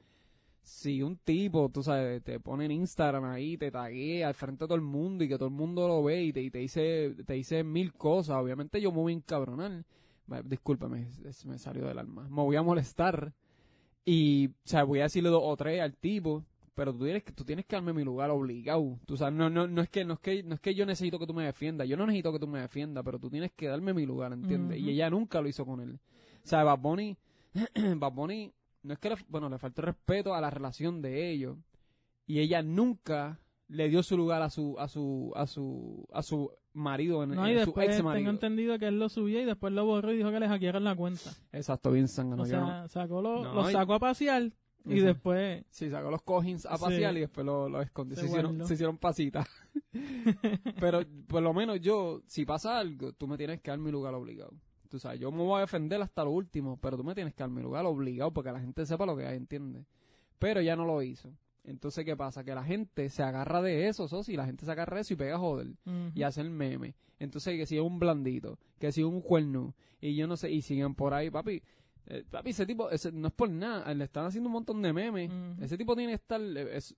Si 0.62 1.02
un 1.02 1.16
tipo, 1.16 1.68
tú 1.70 1.82
sabes, 1.82 2.22
te 2.22 2.40
pone 2.40 2.64
en 2.66 2.72
Instagram 2.72 3.24
ahí, 3.24 3.56
te 3.56 3.70
taguea 3.70 4.28
al 4.28 4.34
frente 4.34 4.64
de 4.64 4.68
todo 4.68 4.74
el 4.74 4.82
mundo 4.82 5.24
y 5.24 5.28
que 5.28 5.36
todo 5.38 5.48
el 5.48 5.54
mundo 5.54 5.86
lo 5.88 6.02
ve 6.02 6.24
y 6.24 6.32
te, 6.32 6.42
y 6.42 6.50
te 6.50 6.58
dice 6.58 7.14
te 7.24 7.34
dice 7.34 7.64
mil 7.64 7.92
cosas, 7.94 8.36
obviamente 8.36 8.80
yo 8.80 8.90
me 8.92 8.98
voy 8.98 9.12
a 9.12 9.16
encabronar. 9.16 9.84
Discúlpame, 10.44 11.08
me 11.46 11.58
salió 11.58 11.86
del 11.86 11.98
alma. 11.98 12.28
Me 12.28 12.42
voy 12.42 12.56
a 12.56 12.62
molestar 12.62 13.32
y, 14.04 14.48
o 14.48 14.52
sea, 14.64 14.84
voy 14.84 15.00
a 15.00 15.04
decirle 15.04 15.28
dos 15.28 15.42
o 15.44 15.56
tres 15.56 15.80
al 15.80 15.96
tipo, 15.96 16.44
pero 16.74 16.92
tú 16.92 17.04
tienes 17.04 17.24
que, 17.24 17.32
tú 17.32 17.44
tienes 17.44 17.66
que 17.66 17.76
darme 17.76 17.92
mi 17.92 18.04
lugar 18.04 18.30
obligado. 18.30 18.98
Tú 19.04 19.16
sabes, 19.16 19.34
no, 19.34 19.50
no, 19.50 19.66
no 19.66 19.82
es 19.82 19.88
que, 19.90 20.04
no 20.04 20.14
es 20.14 20.20
que, 20.20 20.42
no 20.42 20.54
es 20.54 20.60
que 20.60 20.74
yo 20.74 20.86
necesito 20.86 21.18
que 21.18 21.26
tú 21.26 21.34
me 21.34 21.44
defiendas. 21.44 21.88
Yo 21.88 21.96
no 21.96 22.06
necesito 22.06 22.32
que 22.32 22.38
tú 22.38 22.46
me 22.46 22.60
defiendas, 22.60 23.04
pero 23.04 23.18
tú 23.18 23.28
tienes 23.28 23.52
que 23.52 23.68
darme 23.68 23.92
mi 23.92 24.06
lugar, 24.06 24.32
¿entiendes? 24.32 24.78
Y 24.78 24.90
ella 24.90 25.10
nunca 25.10 25.40
lo 25.40 25.48
hizo 25.48 25.66
con 25.66 25.80
él. 25.80 25.98
O 26.44 26.46
sea, 26.46 26.62
Bad 26.62 26.78
Bunny, 26.78 27.16
Bad 27.96 28.12
Bunny, 28.12 28.52
no 28.82 28.92
es 28.92 28.98
que 28.98 29.10
le, 29.10 29.16
bueno, 29.28 29.48
le 29.48 29.58
faltó 29.58 29.82
respeto 29.82 30.34
a 30.34 30.40
la 30.40 30.50
relación 30.50 31.02
de 31.02 31.30
ellos. 31.30 31.58
Y 32.26 32.40
ella 32.40 32.62
nunca 32.62 33.40
le 33.68 33.88
dio 33.88 34.02
su 34.02 34.16
lugar 34.16 34.42
a 34.42 34.50
su, 34.50 34.76
a 34.78 34.88
su, 34.88 35.32
a 35.36 35.46
su, 35.46 36.06
a 36.12 36.22
su 36.22 36.50
marido, 36.72 37.22
en, 37.22 37.30
No, 37.30 37.46
y 37.48 37.52
en 37.52 37.58
su 37.60 37.66
después 37.66 37.86
ex 37.88 37.96
tengo 37.98 38.08
marido. 38.10 38.30
entendido 38.30 38.78
que 38.78 38.86
él 38.88 38.98
lo 38.98 39.08
subió 39.08 39.40
y 39.40 39.44
después 39.44 39.72
lo 39.72 39.84
borró 39.84 40.12
y 40.12 40.16
dijo 40.16 40.30
que 40.30 40.40
le 40.40 40.48
hackearon 40.48 40.84
la 40.84 40.94
cuenta. 40.96 41.30
Exacto, 41.52 41.90
bien 41.92 42.08
sangano. 42.08 42.42
o 42.42 42.46
sea, 42.46 42.60
no- 42.60 42.88
sacó 42.88 43.20
lo, 43.22 43.44
No, 43.44 43.54
lo 43.54 43.70
sacó 43.70 43.94
a 43.94 43.98
pasear 43.98 44.50
y 44.86 45.00
después... 45.00 45.64
Sí, 45.70 45.90
sacó 45.90 46.10
los 46.10 46.22
cojins 46.22 46.64
a 46.64 46.76
Sí. 46.78 46.84
pasear 46.84 47.16
y 47.16 47.20
después 47.20 47.44
lo, 47.44 47.68
lo 47.68 47.82
escondió. 47.82 48.14
Se 48.16 48.22
Se, 48.22 48.26
hicieron, 48.28 48.52
guardó. 48.52 48.66
se 48.68 48.74
hicieron 48.74 48.96
pasitas. 48.96 49.46
Pero 50.80 51.02
por 51.26 51.42
lo 51.42 51.52
menos 51.52 51.80
yo, 51.80 52.22
si 52.26 52.44
pasa 52.44 52.78
algo, 52.78 53.12
tú 53.12 53.26
me 53.26 53.36
tienes 53.36 53.60
que 53.60 53.70
dar 53.70 53.78
mi 53.78 53.90
lugar 53.90 54.14
obligado. 54.14 54.52
Tú 54.88 54.98
sabes, 54.98 55.20
yo 55.20 55.30
me 55.30 55.42
voy 55.42 55.58
a 55.58 55.60
defender 55.60 56.00
hasta 56.00 56.24
lo 56.24 56.30
último, 56.30 56.78
pero 56.80 56.96
tú 56.96 57.04
me 57.04 57.14
tienes 57.14 57.34
que 57.34 57.42
dar 57.42 57.50
mi 57.50 57.60
lugar 57.60 57.84
obligado 57.84 58.32
porque 58.32 58.50
la 58.50 58.60
gente 58.60 58.86
sepa 58.86 59.04
lo 59.04 59.14
que 59.18 59.26
hay, 59.26 59.36
¿entiendes? 59.36 59.84
Pero 60.38 60.60
ella 60.60 60.76
no 60.76 60.86
lo 60.86 61.02
hizo. 61.02 61.30
Entonces, 61.68 62.04
¿qué 62.04 62.16
pasa? 62.16 62.42
Que 62.44 62.54
la 62.54 62.64
gente 62.64 63.08
se 63.10 63.22
agarra 63.22 63.60
de 63.62 63.88
eso, 63.88 64.08
Sosi, 64.08 64.36
la 64.36 64.46
gente 64.46 64.64
se 64.64 64.72
agarra 64.72 64.96
de 64.96 65.02
eso 65.02 65.12
y 65.14 65.16
pega 65.16 65.36
a 65.36 65.38
joder 65.38 65.68
y 66.14 66.22
hacen 66.22 66.50
meme. 66.52 66.94
Entonces, 67.18 67.56
que 67.58 67.66
si 67.66 67.76
es 67.76 67.82
un 67.82 67.98
blandito, 67.98 68.58
que 68.78 68.90
si 68.90 69.00
es 69.02 69.06
un 69.06 69.20
cuerno, 69.20 69.74
y 70.00 70.14
yo 70.16 70.26
no 70.26 70.36
sé, 70.36 70.50
y 70.50 70.62
siguen 70.62 70.94
por 70.94 71.12
ahí, 71.14 71.30
papi. 71.30 71.62
eh, 72.10 72.24
papi, 72.30 72.50
ese 72.50 72.64
tipo, 72.64 72.88
ese, 72.90 73.12
no 73.12 73.28
es 73.28 73.34
por 73.34 73.50
nada, 73.50 73.92
le 73.92 74.04
están 74.04 74.24
haciendo 74.24 74.48
un 74.48 74.54
montón 74.54 74.80
de 74.80 74.94
memes. 74.94 75.30
Ese 75.60 75.76
tipo 75.76 75.94
tiene 75.94 76.12
que 76.12 76.16
estar, 76.16 76.40
eh, 76.40 76.76
es- 76.78 76.96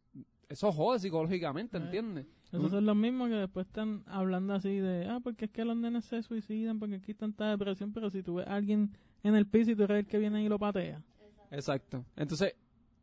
eso 0.48 0.70
jode 0.70 1.00
psicológicamente, 1.00 1.78
Eh. 1.78 1.80
¿entiendes? 1.80 2.26
Esos 2.52 2.70
son 2.70 2.86
los 2.86 2.94
mismos 2.96 3.28
que 3.28 3.34
después 3.34 3.66
están 3.66 4.04
hablando 4.06 4.54
así 4.54 4.76
de, 4.76 5.06
ah, 5.08 5.18
porque 5.22 5.46
es 5.46 5.50
que 5.50 5.64
los 5.64 5.76
nenes 5.76 6.04
se 6.04 6.22
suicidan, 6.22 6.78
porque 6.78 6.96
aquí 6.96 7.10
hay 7.10 7.14
tanta 7.16 7.50
depresión, 7.50 7.92
pero 7.92 8.08
si 8.10 8.22
tú 8.22 8.34
ves 8.36 8.46
a 8.46 8.54
alguien 8.54 8.92
en 9.24 9.34
el 9.34 9.46
piso 9.46 9.72
y 9.72 9.74
tú 9.76 9.82
eres 9.84 9.98
el 9.98 10.06
que 10.06 10.18
viene 10.18 10.44
y 10.44 10.48
lo 10.48 10.58
patea. 10.60 11.02
Exacto. 11.50 12.04
Entonces, 12.16 12.54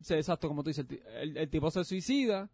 sí, 0.01 0.13
exacto, 0.13 0.47
como 0.47 0.63
tú 0.63 0.69
dices, 0.69 0.85
el, 0.89 1.01
el- 1.29 1.37
el 1.37 1.49
tipo 1.49 1.69
se 1.71 1.83
suicida, 1.83 2.49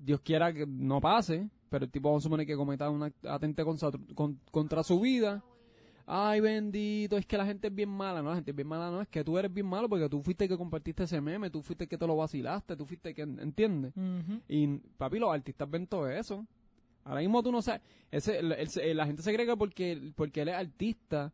Dios 0.00 0.20
quiera 0.20 0.52
que 0.52 0.66
no 0.66 1.00
pase, 1.00 1.48
pero 1.70 1.84
el 1.84 1.90
tipo 1.90 2.08
vamos 2.08 2.22
a 2.22 2.24
suponer 2.24 2.46
que 2.46 2.56
cometa 2.56 2.90
un 2.90 3.12
atente 3.28 3.64
contra, 3.64 3.90
con- 4.14 4.38
contra 4.50 4.82
su 4.82 5.00
vida. 5.00 5.42
Ay, 6.04 6.40
bendito, 6.40 7.16
es 7.16 7.24
que 7.24 7.38
la 7.38 7.46
gente 7.46 7.68
es 7.68 7.74
bien 7.74 7.88
mala, 7.88 8.20
no, 8.22 8.30
la 8.30 8.34
gente 8.34 8.50
es 8.50 8.56
bien 8.56 8.66
mala, 8.66 8.90
no, 8.90 9.00
es 9.00 9.08
que 9.08 9.22
tú 9.22 9.38
eres 9.38 9.52
bien 9.54 9.66
malo 9.66 9.88
porque 9.88 10.08
tú 10.08 10.20
fuiste 10.20 10.44
el 10.44 10.50
que 10.50 10.58
compartiste 10.58 11.04
ese 11.04 11.20
meme, 11.20 11.48
tú 11.48 11.62
fuiste 11.62 11.84
el 11.84 11.88
que 11.88 11.96
te 11.96 12.06
lo 12.06 12.16
vacilaste, 12.16 12.76
tú 12.76 12.84
fuiste 12.84 13.10
el 13.10 13.14
que, 13.14 13.22
¿entiendes? 13.22 13.92
Y, 14.48 14.66
papi, 14.98 15.20
los 15.20 15.32
artistas 15.32 15.70
ven 15.70 15.86
todo 15.86 16.10
eso. 16.10 16.44
Ahora 17.04 17.20
mismo 17.20 17.40
tú 17.42 17.52
no 17.52 17.62
sabes. 17.62 17.82
Ese, 18.10 18.40
el- 18.40 18.52
el- 18.52 18.96
la 18.96 19.06
gente 19.06 19.22
se 19.22 19.32
cree 19.32 19.46
que 19.46 19.56
porque, 19.56 20.12
porque 20.16 20.42
él 20.42 20.48
es 20.48 20.54
artista, 20.56 21.32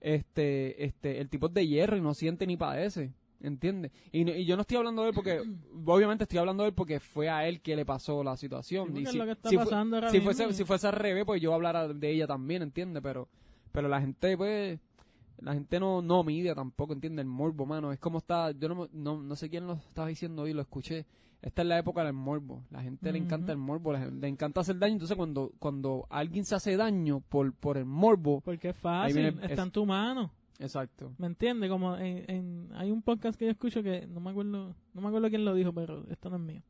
este, 0.00 0.84
este, 0.84 1.20
el 1.20 1.28
tipo 1.30 1.46
es 1.46 1.54
de 1.54 1.66
hierro 1.66 1.96
y 1.96 2.00
no 2.02 2.12
siente 2.14 2.46
ni 2.46 2.56
padece. 2.56 3.12
¿Entiendes? 3.44 3.92
Y, 4.10 4.24
no- 4.24 4.32
y 4.32 4.44
yo 4.44 4.56
no 4.56 4.62
estoy 4.62 4.78
hablando 4.78 5.02
de 5.02 5.08
él 5.10 5.14
porque, 5.14 5.42
obviamente 5.86 6.24
estoy 6.24 6.38
hablando 6.38 6.62
de 6.62 6.70
él 6.70 6.74
porque 6.74 6.98
fue 7.00 7.28
a 7.28 7.46
él 7.46 7.60
que 7.60 7.76
le 7.76 7.84
pasó 7.84 8.24
la 8.24 8.36
situación. 8.36 8.94
Sí, 8.94 9.02
Y 9.02 9.06
si, 9.06 9.18
lo 9.18 9.24
que 9.26 9.32
está 9.32 9.48
si 9.50 9.56
ahora 9.56 10.10
si 10.10 10.20
fuese, 10.20 10.52
si 10.54 10.64
fuese 10.64 10.86
al 10.86 10.94
revés, 10.94 11.24
pues 11.24 11.40
yo 11.42 11.52
hablara 11.54 11.88
de 11.88 12.10
ella 12.10 12.26
también, 12.26 12.62
¿entiendes? 12.62 13.02
Pero, 13.02 13.28
pero 13.72 13.88
la 13.88 14.00
gente, 14.00 14.36
pues, 14.36 14.80
la 15.42 15.52
gente 15.52 15.78
no, 15.78 16.00
no 16.00 16.24
mide 16.24 16.54
tampoco, 16.54 16.92
¿entiendes? 16.94 17.22
El 17.24 17.28
morbo, 17.30 17.66
mano. 17.66 17.92
Es 17.92 17.98
como 17.98 18.18
está, 18.18 18.50
yo 18.52 18.68
no, 18.68 18.88
no, 18.92 19.20
no 19.22 19.36
sé 19.36 19.50
quién 19.50 19.66
lo 19.66 19.74
estaba 19.74 20.08
diciendo 20.08 20.42
hoy, 20.42 20.52
lo 20.54 20.62
escuché. 20.62 21.04
Esta 21.42 21.60
es 21.60 21.68
la 21.68 21.78
época 21.78 22.02
del 22.02 22.14
morbo. 22.14 22.62
La 22.70 22.80
gente 22.82 23.12
le 23.12 23.18
encanta 23.18 23.52
el 23.52 23.58
morbo, 23.58 23.92
le, 23.92 24.10
le 24.10 24.28
encanta 24.28 24.62
hacer 24.62 24.78
daño. 24.78 24.94
Entonces, 24.94 25.14
cuando, 25.14 25.52
cuando 25.58 26.06
alguien 26.08 26.46
se 26.46 26.54
hace 26.54 26.74
daño 26.78 27.20
por, 27.28 27.52
por 27.52 27.76
el 27.76 27.84
morbo, 27.84 28.40
Porque 28.40 28.70
es 28.70 28.76
Ahí 28.76 28.80
fácil, 28.80 29.14
viene- 29.16 29.42
está 29.42 29.52
es- 29.52 29.58
en 29.58 29.70
tu 29.70 29.84
mano. 29.84 30.30
Exacto. 30.58 31.12
¿Me 31.18 31.26
entiendes? 31.26 31.68
Como 31.70 31.96
en, 31.96 32.24
en- 32.30 32.70
hay 32.74 32.90
un 32.90 33.02
podcast 33.02 33.38
que 33.38 33.46
yo 33.46 33.50
escucho 33.50 33.82
que 33.82 34.06
no 34.06 34.20
me 34.20 34.30
acuerdo, 34.30 34.74
no 34.94 35.00
me 35.00 35.08
acuerdo 35.08 35.28
quién 35.28 35.44
lo 35.44 35.54
dijo, 35.54 35.72
pero 35.72 36.04
esto 36.10 36.30
no 36.30 36.36
es 36.36 36.42
mío. 36.42 36.62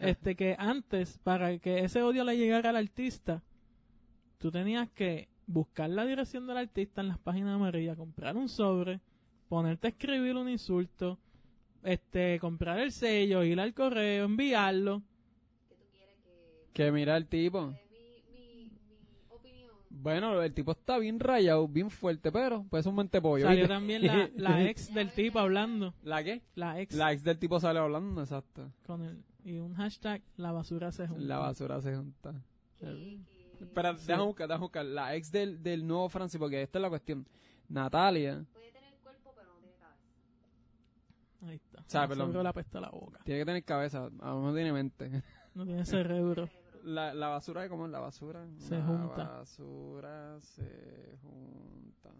Este 0.00 0.36
que 0.36 0.54
antes 0.58 1.18
para 1.18 1.58
que 1.58 1.78
ese 1.80 2.02
odio 2.02 2.22
le 2.22 2.36
llegara 2.36 2.68
al 2.70 2.76
artista, 2.76 3.42
tú 4.36 4.50
tenías 4.50 4.90
que 4.90 5.28
buscar 5.46 5.88
la 5.88 6.04
dirección 6.04 6.46
del 6.46 6.58
artista 6.58 7.00
en 7.00 7.08
las 7.08 7.18
páginas 7.18 7.54
amarillas, 7.54 7.96
comprar 7.96 8.36
un 8.36 8.50
sobre, 8.50 9.00
ponerte 9.48 9.86
a 9.86 9.90
escribir 9.90 10.36
un 10.36 10.48
insulto, 10.50 11.18
este 11.82 12.38
comprar 12.38 12.80
el 12.80 12.92
sello, 12.92 13.42
ir 13.44 13.58
al 13.58 13.72
correo, 13.72 14.26
enviarlo. 14.26 15.02
Que 16.74 16.92
mira 16.92 17.16
el 17.16 17.26
tipo. 17.26 17.74
Bueno, 19.90 20.42
el 20.42 20.52
tipo 20.52 20.72
está 20.72 20.98
bien 20.98 21.18
rayado, 21.18 21.66
bien 21.66 21.90
fuerte, 21.90 22.30
pero 22.30 22.64
pues 22.68 22.80
es 22.80 22.86
un 22.86 22.96
mente 22.96 23.20
pollo. 23.22 23.44
Salió 23.46 23.60
¿viste? 23.62 23.74
también 23.74 24.06
la, 24.06 24.28
la 24.36 24.68
ex 24.68 24.92
del 24.92 25.10
tipo 25.10 25.38
hablando, 25.38 25.94
¿La 26.02 26.22
qué? 26.22 26.42
la 26.54 26.80
ex 26.80 26.94
La 26.94 27.12
ex 27.12 27.24
del 27.24 27.38
tipo 27.38 27.58
sale 27.58 27.78
hablando, 27.78 28.20
exacto. 28.20 28.70
con 28.86 29.02
el 29.02 29.24
y 29.44 29.58
un 29.58 29.74
hashtag 29.74 30.20
la 30.36 30.52
basura 30.52 30.92
se 30.92 31.06
junta. 31.08 31.22
La 31.24 31.38
basura 31.38 31.80
se 31.80 31.96
junta. 31.96 32.34
Sí. 32.74 33.24
Espera, 33.60 33.94
déjame 33.94 34.24
buscar, 34.24 34.46
déjame 34.46 34.62
buscar. 34.62 34.84
La 34.84 35.14
ex 35.16 35.32
del, 35.32 35.62
del 35.62 35.86
nuevo 35.86 36.08
Francis, 36.10 36.38
porque 36.38 36.60
esta 36.62 36.78
es 36.78 36.82
la 36.82 36.88
cuestión. 36.90 37.26
Natalia 37.68 38.44
Puede 38.52 38.70
tener 38.72 38.94
cuerpo, 39.02 39.32
pero 39.34 39.48
no 39.54 39.58
tiene 39.60 39.74
cabeza. 39.78 41.46
Ahí 41.46 41.56
está. 41.56 41.82
sea, 41.86 42.02
Se 42.02 42.08
perdón. 42.08 42.26
abrió 42.26 42.42
la 42.42 42.52
pesta 42.52 42.78
a 42.78 42.80
la 42.82 42.90
boca. 42.90 43.20
tiene 43.24 43.40
que 43.40 43.46
tener 43.46 43.64
cabeza, 43.64 44.10
aún 44.20 44.44
no 44.44 44.54
tiene 44.54 44.72
mente. 44.72 45.22
No 45.54 45.64
tiene 45.64 45.84
cerebro. 45.86 46.48
La, 46.88 47.12
la 47.12 47.28
basura, 47.28 47.68
¿cómo 47.68 47.86
es 47.86 47.92
la 47.92 48.00
basura? 48.00 48.46
Se 48.56 48.78
la 48.78 48.84
junta. 48.84 49.24
basura 49.24 50.40
se 50.40 51.18
junta. 51.22 52.10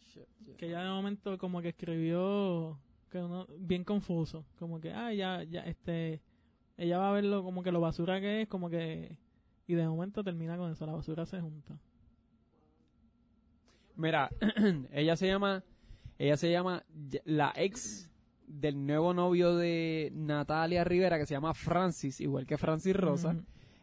Shit, 0.00 0.26
yeah. 0.46 0.56
que 0.56 0.68
ya 0.68 0.82
de 0.82 0.88
momento 0.88 1.36
como 1.38 1.60
que 1.60 1.68
escribió 1.68 2.78
que 3.10 3.18
uno 3.18 3.46
bien 3.58 3.84
confuso 3.84 4.44
como 4.58 4.80
que 4.80 4.92
ah 4.92 5.12
ya 5.12 5.42
ya 5.42 5.60
este 5.62 6.22
ella 6.76 6.98
va 6.98 7.10
a 7.10 7.12
verlo 7.12 7.42
como 7.42 7.62
que 7.62 7.70
lo 7.70 7.80
basura 7.80 8.20
que 8.20 8.42
es 8.42 8.48
como 8.48 8.70
que 8.70 9.18
y 9.66 9.74
de 9.74 9.86
momento 9.86 10.24
termina 10.24 10.56
con 10.56 10.70
eso 10.70 10.86
la 10.86 10.94
basura 10.94 11.26
se 11.26 11.40
junta 11.40 11.78
Mira, 14.00 14.30
ella 14.92 15.14
se 15.14 15.26
llama, 15.26 15.62
ella 16.18 16.38
se 16.38 16.50
llama 16.50 16.84
la 17.24 17.52
ex 17.54 18.09
del 18.60 18.86
nuevo 18.86 19.14
novio 19.14 19.56
de 19.56 20.12
Natalia 20.14 20.84
Rivera 20.84 21.18
que 21.18 21.26
se 21.26 21.34
llama 21.34 21.54
Francis, 21.54 22.20
igual 22.20 22.46
que 22.46 22.58
Francis 22.58 22.94
Rosa. 22.94 23.36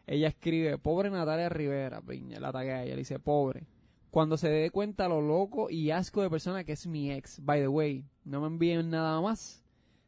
Ella 0.06 0.28
escribe, 0.28 0.78
pobre 0.78 1.10
Natalia 1.10 1.48
Rivera, 1.48 2.00
piña, 2.00 2.40
la 2.40 2.52
taguea 2.52 2.76
a 2.76 2.84
ella, 2.84 2.94
le 2.94 3.00
dice, 3.00 3.18
pobre. 3.18 3.66
Cuando 4.10 4.38
se 4.38 4.48
dé 4.48 4.70
cuenta 4.70 5.08
lo 5.08 5.20
loco 5.20 5.68
y 5.68 5.90
asco 5.90 6.22
de 6.22 6.30
persona 6.30 6.64
que 6.64 6.72
es 6.72 6.86
mi 6.86 7.10
ex. 7.10 7.40
By 7.44 7.60
the 7.60 7.68
way, 7.68 8.06
no 8.24 8.40
me 8.40 8.46
envíen 8.46 8.88
nada 8.88 9.20
más. 9.20 9.62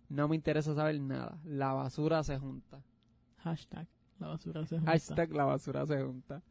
No 0.09 0.27
me 0.27 0.37
interesa 0.37 0.75
saber 0.75 1.01
nada. 1.01 1.39
La 1.45 1.73
basura 1.73 2.23
se 2.23 2.39
junta. 2.39 2.83
hashtag 3.37 3.87
la 4.19 4.29
basura 4.29 4.67
se 4.67 4.77
junta 4.77 4.91
Hashtag 4.93 5.33
la 5.33 5.45
basura 5.45 5.87
se 5.87 6.03
junta. 6.03 6.43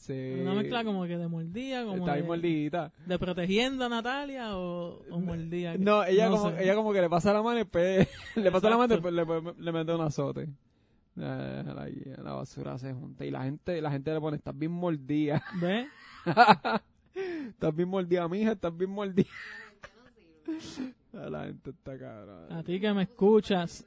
Sí. 0.00 0.38
una 0.40 0.54
mezcla 0.54 0.82
como 0.82 1.04
que 1.04 1.18
de 1.18 1.28
mordida 1.28 1.82
como 1.84 1.96
Está 1.98 2.14
bien 2.14 2.24
de, 2.24 2.28
mordidita. 2.28 2.92
de 3.04 3.18
protegiendo 3.18 3.84
a 3.84 3.88
Natalia 3.90 4.56
o, 4.56 5.02
o 5.10 5.20
mordida 5.20 5.76
No, 5.76 6.02
ella 6.04 6.30
No 6.30 6.36
como, 6.38 6.50
sé. 6.56 6.62
ella 6.64 6.74
como 6.74 6.92
que 6.94 7.02
le 7.02 7.10
pasa 7.10 7.34
la 7.34 7.42
mano 7.42 7.56
y 7.56 7.62
después 7.64 8.08
le 8.36 8.50
pasa 8.50 8.70
la 8.70 8.78
mano 8.78 8.94
y 8.94 8.96
después 8.96 9.12
le, 9.12 9.24
le 9.62 9.72
mete 9.72 9.92
un 9.92 10.00
azote. 10.00 10.48
Eh, 11.16 11.62
la, 11.66 11.86
la 12.24 12.32
basura 12.32 12.78
se 12.78 12.94
junta 12.94 13.26
y 13.26 13.30
la 13.30 13.42
gente, 13.42 13.78
la 13.82 13.90
gente 13.90 14.10
le 14.14 14.20
pone, 14.20 14.38
estás 14.38 14.58
bien 14.58 14.72
mordida. 14.72 15.42
¿ves? 15.60 15.86
estás 17.48 17.76
bien 17.76 17.88
mordida, 17.90 18.26
mija, 18.26 18.52
estás 18.52 18.74
bien 18.74 18.90
mordida. 18.90 19.28
la 21.12 21.44
gente 21.44 21.70
está 21.70 21.92
a 21.92 21.98
cabrón. 21.98 22.64
ti 22.64 22.80
que 22.80 22.92
me 22.94 23.02
escuchas 23.02 23.84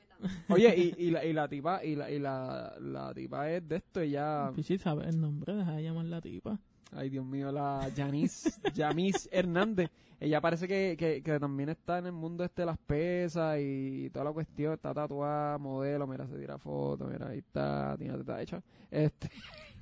Oye, 0.49 0.75
y, 0.77 1.07
y, 1.07 1.11
la, 1.11 1.25
y 1.25 1.33
la 1.33 1.47
tipa, 1.47 1.83
y 1.83 1.95
la, 1.95 2.09
y 2.11 2.19
la, 2.19 2.75
la 2.79 3.13
tipa 3.13 3.49
es 3.49 3.67
de 3.67 3.77
esto, 3.77 4.01
ella, 4.01 4.51
Pichi 4.55 4.77
sabe 4.77 5.07
el 5.07 5.19
nombre 5.19 5.55
deja 5.55 5.73
de 5.73 5.83
llamar 5.83 6.05
la 6.05 6.21
tipa. 6.21 6.59
Ay 6.95 7.09
Dios 7.09 7.25
mío, 7.25 7.51
la 7.51 7.89
Yanis, 7.95 8.59
Yamis 8.73 9.27
Hernández. 9.31 9.89
Ella 10.19 10.39
parece 10.39 10.67
que, 10.67 10.95
que, 10.97 11.21
que 11.21 11.39
también 11.39 11.69
está 11.69 11.97
en 11.97 12.05
el 12.05 12.11
mundo 12.11 12.43
este 12.43 12.61
de 12.61 12.65
las 12.67 12.77
pesas 12.77 13.57
y 13.59 14.09
toda 14.11 14.25
la 14.25 14.31
cuestión, 14.31 14.73
está 14.73 14.93
tatuada, 14.93 15.57
modelo, 15.57 16.07
mira, 16.07 16.27
se 16.27 16.37
tira 16.37 16.57
foto, 16.57 17.07
mira, 17.07 17.27
ahí 17.27 17.39
está, 17.39 17.95
tiene 17.97 18.17
está 18.17 18.41
hecha. 18.41 18.63
Este, 18.89 19.29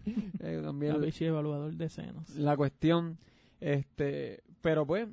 eh, 0.39 0.61
también 0.63 0.99
la 0.99 1.05
Pichi 1.05 1.25
evaluador 1.25 1.73
de 1.73 1.89
senos. 1.89 2.35
la 2.35 2.57
cuestión, 2.57 3.17
este, 3.59 4.41
pero 4.61 4.85
pues, 4.85 5.07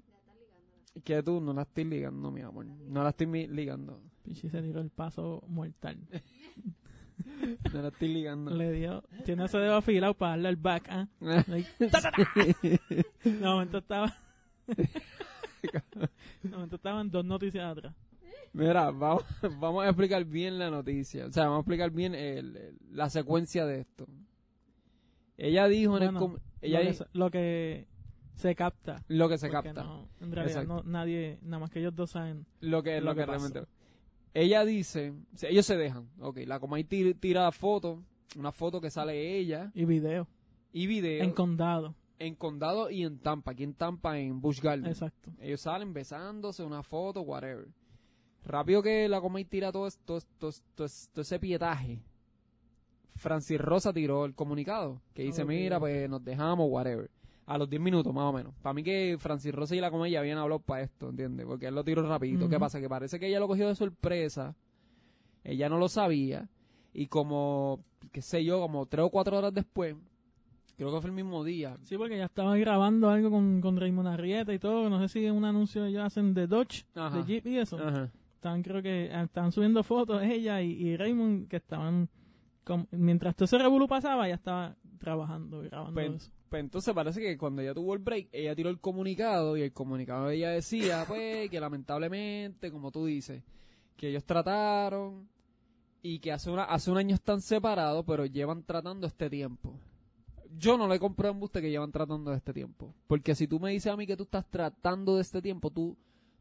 que 1.04 1.22
tú 1.22 1.40
no 1.40 1.52
la 1.52 1.62
estoy 1.62 1.84
ligando, 1.84 2.30
mi 2.30 2.40
amor, 2.40 2.64
no 2.64 3.02
la 3.02 3.10
estoy 3.10 3.48
ligando, 3.48 4.00
Pichi 4.28 4.48
se 4.48 4.60
tiró 4.62 4.80
el 4.80 4.90
paso 4.90 5.42
mortal 5.48 5.98
no 7.72 7.82
la 7.82 7.88
estoy 7.88 8.08
ligando. 8.08 8.50
Le 8.52 8.70
dio, 8.72 9.02
tiene 9.24 9.44
ese 9.46 9.58
dedo 9.58 9.76
afilado 9.76 10.14
para 10.14 10.30
darle 10.32 10.48
el 10.50 10.56
back, 10.56 10.88
¿ah? 10.90 11.08
Ahí, 11.52 11.66
ta, 11.90 12.00
ta, 12.00 12.10
ta. 12.12 12.22
De 13.24 13.40
momento 13.40 13.78
estaba. 13.78 14.14
De 16.42 16.48
momento 16.50 16.76
estaban 16.76 17.10
dos 17.10 17.24
noticias 17.24 17.64
atrás. 17.64 17.94
Mira, 18.52 18.90
vamos, 18.90 19.24
vamos 19.58 19.84
a 19.84 19.88
explicar 19.88 20.24
bien 20.24 20.58
la 20.58 20.70
noticia. 20.70 21.26
O 21.26 21.32
sea, 21.32 21.44
vamos 21.44 21.58
a 21.58 21.60
explicar 21.60 21.90
bien 21.90 22.14
el- 22.14 22.56
el- 22.56 22.78
la 22.92 23.10
secuencia 23.10 23.66
de 23.66 23.80
esto. 23.80 24.06
Ella 25.36 25.66
dijo 25.68 25.96
en 25.96 26.02
el... 26.04 26.08
Bueno, 26.12 26.20
com- 26.20 26.38
ella 26.60 26.80
lo, 26.82 26.90
que, 26.90 27.04
lo 27.12 27.30
que 27.30 27.86
se 28.34 28.54
capta. 28.54 29.04
lo 29.08 29.28
que 29.28 29.38
se 29.38 29.50
capta. 29.50 29.82
no, 29.82 30.08
en 30.20 30.32
realidad, 30.32 30.64
no, 30.64 30.82
nadie, 30.84 31.38
nada 31.42 31.58
más 31.60 31.70
que 31.70 31.80
ellos 31.80 31.94
dos 31.94 32.10
saben. 32.10 32.46
Lo 32.60 32.82
que, 32.82 33.00
lo 33.00 33.06
lo 33.06 33.14
que, 33.16 33.26
realmente... 33.26 33.64
Ella 34.34 34.64
dice... 34.64 35.12
ellos 35.42 35.66
se 35.66 35.76
dejan. 35.76 36.08
Ok, 36.20 36.38
la 36.46 36.60
Comay 36.60 36.84
tira, 36.84 37.18
tira 37.18 37.50
foto. 37.52 38.02
Una 38.36 38.52
foto 38.52 38.80
que 38.80 38.90
sale 38.90 39.36
ella. 39.38 39.70
Y 39.74 39.84
video. 39.84 40.26
Y 40.72 40.86
video. 40.86 41.24
En 41.24 41.32
condado. 41.32 41.94
en 42.18 42.34
Condado 42.34 42.90
y 42.90 43.04
en 43.04 43.18
Tampa. 43.18 43.52
Aquí 43.52 43.64
en 43.64 43.74
Tampa, 43.74 44.18
en 44.18 44.40
Bush 44.40 44.60
Garden. 44.60 44.86
Exacto. 44.86 45.30
Ellos 45.40 45.60
salen 45.60 45.92
besándose, 45.92 46.62
una 46.64 46.82
foto, 46.82 47.22
whatever. 47.22 47.68
Rápido 48.44 48.82
que 48.82 49.08
la 49.08 49.20
Comay 49.20 49.44
tira 49.44 49.72
todo, 49.72 49.86
esto, 49.86 50.20
todo, 50.38 50.52
todo- 50.74 50.88
todo 51.12 51.22
ese 51.22 51.38
pietaje. 51.38 52.00
Francis 53.16 53.58
Rosa 53.60 53.92
tiró 53.92 54.24
el 54.24 54.34
comunicado 54.34 55.00
que 55.14 55.22
dice, 55.22 55.44
mira, 55.44 55.80
pues 55.80 56.08
nos 56.08 56.22
dejamos, 56.24 56.68
whatever. 56.70 57.10
A 57.50 57.56
los 57.56 57.68
10 57.70 57.80
minutos, 57.80 58.12
más 58.12 58.24
o 58.24 58.32
menos. 58.32 58.52
Para 58.60 58.74
mí 58.74 58.82
que 58.82 59.16
Francis 59.18 59.54
Rosa 59.54 59.74
y 59.74 59.80
la 59.80 59.90
Comay 59.90 60.10
ya 60.12 60.20
habían 60.20 60.36
hablado 60.38 60.60
para 60.60 60.82
esto, 60.82 61.08
¿entiendes? 61.08 61.46
Porque 61.46 61.66
él 61.66 61.74
lo 61.74 61.82
tiró 61.82 62.06
rapidito. 62.06 62.46
¿Qué 62.48 62.58
pasa? 62.58 62.78
Que 62.78 62.88
parece 62.88 63.18
que 63.18 63.26
ella 63.26 63.40
lo 63.40 63.48
cogió 63.48 63.66
de 63.68 63.74
sorpresa 63.74 64.54
Ella 65.44 65.68
no 65.70 65.78
lo 65.78 65.88
sabía. 65.88 66.48
Y 66.92 67.06
como, 67.06 67.80
qué 68.12 68.20
sé 68.22 68.44
yo, 68.44 68.60
como 68.60 68.84
tres 68.86 69.04
o 69.06 69.10
cuatro 69.10 69.38
horas 69.38 69.54
después, 69.54 69.96
creo 70.76 70.92
que 70.94 71.00
fue 71.00 71.08
el 71.10 71.16
mismo 71.16 71.42
día. 71.42 71.76
Sí, 71.84 71.96
porque 71.96 72.18
ya 72.18 72.26
estaba 72.26 72.54
grabando 72.58 73.08
algo 73.08 73.30
con, 73.30 73.60
con 73.62 73.76
Raymond 73.78 74.08
Arrieta 74.08 74.52
y 74.52 74.58
todo. 74.58 74.90
No 74.90 74.98
sé 75.00 75.08
si 75.08 75.24
es 75.24 75.32
un 75.32 75.44
anuncio 75.46 75.86
ellos 75.86 76.02
hacen 76.04 76.34
de 76.34 76.46
Dodge, 76.46 76.84
Ajá. 76.94 77.16
de 77.16 77.24
Jeep 77.24 77.46
y 77.46 77.58
eso. 77.58 77.78
Ajá. 77.78 78.10
Estaban, 78.34 78.62
creo 78.62 78.82
que 78.82 79.06
eh, 79.06 79.22
estaban 79.22 79.52
subiendo 79.52 79.82
fotos 79.82 80.22
ella 80.22 80.60
y, 80.60 80.72
y 80.72 80.96
Raymond 80.98 81.48
que 81.48 81.56
estaban. 81.56 82.08
con- 82.64 82.86
mientras 82.90 83.34
todo 83.34 83.46
ese 83.46 83.56
revolú 83.58 83.88
pasaba, 83.88 84.28
ya 84.28 84.34
estaba 84.34 84.76
trabajando 84.98 85.64
y 85.64 85.68
grabando 85.68 85.94
Pues, 85.94 86.10
eso. 86.22 86.30
pues 86.48 86.60
entonces 86.60 86.94
parece 86.94 87.20
que 87.20 87.38
cuando 87.38 87.62
ella 87.62 87.74
tuvo 87.74 87.94
el 87.94 88.00
break, 88.00 88.28
ella 88.32 88.54
tiró 88.54 88.70
el 88.70 88.80
comunicado 88.80 89.56
y 89.56 89.62
el 89.62 89.72
comunicado 89.72 90.26
de 90.28 90.36
ella 90.36 90.50
decía, 90.50 91.04
pues, 91.08 91.50
que 91.50 91.60
lamentablemente, 91.60 92.70
como 92.70 92.90
tú 92.90 93.06
dices, 93.06 93.42
que 93.96 94.08
ellos 94.10 94.24
trataron 94.24 95.28
y 96.02 96.18
que 96.20 96.32
hace, 96.32 96.50
una, 96.50 96.64
hace 96.64 96.90
un 96.90 96.98
año 96.98 97.14
están 97.14 97.40
separados, 97.40 98.04
pero 98.06 98.24
llevan 98.26 98.62
tratando 98.62 99.06
este 99.06 99.28
tiempo. 99.28 99.78
Yo 100.56 100.78
no 100.78 100.88
le 100.88 100.98
compro 100.98 101.28
embuste 101.28 101.60
que 101.60 101.70
llevan 101.70 101.92
tratando 101.92 102.30
de 102.30 102.36
este 102.38 102.52
tiempo. 102.52 102.94
Porque 103.06 103.34
si 103.34 103.46
tú 103.46 103.60
me 103.60 103.70
dices 103.70 103.92
a 103.92 103.96
mí 103.96 104.06
que 104.06 104.16
tú 104.16 104.22
estás 104.24 104.46
tratando 104.48 105.16
de 105.16 105.22
este 105.22 105.42
tiempo, 105.42 105.70
tú, 105.70 105.96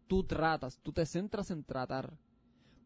tú 0.07 0.23
tratas, 0.23 0.79
tú 0.81 0.91
te 0.93 1.05
centras 1.05 1.51
en 1.51 1.63
tratar. 1.63 2.13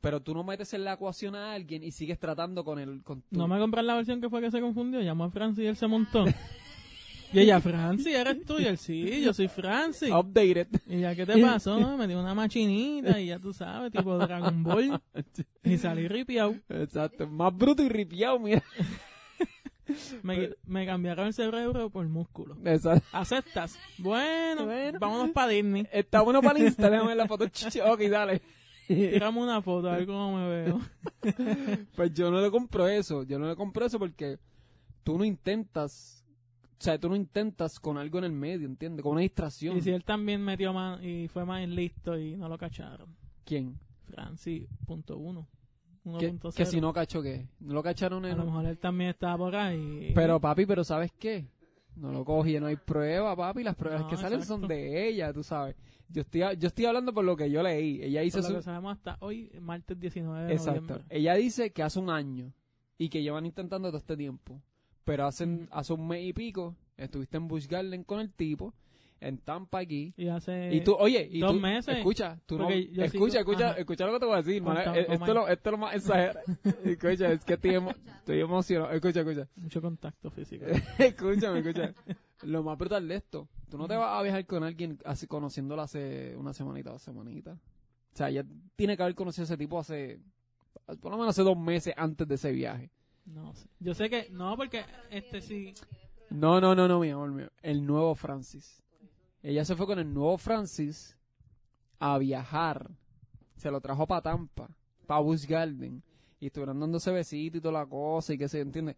Pero 0.01 0.19
tú 0.19 0.33
no 0.33 0.43
metes 0.43 0.73
en 0.73 0.83
la 0.83 0.93
ecuación 0.93 1.35
a 1.35 1.53
alguien 1.53 1.83
y 1.83 1.91
sigues 1.91 2.17
tratando 2.19 2.63
con 2.63 2.79
el... 2.79 3.03
Con 3.03 3.21
tu- 3.21 3.37
No 3.37 3.47
me 3.47 3.59
compras 3.59 3.85
la 3.85 3.95
versión 3.95 4.19
que 4.19 4.29
fue 4.29 4.41
que 4.41 4.49
se 4.51 4.59
confundió. 4.59 4.99
Llamó 5.01 5.25
a 5.25 5.29
Francis 5.29 5.63
y 5.63 5.67
él 5.67 5.75
se 5.77 5.85
montó. 5.87 6.25
y 7.33 7.39
ella, 7.39 7.61
Francis, 7.61 8.07
eres 8.07 8.43
tú. 8.45 8.59
Y 8.59 8.65
él, 8.65 8.79
sí, 8.79 9.21
yo 9.21 9.31
soy 9.31 9.47
Francis. 9.47 10.09
Updated. 10.11 10.67
Y 10.87 11.01
ya, 11.01 11.13
¿qué 11.15 11.25
te 11.25 11.37
pasó? 11.41 11.97
Me 11.97 12.07
dio 12.07 12.19
una 12.19 12.33
machinita 12.33 13.19
y 13.19 13.27
ya 13.27 13.37
tú 13.37 13.53
sabes, 13.53 13.91
tipo 13.91 14.17
Dragon 14.17 14.63
Ball. 14.63 14.99
Y 15.63 15.77
salí 15.77 16.07
ripiado. 16.07 16.55
Exacto, 16.69 17.27
más 17.27 17.55
bruto 17.55 17.83
y 17.83 17.89
ripiado, 17.89 18.39
mira. 18.39 18.63
Me, 20.23 20.51
me 20.65 20.85
cambiaron 20.85 21.27
el 21.27 21.33
cerebro 21.33 21.89
por 21.89 22.07
músculo. 22.07 22.55
Exacto. 22.65 23.05
¿Aceptas? 23.11 23.77
Bueno, 23.97 24.65
Bueno. 24.65 24.99
vámonos 24.99 25.31
para 25.31 25.49
Disney. 25.49 25.85
Está 25.91 26.21
bueno 26.21 26.41
para 26.41 26.57
el 26.59 26.65
Insta, 26.67 26.89
déjame 26.89 27.13
la 27.15 27.27
foto. 27.27 27.43
Ok, 27.45 27.99
dale. 28.09 28.41
Tiramos 28.87 29.43
una 29.43 29.61
foto, 29.61 29.89
a 29.89 29.97
ver 29.97 30.05
cómo 30.05 30.37
me 30.37 30.47
veo. 30.49 30.81
Pues 31.95 32.13
yo 32.13 32.31
no 32.31 32.41
le 32.41 32.49
compro 32.49 32.87
eso, 32.87 33.23
yo 33.23 33.37
no 33.37 33.47
le 33.47 33.55
compro 33.55 33.85
eso 33.85 33.99
porque 33.99 34.39
tú 35.03 35.17
no 35.17 35.23
intentas, 35.23 36.25
o 36.79 36.83
sea, 36.83 36.99
tú 36.99 37.09
no 37.09 37.15
intentas 37.15 37.79
con 37.79 37.97
algo 37.97 38.17
en 38.17 38.23
el 38.25 38.31
medio, 38.31 38.67
¿entiendes? 38.67 39.03
Con 39.03 39.13
una 39.13 39.21
distracción. 39.21 39.77
Y 39.77 39.81
si 39.81 39.91
él 39.91 40.03
también 40.03 40.41
metió 40.43 40.73
más 40.73 41.03
y 41.03 41.27
fue 41.27 41.45
más 41.45 41.67
listo 41.67 42.17
y 42.17 42.35
no 42.35 42.49
lo 42.49 42.57
cacharon. 42.57 43.15
¿Quién? 43.45 43.79
Francis, 44.09 44.67
punto 44.85 45.17
uno. 45.17 45.47
Que, 46.03 46.33
1.0. 46.33 46.55
que 46.55 46.65
si 46.65 46.81
no 46.81 46.91
cacho 46.91 47.21
qué, 47.21 47.47
no 47.59 47.75
lo 47.75 47.83
cacharon 47.83 48.25
A 48.25 48.31
en... 48.31 48.37
lo 48.37 48.45
mejor 48.45 48.65
él 48.65 48.79
también 48.79 49.11
estaba 49.11 49.37
por 49.37 49.55
ahí. 49.55 50.11
Pero 50.15 50.39
papi, 50.39 50.65
pero 50.65 50.83
¿sabes 50.83 51.11
qué? 51.19 51.45
No 51.95 52.11
lo 52.11 52.25
cogí, 52.25 52.59
no 52.59 52.65
hay 52.65 52.77
prueba, 52.77 53.35
papi, 53.35 53.63
las 53.63 53.75
pruebas 53.75 54.01
No, 54.01 54.07
que 54.07 54.17
salen 54.17 54.43
son 54.43 54.67
de 54.67 55.07
ella, 55.07 55.31
tú 55.31 55.43
sabes. 55.43 55.75
Yo 56.11 56.21
estoy, 56.21 56.41
yo 56.57 56.67
estoy 56.67 56.85
hablando 56.85 57.13
por 57.13 57.23
lo 57.23 57.35
que 57.37 57.49
yo 57.49 57.63
leí, 57.63 58.01
ella 58.03 58.23
hizo 58.23 58.39
Por 58.39 58.43
lo 58.43 58.49
su... 58.49 58.55
que 58.57 58.63
sabemos 58.63 58.97
hasta 58.97 59.17
hoy, 59.21 59.49
martes 59.61 59.99
19 59.99 60.47
de 60.47 60.53
Exacto. 60.53 60.81
noviembre. 60.81 61.05
Ella 61.09 61.35
dice 61.35 61.71
que 61.71 61.83
hace 61.83 61.99
un 61.99 62.09
año 62.09 62.53
y 62.97 63.09
que 63.09 63.21
llevan 63.23 63.45
intentando 63.45 63.89
todo 63.89 63.97
este 63.97 64.17
tiempo. 64.17 64.61
Pero 65.05 65.25
hace, 65.25 65.45
Ujú. 65.45 65.67
hace 65.71 65.93
un 65.93 66.07
mes 66.07 66.23
y 66.25 66.33
pico 66.33 66.75
estuviste 66.97 67.37
en 67.37 67.47
Busch 67.47 67.67
Garden 67.67 68.03
con 68.03 68.19
el 68.19 68.31
tipo, 68.31 68.73
en 69.19 69.37
Tampa 69.39 69.79
aquí. 69.79 70.13
Y 70.17 70.27
hace... 70.27 70.73
y 70.75 70.81
tú, 70.81 70.95
oye, 70.95 71.27
y 71.31 71.39
dos 71.39 71.53
tú, 71.53 71.59
meses. 71.59 71.97
escucha, 71.97 72.39
tú 72.45 72.57
no, 72.57 72.69
escucha, 72.69 73.07
sigo- 73.07 73.27
escucha, 73.39 73.69
ajá. 73.71 73.79
escucha 73.79 74.05
lo 74.05 74.13
que 74.13 74.19
te 74.19 74.25
voy 74.25 74.33
a 74.33 74.37
decir, 74.41 74.61
man, 74.61 74.75
con 74.83 74.95
esto, 74.95 75.13
es 75.13 75.19
lo, 75.19 75.25
Mike. 75.41 75.53
esto 75.53 75.69
es 75.69 75.71
lo 75.71 75.77
más 75.77 75.95
exagerado. 75.95 76.39
escucha, 76.83 77.31
es 77.31 77.45
que 77.45 77.53
estoy, 77.53 77.71
emo- 77.71 77.95
estoy 78.19 78.39
emocionado. 78.41 78.91
Escucha, 78.91 79.19
escucha. 79.21 79.47
Mucho 79.55 79.81
contacto 79.81 80.29
físico. 80.31 80.65
Escúchame, 80.99 81.59
escucha. 81.59 81.93
Lo 82.43 82.63
más 82.63 82.77
brutal 82.77 83.07
de 83.07 83.15
esto, 83.15 83.47
tú 83.71 83.77
no 83.77 83.87
te 83.87 83.95
vas 83.95 84.19
a 84.19 84.21
viajar 84.21 84.45
con 84.45 84.63
alguien 84.63 84.99
así 85.05 85.27
conociéndolo 85.27 85.81
hace 85.81 86.35
una 86.35 86.53
semanita, 86.53 86.91
dos 86.91 87.01
semanitas. 87.01 87.57
O 88.13 88.17
sea, 88.17 88.29
ya 88.29 88.45
tiene 88.75 88.97
que 88.97 89.03
haber 89.03 89.15
conocido 89.15 89.43
a 89.43 89.45
ese 89.45 89.57
tipo 89.57 89.79
hace, 89.79 90.19
por 90.99 91.09
lo 91.09 91.17
menos 91.17 91.29
hace 91.29 91.41
dos 91.41 91.57
meses 91.57 91.93
antes 91.95 92.27
de 92.27 92.35
ese 92.35 92.51
viaje. 92.51 92.91
No 93.25 93.53
sé. 93.53 93.69
Yo 93.79 93.93
sé 93.93 94.09
que... 94.09 94.27
No, 94.29 94.57
porque 94.57 94.83
este 95.09 95.39
sí... 95.39 95.73
No, 96.29 96.59
no, 96.59 96.75
no, 96.75 96.87
no, 96.89 96.99
mi 96.99 97.09
amor 97.11 97.31
mío. 97.31 97.49
El 97.61 97.85
nuevo 97.85 98.13
Francis. 98.13 98.83
Ella 99.41 99.63
se 99.63 99.75
fue 99.77 99.85
con 99.85 99.99
el 99.99 100.13
nuevo 100.13 100.37
Francis 100.37 101.17
a 101.99 102.17
viajar. 102.17 102.91
Se 103.55 103.71
lo 103.71 103.79
trajo 103.79 104.05
para 104.05 104.21
Tampa, 104.21 104.69
para 105.07 105.21
Busch 105.21 105.45
Garden. 105.45 106.03
Y 106.41 106.47
estuvieron 106.47 106.79
dándose 106.79 107.11
besitos 107.11 107.59
y 107.59 107.61
toda 107.61 107.79
la 107.79 107.85
cosa 107.85 108.33
y 108.33 108.37
que 108.37 108.49
se 108.49 108.59
entiende. 108.59 108.97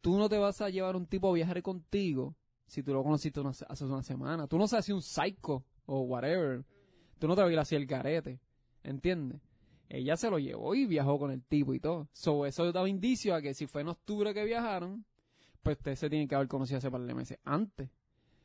Tú 0.00 0.16
no 0.16 0.30
te 0.30 0.38
vas 0.38 0.62
a 0.62 0.70
llevar 0.70 0.96
un 0.96 1.06
tipo 1.06 1.28
a 1.28 1.34
viajar 1.34 1.60
contigo 1.62 2.34
si 2.66 2.82
tú 2.82 2.92
lo 2.92 3.02
conociste 3.02 3.40
hace 3.68 3.84
una 3.84 4.02
semana. 4.02 4.46
Tú 4.46 4.58
no 4.58 4.66
sabes 4.66 4.86
si 4.86 4.92
un 4.92 5.02
psycho 5.02 5.64
o 5.86 6.00
whatever. 6.00 6.64
Tú 7.18 7.28
no 7.28 7.36
te 7.36 7.42
vas 7.42 7.72
a 7.72 7.76
el 7.76 7.86
garete. 7.86 8.40
¿Entiendes? 8.82 9.40
Ella 9.88 10.16
se 10.16 10.30
lo 10.30 10.38
llevó 10.38 10.74
y 10.74 10.86
viajó 10.86 11.18
con 11.18 11.30
el 11.30 11.42
tipo 11.42 11.74
y 11.74 11.80
todo. 11.80 12.08
So, 12.12 12.46
eso 12.46 12.70
daba 12.72 12.88
indicio 12.88 13.34
a 13.34 13.42
que 13.42 13.54
si 13.54 13.66
fue 13.66 13.82
en 13.82 13.88
octubre 13.88 14.34
que 14.34 14.44
viajaron, 14.44 15.04
pues 15.62 15.78
ustedes 15.78 15.98
se 15.98 16.10
tienen 16.10 16.28
que 16.28 16.34
haber 16.34 16.48
conocido 16.48 16.78
hace 16.78 16.90
par 16.90 17.02
de 17.02 17.14
meses 17.14 17.38
antes. 17.44 17.90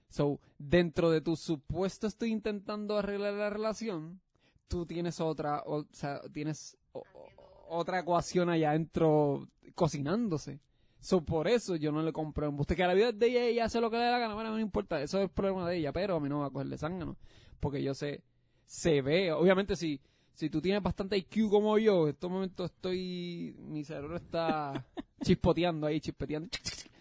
So, 0.09 0.39
dentro 0.57 1.11
de 1.11 1.21
tu 1.21 1.35
supuesto 1.35 2.07
estoy 2.07 2.31
intentando 2.31 2.97
arreglar 2.97 3.33
la 3.33 3.49
relación, 3.49 4.21
tú 4.67 4.85
tienes 4.85 5.19
otra, 5.19 5.63
o, 5.65 5.85
sea, 5.91 6.21
tienes 6.33 6.77
otra 7.67 7.99
ecuación 7.99 8.49
allá 8.49 8.71
adentro 8.71 9.47
cocinándose. 9.75 10.59
So, 10.99 11.21
por 11.23 11.47
eso 11.47 11.75
yo 11.75 11.91
no 11.91 12.03
le 12.03 12.11
compro 12.11 12.47
embuste. 12.47 12.75
Que 12.75 12.85
la 12.85 12.93
vida 12.93 13.09
es 13.09 13.19
de 13.19 13.27
ella 13.27 13.45
ella 13.45 13.65
hace 13.65 13.79
lo 13.79 13.89
que 13.89 13.97
le 13.97 14.03
dé 14.03 14.11
la 14.11 14.19
gana, 14.19 14.33
bueno, 14.33 14.51
no 14.51 14.59
importa, 14.59 15.01
eso 15.01 15.17
es 15.17 15.23
el 15.23 15.29
problema 15.29 15.67
de 15.69 15.77
ella, 15.77 15.93
pero 15.93 16.17
a 16.17 16.19
mí 16.19 16.27
no 16.27 16.35
me 16.35 16.41
va 16.41 16.47
a 16.47 16.51
cogerle 16.51 16.77
zángano. 16.77 17.17
Porque 17.59 17.81
yo 17.81 17.93
sé, 17.93 18.23
se 18.65 19.01
ve, 19.01 19.31
obviamente 19.31 19.75
si, 19.75 20.01
si 20.33 20.49
tú 20.49 20.61
tienes 20.61 20.83
bastante 20.83 21.17
IQ 21.17 21.49
como 21.49 21.77
yo, 21.77 22.03
en 22.03 22.09
estos 22.09 22.29
momentos 22.29 22.71
estoy, 22.71 23.55
mi 23.59 23.83
cerebro 23.83 24.17
está 24.17 24.85
chispoteando 25.23 25.87
ahí, 25.87 26.01
chispeteando. 26.01 26.49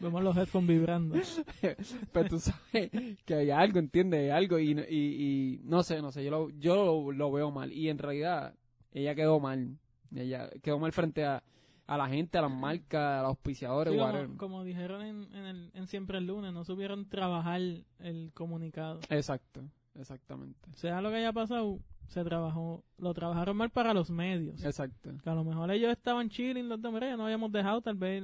Vemos 0.01 0.23
los 0.23 0.37
headphones 0.37 0.69
vibrando. 0.69 1.17
Pero 2.13 2.29
tú 2.29 2.39
sabes 2.39 2.91
que 3.25 3.35
hay 3.35 3.51
algo, 3.51 3.81
¿entiendes? 3.81 4.21
Hay 4.21 4.31
algo 4.31 4.61
y, 4.61 4.71
y, 4.71 4.97
y 4.97 5.61
no 5.65 5.83
sé, 5.83 6.01
no 6.01 6.13
sé, 6.13 6.23
yo, 6.23 6.31
lo, 6.31 6.51
yo 6.51 6.77
lo, 6.77 7.13
lo 7.13 7.33
veo 7.33 7.51
mal. 7.51 7.73
Y 7.73 7.89
en 7.89 7.99
realidad, 7.99 8.55
ella 8.93 9.17
quedó 9.17 9.41
mal. 9.41 9.77
Ella 10.15 10.49
quedó 10.63 10.79
mal 10.79 10.93
frente 10.93 11.25
a, 11.25 11.43
a 11.89 11.97
la 11.97 12.07
gente, 12.07 12.37
a 12.37 12.43
las 12.43 12.51
marcas, 12.51 13.19
a 13.19 13.23
los 13.23 13.31
auspiciadores, 13.31 13.95
Sí, 13.95 13.99
como, 13.99 14.37
como 14.37 14.63
dijeron 14.65 15.03
en, 15.03 15.35
en, 15.35 15.47
el, 15.47 15.71
en 15.73 15.87
Siempre 15.87 16.19
el 16.19 16.27
Lunes, 16.27 16.53
no 16.53 16.63
supieron 16.63 17.09
trabajar 17.09 17.61
el 17.99 18.31
comunicado. 18.35 19.01
Exacto, 19.09 19.63
exactamente. 19.95 20.69
Sea 20.75 21.01
lo 21.01 21.09
que 21.09 21.17
haya 21.17 21.33
pasado, 21.33 21.81
se 22.07 22.23
trabajó, 22.25 22.85
lo 22.99 23.15
trabajaron 23.15 23.57
mal 23.57 23.71
para 23.71 23.95
los 23.95 24.11
medios. 24.11 24.63
Exacto. 24.63 25.11
Que 25.23 25.31
a 25.31 25.35
lo 25.35 25.45
mejor 25.45 25.71
ellos 25.71 25.91
estaban 25.91 26.29
chilling, 26.29 26.69
los 26.69 26.81
de 26.83 26.91
Mira, 26.91 27.17
no 27.17 27.25
habíamos 27.25 27.51
dejado, 27.51 27.81
tal 27.81 27.95
vez 27.95 28.23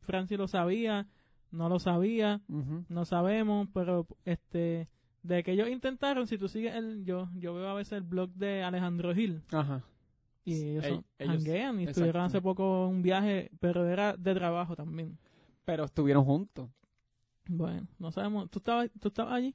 Francis 0.00 0.38
lo 0.38 0.48
sabía, 0.48 1.06
no 1.50 1.68
lo 1.68 1.78
sabía, 1.78 2.40
no 2.88 3.04
sabemos, 3.04 3.68
pero 3.74 4.06
este 4.24 4.88
de 5.22 5.42
que 5.44 5.52
ellos 5.52 5.68
intentaron, 5.68 6.26
si 6.26 6.38
tú 6.38 6.48
sigues 6.48 6.74
el, 6.74 7.04
yo, 7.04 7.28
yo 7.34 7.54
veo 7.54 7.68
a 7.68 7.74
veces 7.74 7.92
el 7.92 8.02
blog 8.02 8.30
de 8.30 8.64
Alejandro 8.64 9.14
Gil 9.14 9.42
Ajá. 9.52 9.84
Y 10.44 10.54
ellos, 10.70 10.84
Ey- 10.84 10.90
son- 10.94 11.04
ellos- 11.18 11.44
y 11.80 11.84
estuvieron 11.84 12.22
hace 12.22 12.40
poco 12.40 12.86
un 12.88 13.02
viaje, 13.02 13.50
pero 13.60 13.86
era 13.86 14.16
de 14.16 14.34
trabajo 14.34 14.74
también. 14.76 15.18
Pero 15.64 15.84
estuvieron 15.84 16.24
juntos. 16.24 16.68
Bueno, 17.48 17.86
no 17.98 18.10
sabemos, 18.12 18.50
¿tú 18.50 18.58
estabas, 18.58 18.90
tú 19.00 19.08
estabas 19.08 19.34
allí? 19.34 19.54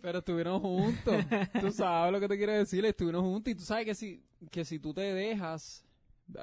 Pero 0.00 0.18
estuvieron 0.18 0.60
juntos. 0.60 1.14
tú 1.60 1.72
sabes 1.72 2.12
lo 2.12 2.20
que 2.20 2.28
te 2.28 2.36
quiero 2.36 2.52
decir. 2.52 2.84
Estuvieron 2.84 3.22
juntos 3.24 3.52
y 3.52 3.54
tú 3.54 3.62
sabes 3.62 3.84
que 3.84 3.94
si, 3.94 4.22
que 4.50 4.64
si 4.64 4.78
tú 4.78 4.94
te 4.94 5.02
dejas, 5.02 5.84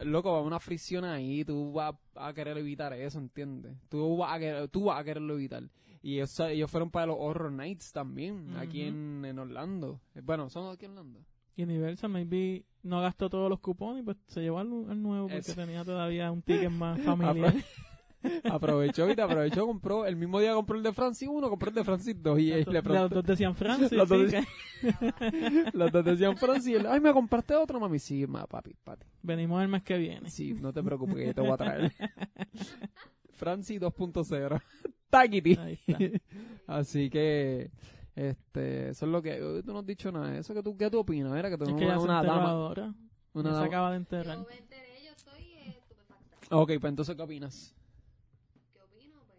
loco, 0.03 0.31
va 0.31 0.41
una 0.41 0.59
fricción 0.59 1.05
ahí. 1.05 1.43
Tú 1.43 1.71
vas 1.73 1.95
a 2.15 2.33
querer 2.33 2.57
evitar 2.57 2.93
eso, 2.93 3.19
¿entiendes? 3.19 3.75
Tú 3.89 4.17
vas 4.17 4.33
a, 4.33 4.39
querer, 4.39 4.67
tú 4.69 4.85
vas 4.85 4.99
a 4.99 5.03
quererlo 5.03 5.33
evitar. 5.35 5.63
Y 6.01 6.15
ellos, 6.15 6.39
ellos 6.41 6.69
fueron 6.69 6.91
para 6.91 7.07
los 7.07 7.17
Horror 7.19 7.51
Nights 7.51 7.91
también, 7.91 8.55
aquí 8.57 8.83
en, 8.83 9.25
en 9.25 9.39
Orlando. 9.39 9.99
Bueno, 10.23 10.49
son 10.49 10.71
aquí 10.71 10.85
en 10.85 10.91
Orlando. 10.91 11.19
Universal 11.57 12.09
maybe 12.09 12.63
no 12.83 13.01
gastó 13.01 13.29
todos 13.29 13.49
los 13.49 13.59
cupones 13.59 14.01
y 14.01 14.05
pues 14.05 14.17
se 14.27 14.41
llevó 14.41 14.59
al, 14.59 14.67
al 14.89 15.01
nuevo 15.01 15.27
porque 15.27 15.39
Eso. 15.39 15.55
tenía 15.55 15.83
todavía 15.83 16.31
un 16.31 16.41
ticket 16.41 16.69
más 16.69 16.99
familiar. 17.03 17.53
Aprovechó 18.49 19.09
y 19.09 19.15
te 19.15 19.21
aprovechó, 19.21 19.65
compró. 19.67 20.05
El 20.05 20.15
mismo 20.15 20.39
día 20.39 20.53
compró 20.53 20.75
el 20.75 20.83
de 20.83 20.91
Francis 20.91 21.29
1, 21.31 21.49
compró 21.49 21.69
el 21.69 21.75
de 21.75 21.83
Francis 21.83 22.15
2. 22.21 22.39
Y, 22.39 22.49
Los 22.49 22.57
le 22.57 22.63
dos- 22.65 22.73
los 22.73 22.83
preguntó, 22.83 23.15
dos 23.15 23.25
decían 23.25 23.55
Francis. 23.55 23.91
Los 23.97 24.09
dos 24.09 24.31
sí, 24.31 24.37
los 25.73 25.91
dos 25.91 26.03
decían 26.05 26.35
Francis. 26.35 26.67
y 26.67 26.75
él, 26.75 26.87
Ay, 26.87 26.99
¿me 26.99 27.13
compraste 27.13 27.55
otro, 27.55 27.79
mami? 27.79 27.99
Sí, 27.99 28.25
ma, 28.27 28.45
papi, 28.47 28.73
papi. 28.83 29.05
venimos 29.21 29.61
el 29.61 29.67
mes 29.69 29.83
que 29.83 29.97
viene. 29.97 30.29
Sí, 30.29 30.53
no 30.59 30.73
te 30.73 30.81
preocupes, 30.83 31.15
que 31.15 31.33
te 31.33 31.41
voy 31.41 31.51
a 31.51 31.57
traer. 31.57 31.93
Franci 33.33 33.77
2.0. 33.79 34.61
Taquiti. 35.09 35.57
Así 36.65 37.09
que, 37.09 37.71
este, 38.17 38.89
eso 38.89 39.05
es 39.05 39.11
lo 39.11 39.21
que. 39.21 39.61
Tú 39.63 39.71
no 39.73 39.79
has 39.79 39.85
dicho 39.85 40.11
nada 40.11 40.31
de 40.31 40.39
eso. 40.39 40.53
¿Qué 40.53 40.63
tú, 40.63 40.75
qué 40.75 40.89
tú 40.89 40.99
opinas? 40.99 41.31
Mira, 41.31 41.49
que 41.51 41.57
tú 41.57 41.65
Es 41.65 41.75
que 41.75 41.85
una, 41.85 42.23
dama. 42.23 42.49
ahora. 42.49 42.93
Una 43.33 43.49
Ya 43.49 43.53
se 43.53 43.55
dama. 43.55 43.65
acaba 43.67 43.91
de 43.91 43.97
enterrar. 43.97 44.37
Yo 44.39 44.45
me 44.49 44.57
enteré, 44.57 45.03
yo 45.05 45.11
estoy, 45.11 45.43
eh, 45.43 45.83
Ok, 46.49 46.71
pues 46.79 46.83
entonces, 46.85 47.15
¿qué 47.15 47.21
opinas? 47.21 47.75
¿Qué 48.73 48.81
opino? 48.81 49.17
Pues 49.27 49.37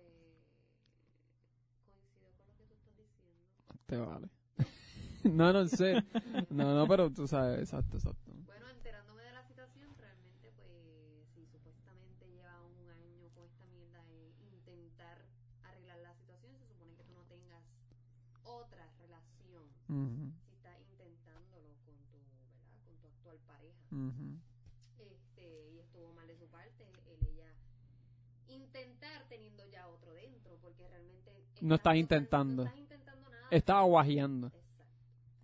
coincido 1.84 2.30
con 2.36 2.46
lo 2.46 2.54
que 2.54 2.64
tú 2.66 2.72
estás 2.74 2.94
diciendo. 2.96 3.42
Te 3.86 3.96
vale. 3.96 4.28
no, 5.24 5.52
no 5.52 5.66
sé. 5.66 6.04
No, 6.50 6.74
no, 6.74 6.86
pero 6.86 7.10
tú 7.10 7.26
sabes, 7.26 7.58
exacto, 7.58 7.96
exacto. 7.96 8.30
Bueno, 8.46 8.68
enterándome 8.70 9.22
de 9.24 9.32
la 9.32 9.42
situación, 9.42 9.88
realmente, 9.98 10.52
pues, 10.54 11.26
si 11.34 11.44
supuestamente 11.46 12.28
lleva 12.30 12.62
un 12.62 12.88
año 12.90 13.28
con 13.34 13.42
esta 13.44 13.66
mierda 13.66 14.04
de 14.04 14.30
intentar 14.54 15.18
arreglar 15.64 15.98
la 15.98 16.14
situación, 16.14 16.54
se 16.60 16.66
supone 16.68 16.94
que 16.94 17.02
tú 17.02 17.12
no 17.14 17.24
tengas 17.24 17.64
otra 18.44 18.86
Ujú, 19.88 20.32
Si 20.46 20.52
estás 20.54 20.78
intentándolo 20.80 21.68
con 21.84 21.96
tu, 22.10 22.18
¿verdad? 22.18 22.84
Con 22.84 22.96
tu 23.00 23.06
actual 23.08 23.38
pareja. 23.46 23.78
ujú. 23.90 24.38
Este, 24.98 25.70
y 25.70 25.78
estuvo 25.78 26.12
mal 26.12 26.26
de 26.26 26.36
su 26.36 26.46
parte, 26.48 26.84
el 27.06 27.26
ella 27.26 27.52
intentar 28.48 29.26
teniendo 29.28 29.64
ya 29.66 29.86
otro 29.88 30.12
dentro, 30.14 30.56
porque 30.60 30.88
realmente... 30.88 31.32
No 31.60 31.74
estás 31.76 31.96
intentando. 31.96 32.62
No 32.64 32.68
estás 32.68 32.78
intentando 32.80 33.30
nada. 33.30 33.48
Estaba 33.50 33.82
guajeando. 33.82 34.46
Exacto. 34.48 34.84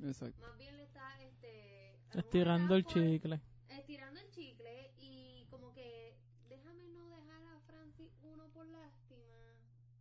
Exacto. 0.09 0.41
Más 0.43 0.59
bien 0.59 0.77
le 0.77 0.83
está, 0.85 1.21
este... 1.23 1.99
Estirando 2.15 2.75
el 2.77 2.85
chicle. 2.87 3.41
estirando 3.69 4.21
el 4.21 4.31
chicle 4.31 4.93
y 4.99 5.47
como 5.51 5.73
que 5.75 6.15
déjame 6.49 6.87
no 6.89 7.09
dejar 7.09 7.43
a 7.43 7.61
Francis 7.67 8.13
uno 8.23 8.47
por 8.51 8.67
lástima, 8.67 9.25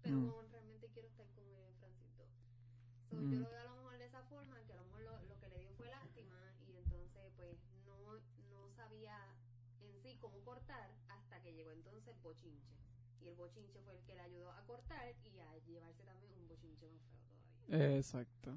pero 0.04 0.18
Mm. 0.44 0.52
realmente 0.52 0.88
quiero 0.94 1.08
estar 1.08 1.26
con 1.34 1.44
el 1.48 1.74
Francis 1.80 2.18
dos. 2.18 2.30
So, 3.10 3.16
Mm. 3.18 3.32
Yo 3.34 3.39
lo 3.39 3.50
veo 3.50 3.60
a 3.62 3.64
lo 3.64 3.76
mejor 3.78 3.98
de 3.98 4.06
esa 4.06 4.22
forma, 4.24 4.62
que 4.66 4.74
a 4.74 4.76
lo 4.76 4.84
mejor 4.86 5.02
lo, 5.02 5.24
lo 5.24 5.39
que 5.39 5.48
le 5.50 5.60
dio 5.60 5.72
fue 5.74 5.89
lástima 5.89 6.54
y 6.68 6.78
entonces 6.78 7.32
pues 7.36 7.58
no, 7.88 7.98
no 8.52 8.70
sabía 8.76 9.18
en 9.82 10.02
sí 10.04 10.18
cómo 10.22 10.39
cortar 10.46 10.91
hasta 11.10 11.41
que 11.41 11.54
llegó 11.54 11.72
entonces 11.72 12.16
bochinche. 12.22 12.74
Y 13.22 13.23
el 13.34 13.40
bochinche 13.40 13.80
fue 13.84 13.94
el 13.96 14.04
que 14.04 14.14
le 14.14 14.22
ayudó 14.22 14.52
a 14.52 14.62
cortar 14.66 15.00
y 15.24 15.40
a 15.40 15.58
llevarse 15.68 16.04
también 16.04 16.32
un 16.40 16.48
bochinche 16.48 16.88
más 16.92 17.02
feo 17.12 17.68
todavía. 17.68 17.98
Exacto. 17.98 18.52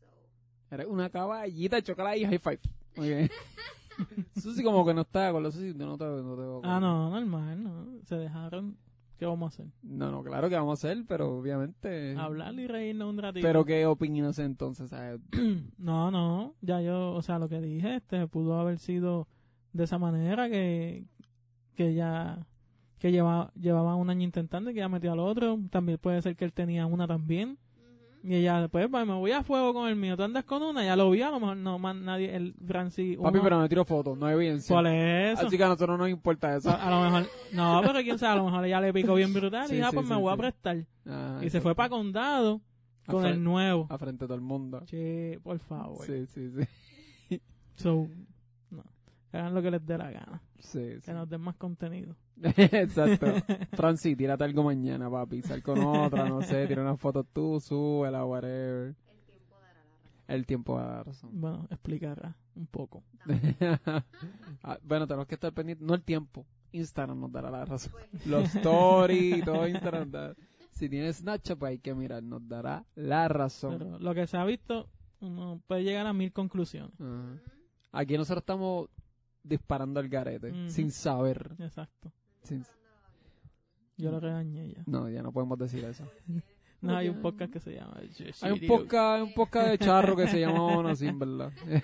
So, 0.00 0.74
Eres 0.74 0.86
una 0.86 1.10
caballita, 1.10 1.80
chocala 1.80 2.16
y 2.16 2.24
high 2.24 2.38
five. 2.38 2.60
Muy 2.96 3.08
bien. 3.08 3.30
Susi 4.36 4.62
como 4.64 4.84
que 4.84 4.94
no 4.94 5.02
está 5.02 5.22
de 5.22 5.26
acuerdo. 5.28 5.52
Susi, 5.52 5.74
no 5.74 5.96
te, 5.96 6.04
no 6.04 6.34
te 6.34 6.42
veo 6.42 6.60
Ah, 6.64 6.80
no, 6.80 7.10
normal, 7.10 7.62
no. 7.62 7.86
Se 8.04 8.16
dejaron. 8.16 8.76
¿Qué 9.16 9.26
vamos 9.26 9.52
a 9.52 9.54
hacer? 9.54 9.72
No, 9.82 10.10
no, 10.10 10.22
claro 10.24 10.48
que 10.48 10.54
vamos 10.56 10.82
a 10.82 10.88
hacer, 10.88 11.04
pero 11.06 11.36
obviamente... 11.36 12.16
Hablar 12.16 12.54
y 12.54 12.66
reírnos 12.66 13.10
un 13.10 13.18
ratito. 13.18 13.46
Pero 13.46 13.66
qué 13.66 13.84
opinas 13.84 14.38
entonces, 14.38 14.88
¿sabes? 14.90 15.20
No, 15.78 16.10
no, 16.10 16.54
ya 16.62 16.80
yo, 16.80 17.12
o 17.12 17.20
sea, 17.20 17.38
lo 17.38 17.48
que 17.50 17.60
dije, 17.60 17.96
este, 17.96 18.26
pudo 18.28 18.58
haber 18.58 18.78
sido 18.78 19.28
de 19.74 19.84
esa 19.84 19.98
manera 19.98 20.48
que, 20.48 21.04
que 21.74 21.92
ya, 21.92 22.46
que 23.00 23.10
lleva, 23.10 23.50
llevaba 23.58 23.96
un 23.96 24.10
año 24.10 24.22
intentando 24.22 24.70
y 24.70 24.74
que 24.74 24.78
ya 24.80 24.88
metió 24.88 25.10
al 25.12 25.18
otro. 25.18 25.58
También 25.70 25.98
puede 25.98 26.22
ser 26.22 26.36
que 26.36 26.44
él 26.44 26.52
tenía 26.52 26.86
una 26.86 27.08
también. 27.08 27.58
Y 28.22 28.34
ella 28.34 28.60
después, 28.60 28.86
pues 28.90 29.06
me 29.06 29.14
voy 29.14 29.32
a 29.32 29.42
fuego 29.42 29.72
con 29.72 29.88
el 29.88 29.96
mío. 29.96 30.14
Tú 30.14 30.22
andas 30.24 30.44
con 30.44 30.62
una, 30.62 30.84
ya 30.84 30.94
lo 30.94 31.10
vi, 31.10 31.22
a 31.22 31.30
lo 31.30 31.40
mejor 31.40 31.56
no 31.56 31.78
más 31.78 31.96
nadie, 31.96 32.36
el 32.36 32.54
Francis. 32.66 33.16
Papi, 33.16 33.30
uno- 33.38 33.42
pero 33.42 33.58
no 33.58 33.66
tiro 33.66 33.82
fotos, 33.86 34.18
no 34.18 34.26
hay 34.26 34.34
evidencia. 34.34 34.74
¿Cuál 34.74 34.88
es 34.88 35.38
eso? 35.38 35.46
Así 35.46 35.56
que 35.56 35.64
a 35.64 35.68
nosotros 35.68 35.96
no 35.96 36.04
nos 36.04 36.10
importa 36.10 36.54
eso. 36.54 36.68
A, 36.68 36.74
a 36.74 36.90
lo 36.90 37.00
mejor, 37.10 37.30
no, 37.54 37.80
pero 37.82 38.00
quién 38.02 38.18
sabe, 38.18 38.34
a 38.34 38.36
lo 38.36 38.44
mejor 38.44 38.62
ella 38.66 38.80
le 38.82 38.92
picó 38.92 39.14
bien 39.14 39.32
brutal 39.32 39.66
Sí, 39.68 39.76
y 39.76 39.78
ya, 39.78 39.88
sí, 39.88 39.94
pues 39.96 40.06
me 40.06 40.16
sí, 40.16 40.20
voy 40.20 40.34
a 40.34 40.36
prestar. 40.36 40.84
Ah, 41.06 41.40
Y 41.42 41.48
se 41.48 41.62
fue 41.62 41.74
para 41.74 41.88
condado 41.88 42.60
con 43.06 43.24
el 43.24 43.42
nuevo. 43.42 43.86
A 43.88 43.96
frente 43.96 44.24
de 44.24 44.26
todo 44.28 44.34
el 44.34 44.42
mundo. 44.42 44.82
Che, 44.84 45.40
por 45.42 45.58
favor. 45.58 46.04
Sí, 46.04 46.26
sí, 46.26 46.50
sí. 46.50 47.40
So, 47.76 48.06
no. 48.70 48.84
Hagan 49.32 49.54
lo 49.54 49.62
que 49.62 49.70
les 49.70 49.86
dé 49.86 49.96
la 49.96 50.10
gana. 50.10 50.42
Sí, 50.58 50.96
sí. 50.96 51.06
Que 51.06 51.14
nos 51.14 51.26
den 51.26 51.40
más 51.40 51.56
contenido. 51.56 52.14
Exacto. 52.56 53.26
Francis, 53.72 54.16
tírate 54.16 54.44
algo 54.44 54.62
mañana, 54.62 55.10
papi. 55.10 55.42
Sal 55.42 55.62
con 55.62 55.78
otra, 55.84 56.28
no 56.28 56.42
sé, 56.42 56.66
tira 56.66 56.82
una 56.82 56.96
foto 56.96 57.24
tú, 57.24 57.60
súbela, 57.60 58.24
whatever. 58.24 58.94
El 58.96 59.26
tiempo 59.26 59.56
dará 59.56 59.74
la 59.74 59.82
razón. 59.84 60.26
El 60.28 60.46
tiempo 60.46 60.74
va 60.74 60.82
a 60.82 60.86
dar 60.96 61.06
razón. 61.06 61.30
Bueno, 61.40 61.66
explicará 61.70 62.36
un 62.54 62.66
poco. 62.66 63.02
Ah, 64.62 64.78
bueno, 64.82 65.06
tenemos 65.06 65.26
que 65.26 65.34
estar 65.34 65.52
pendientes. 65.52 65.86
No 65.86 65.94
el 65.94 66.02
tiempo. 66.02 66.46
Instagram 66.72 67.18
nos 67.20 67.32
dará 67.32 67.50
la 67.50 67.64
razón. 67.64 67.92
Pues, 67.92 68.26
Los 68.26 68.54
stories, 68.54 69.44
todo 69.44 69.66
Instagram. 69.66 70.10
da- 70.10 70.34
Si 70.70 70.88
tienes 70.88 71.16
Snapchat, 71.16 71.58
pues 71.58 71.70
hay 71.70 71.78
que 71.78 71.94
mirar. 71.94 72.22
Nos 72.22 72.46
dará 72.46 72.84
la 72.94 73.26
razón. 73.28 73.78
Pero 73.78 73.98
lo 73.98 74.14
que 74.14 74.26
se 74.26 74.36
ha 74.36 74.44
visto, 74.44 74.88
uno 75.20 75.60
puede 75.66 75.82
llegar 75.84 76.06
a 76.06 76.12
mil 76.12 76.32
conclusiones. 76.32 76.92
Ujú. 77.00 77.38
Aquí 77.92 78.16
nosotros 78.16 78.42
estamos 78.42 78.88
disparando 79.42 79.98
al 79.98 80.08
garete, 80.08 80.68
sin 80.68 80.90
saber. 80.90 81.52
Exacto. 81.58 82.12
Yo 83.96 84.10
lo 84.10 84.20
regañé 84.20 84.72
ya. 84.74 84.82
No, 84.86 85.08
ya 85.08 85.22
no 85.22 85.32
podemos 85.32 85.58
decir 85.58 85.84
eso. 85.84 86.04
No, 86.82 86.96
hay 86.96 87.10
un 87.10 87.20
podcast 87.20 87.52
que 87.52 87.60
se 87.60 87.74
llama 87.74 88.00
Hay 88.40 88.52
un 88.52 88.66
podcast, 88.66 89.22
un 89.22 89.34
podcast 89.34 89.68
de 89.68 89.76
charro 89.76 90.16
que 90.16 90.26
se 90.28 90.40
llama 90.40 90.62
Ono 90.64 90.96
Sin, 90.96 91.18
¿verdad? 91.18 91.52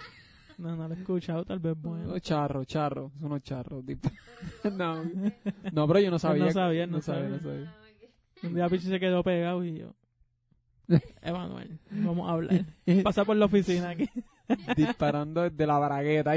No, 0.56 0.74
no 0.74 0.88
lo 0.88 0.94
he 0.94 0.98
escuchado, 0.98 1.44
tal 1.44 1.58
vez 1.58 1.74
bueno. 1.78 2.08
Unos 2.08 2.22
charros, 2.22 2.66
charros, 2.66 3.12
son 3.20 3.26
unos 3.26 3.42
charros. 3.42 3.84
tipo. 3.84 4.08
no, 4.72 5.04
no, 5.70 5.86
pero 5.86 6.00
yo 6.00 6.10
no 6.10 6.18
sabía. 6.18 6.46
no 6.46 6.50
sabía, 6.50 6.86
no 6.86 6.96
no 6.96 7.02
sabía. 7.02 7.24
sabía. 7.24 7.36
no 7.36 7.42
sabía. 7.42 7.74
Ok. 7.92 8.44
Un 8.44 8.54
día 8.54 8.68
Pichi 8.70 8.86
se 8.86 8.98
quedó 8.98 9.22
pegado 9.22 9.62
y 9.62 9.80
yo. 9.80 9.94
Emanuel, 11.20 11.78
vamos 11.90 12.26
a 12.26 12.32
hablar. 12.32 12.64
Pasa 13.04 13.26
por 13.26 13.36
la 13.36 13.44
oficina 13.44 13.90
aquí. 13.90 14.08
Disparando 14.74 15.42
desde 15.42 15.66
la 15.66 15.78
bragueta. 15.78 16.32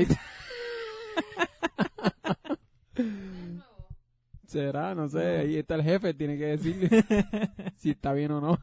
¿Será? 4.50 4.95
No 4.95 5.08
sé. 5.08 5.38
Ahí 5.39 5.56
está 5.56 5.76
el 5.76 5.84
jefe, 5.84 6.14
tiene 6.14 6.38
que 6.38 6.45
decirle 6.45 6.89
si 7.78 7.91
está 7.91 8.14
bien 8.14 8.32
o 8.32 8.41
no. 8.41 8.60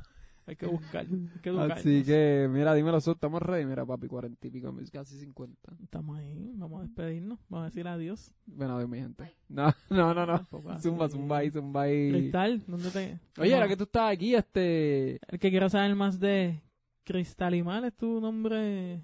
Hay 0.49 0.55
que 0.55 0.67
buscar. 0.67 1.05
Hay 1.07 1.41
que 1.43 1.49
educarnos. 1.49 1.79
Así 1.79 2.05
que, 2.05 2.49
mira, 2.49 2.73
dímelo, 2.73 2.99
estamos 2.99 3.43
ready. 3.43 3.65
Mira, 3.67 3.85
papi, 3.85 4.07
cuarenta 4.07 4.47
y 4.47 4.51
pico, 4.51 4.73
casi 4.93 5.19
cincuenta. 5.19 5.73
Estamos 5.83 6.17
ahí, 6.19 6.53
vamos 6.55 6.81
a 6.81 6.83
despedirnos. 6.85 7.41
Vamos 7.49 7.65
a 7.65 7.71
decir 7.71 7.89
adiós. 7.89 8.33
Bueno, 8.47 8.77
adiós, 8.77 8.89
mi 8.89 8.99
gente. 8.99 9.33
No, 9.49 9.73
no, 9.91 10.15
no, 10.15 10.25
no. 10.25 10.47
Zumba, 10.81 11.09
zumba 11.09 11.39
ahí, 11.39 11.51
zumba 11.51 11.83
ahí. 11.83 12.11
Cristal, 12.13 12.63
¿dónde 12.69 12.91
te.? 12.91 13.19
Oye, 13.41 13.55
ahora 13.55 13.67
No. 13.67 13.71
que 13.71 13.77
tú 13.77 13.85
estás 13.85 14.13
aquí, 14.13 14.35
este. 14.37 15.19
El 15.29 15.39
que 15.41 15.51
quiera 15.51 15.69
saber 15.69 15.97
más 15.97 16.21
de 16.21 16.63
Cristalimar 17.03 17.85
es 17.85 17.97
tu 17.97 18.21
nombre. 18.21 19.03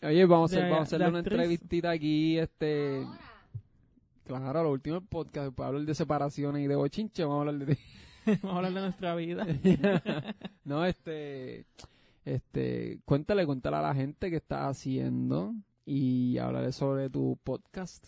Oye, 0.00 0.24
vamos 0.26 0.52
a, 0.52 0.56
De- 0.56 0.60
hacer, 0.62 0.70
vamos 0.70 0.78
a 0.80 0.82
hacerle 0.84 1.08
una 1.08 1.18
actriz. 1.20 1.32
entrevistita 1.40 1.90
aquí, 1.90 2.38
este. 2.38 2.98
Ahora, 3.04 3.18
Claro, 4.24 4.62
lo 4.62 4.70
último 4.72 4.98
del 4.98 5.06
podcast, 5.06 5.54
para 5.54 5.68
hablar 5.68 5.84
de 5.84 5.94
separaciones 5.94 6.64
y 6.64 6.66
de 6.66 6.76
bochinche, 6.76 7.24
vamos 7.24 7.36
a 7.36 7.40
hablar 7.40 7.66
de 7.66 7.74
ti. 7.74 7.82
Vamos 8.42 8.54
a 8.54 8.56
hablar 8.56 8.72
de 8.72 8.80
nuestra 8.80 9.14
vida. 9.16 9.46
no, 10.64 10.86
este. 10.86 11.66
Este. 12.24 13.00
Cuéntale, 13.04 13.44
cuéntale 13.44 13.76
a 13.76 13.82
la 13.82 13.94
gente 13.94 14.30
qué 14.30 14.36
estás 14.36 14.66
haciendo 14.66 15.54
y 15.84 16.38
hablarle 16.38 16.72
sobre 16.72 17.10
tu 17.10 17.38
podcast. 17.44 18.06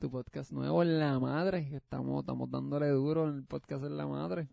Tu 0.00 0.10
podcast 0.10 0.50
nuevo 0.50 0.82
en 0.82 0.98
la 0.98 1.20
madre, 1.20 1.68
que 1.68 1.76
estamos, 1.76 2.22
estamos 2.24 2.50
dándole 2.50 2.88
duro 2.88 3.28
en 3.28 3.36
el 3.36 3.44
podcast 3.44 3.84
en 3.84 3.96
la 3.96 4.08
madre. 4.08 4.48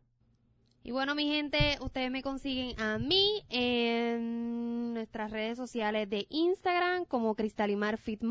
Y 0.88 0.92
bueno, 0.92 1.16
mi 1.16 1.26
gente, 1.26 1.80
ustedes 1.82 2.12
me 2.12 2.22
consiguen 2.22 2.80
a 2.80 3.00
mí 3.00 3.44
en 3.50 4.94
nuestras 4.94 5.32
redes 5.32 5.58
sociales 5.58 6.08
de 6.08 6.28
Instagram 6.30 7.06
como 7.06 7.34
Cristalimar 7.34 7.98
Fit. 7.98 8.22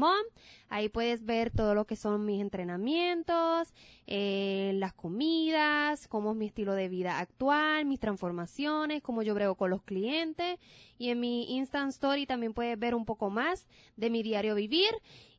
Ahí 0.69 0.89
puedes 0.89 1.25
ver 1.25 1.51
todo 1.51 1.75
lo 1.75 1.85
que 1.85 1.97
son 1.97 2.25
mis 2.25 2.41
entrenamientos, 2.41 3.75
eh, 4.07 4.71
las 4.77 4.93
comidas, 4.93 6.07
cómo 6.07 6.31
es 6.31 6.37
mi 6.37 6.47
estilo 6.47 6.75
de 6.75 6.89
vida 6.89 7.19
actual, 7.19 7.87
mis 7.87 7.99
transformaciones, 7.99 9.03
cómo 9.03 9.25
yo 9.25 9.35
brego 9.35 9.57
con 9.57 9.71
los 9.71 9.83
clientes. 9.83 10.61
Y 10.97 11.09
en 11.09 11.19
mi 11.19 11.57
Instant 11.57 11.91
Story 11.91 12.25
también 12.25 12.55
puedes 12.55 12.79
ver 12.79 12.95
un 12.95 13.05
poco 13.05 13.31
más 13.31 13.67
de 13.97 14.11
mi 14.11 14.23
diario 14.23 14.55
vivir. 14.55 14.95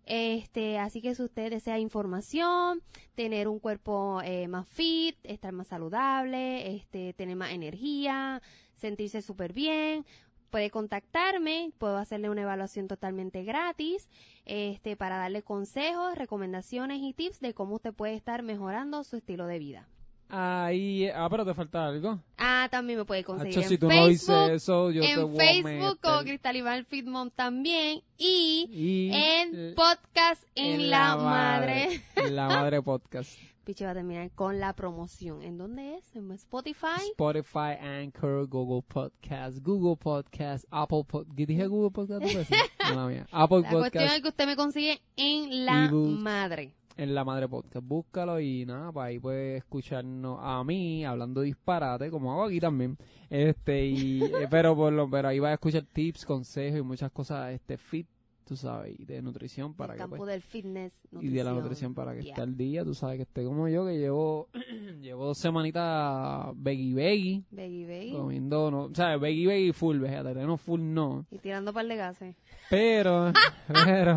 Este, 0.05 0.77
así 0.77 1.01
que 1.01 1.15
si 1.15 1.23
usted 1.23 1.49
desea 1.49 1.79
información, 1.79 2.81
tener 3.15 3.47
un 3.47 3.59
cuerpo 3.59 4.21
eh, 4.23 4.47
más 4.47 4.67
fit, 4.67 5.17
estar 5.23 5.51
más 5.51 5.67
saludable, 5.67 6.75
este, 6.75 7.13
tener 7.13 7.35
más 7.35 7.51
energía, 7.51 8.41
sentirse 8.75 9.21
súper 9.23 9.51
bien, 9.53 10.05
puede 10.51 10.69
contactarme, 10.69 11.71
puedo 11.79 11.97
hacerle 11.97 12.29
una 12.29 12.43
evaluación 12.43 12.87
totalmente 12.87 13.43
gratis, 13.43 14.07
este, 14.45 14.95
para 14.95 15.17
darle 15.17 15.41
consejos, 15.41 16.15
recomendaciones 16.15 16.99
y 17.01 17.13
tips 17.13 17.39
de 17.39 17.53
cómo 17.53 17.75
usted 17.75 17.93
puede 17.93 18.13
estar 18.13 18.43
mejorando 18.43 19.03
su 19.03 19.17
estilo 19.17 19.47
de 19.47 19.59
vida. 19.59 19.89
Ahí, 20.37 21.07
ah, 21.15 21.29
pero 21.29 21.45
te 21.45 21.53
falta 21.53 21.87
algo. 21.87 22.19
Ah, 22.37 22.67
también 22.69 22.99
me 22.99 23.05
puede 23.05 23.23
conseguir 23.23 23.53
Hacho, 23.53 23.61
en 23.61 23.69
si 23.69 23.77
tú 23.77 23.85
no 23.87 23.93
Facebook, 23.93 24.09
dices 24.09 24.49
eso, 24.49 24.91
yo 24.91 25.01
te 25.01 25.11
en 25.11 25.19
a 25.19 25.27
Facebook 25.37 25.99
como 26.01 26.15
meter. 26.17 26.27
Cristalimal 26.27 26.83
Fit 26.83 27.05
Mom 27.05 27.29
también 27.29 28.01
y 28.17 28.67
Y 28.69 29.11
en 29.13 29.75
podcast 29.75 30.43
en, 30.55 30.89
la, 30.89 31.15
madre. 31.15 32.01
La 32.29 32.49
madre 32.49 32.81
podcast. 32.81 33.39
Piche 33.63 33.85
va 33.85 33.91
a 33.91 33.93
terminar 33.93 34.29
con 34.31 34.59
la 34.59 34.73
promoción. 34.73 35.41
¿En 35.41 35.57
dónde 35.57 35.95
es? 35.95 36.15
¿En 36.17 36.29
Spotify? 36.33 36.99
Spotify, 37.11 37.77
Anchor, 37.81 38.45
Google 38.47 38.83
Podcast, 38.85 39.59
Google 39.63 39.95
Podcast, 39.95 40.65
Apple 40.69 41.05
Podcast. 41.07 41.33
¿Dije 41.33 41.65
Google 41.67 41.91
Podcast? 41.91 42.21
veces? 42.21 42.49
Mala 42.79 43.07
mía. 43.07 43.25
Apple 43.31 43.61
La 43.61 43.69
cuestión 43.69 43.83
Podcast. 43.83 44.15
es 44.17 44.21
que 44.21 44.27
usted 44.27 44.45
me 44.47 44.57
consigue 44.57 45.01
en 45.15 45.65
la 45.65 45.85
ebooks. 45.85 46.19
madre. 46.19 46.73
En 46.97 47.13
la 47.15 47.23
madre 47.25 47.47
podcast. 47.47 47.85
Búscalo 47.85 48.39
y 48.39 48.65
nada, 48.65 48.91
pues 48.91 49.05
ahí 49.07 49.19
puedes 49.19 49.57
escucharnos 49.57 50.39
a 50.41 50.63
mí 50.63 51.03
hablando 51.05 51.41
disparate, 51.41 52.09
como 52.09 52.31
hago 52.33 52.43
aquí 52.45 52.59
también. 52.59 52.97
Este, 53.29 53.85
y, 53.85 54.23
eh, 54.23 54.47
pero 54.49 54.75
por 54.75 54.93
lo, 54.93 55.09
pero 55.09 55.27
ahí 55.27 55.39
vas 55.39 55.51
a 55.51 55.53
escuchar 55.55 55.83
tips, 55.91 56.25
consejos 56.25 56.79
y 56.79 56.83
muchas 56.83 57.11
cosas, 57.11 57.51
este, 57.53 57.77
fit, 57.77 58.07
tú 58.45 58.55
sabes, 58.55 58.97
y 58.99 59.05
de 59.05 59.21
nutrición 59.23 59.73
para 59.73 59.93
el 59.93 59.97
que 59.97 60.03
campo 60.03 60.17
pues, 60.17 60.29
del 60.31 60.41
fitness, 60.43 60.93
y 61.19 61.29
de 61.29 61.43
la 61.43 61.49
nutrición. 61.51 61.55
nutrición 61.55 61.93
para 61.95 62.13
que 62.13 62.21
Yeah. 62.21 62.29
esté 62.33 62.41
al 62.43 62.55
día, 62.55 62.83
tú 62.85 62.93
sabes 62.93 63.17
que 63.17 63.23
esté 63.23 63.43
como 63.43 63.67
yo, 63.67 63.85
que 63.87 63.97
llevo, 63.97 64.49
llevo 65.01 65.25
dos 65.25 65.37
semanitas 65.39 66.51
veggie 66.55 66.93
veggie, 66.93 67.43
Veggie, 67.49 67.85
veggie. 67.87 68.13
comiendo, 68.17 68.69
no, 68.71 68.83
o 68.83 68.93
sea, 68.95 69.17
veggie 69.17 69.47
veggie 69.47 69.73
full, 69.73 69.97
vegetariano 69.97 70.57
full 70.57 70.79
no, 70.81 71.25
Y 71.31 71.39
tirando 71.39 71.73
par 71.73 71.87
de 71.87 71.95
gases. 71.95 72.35
pero, 72.69 73.33
pero, 73.67 74.15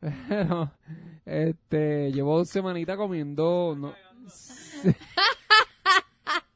pero, 0.28 0.72
este, 1.24 2.12
llevo 2.12 2.38
dos 2.38 2.48
semanitas 2.48 2.96
comiendo, 2.96 3.76
no, 3.78 3.94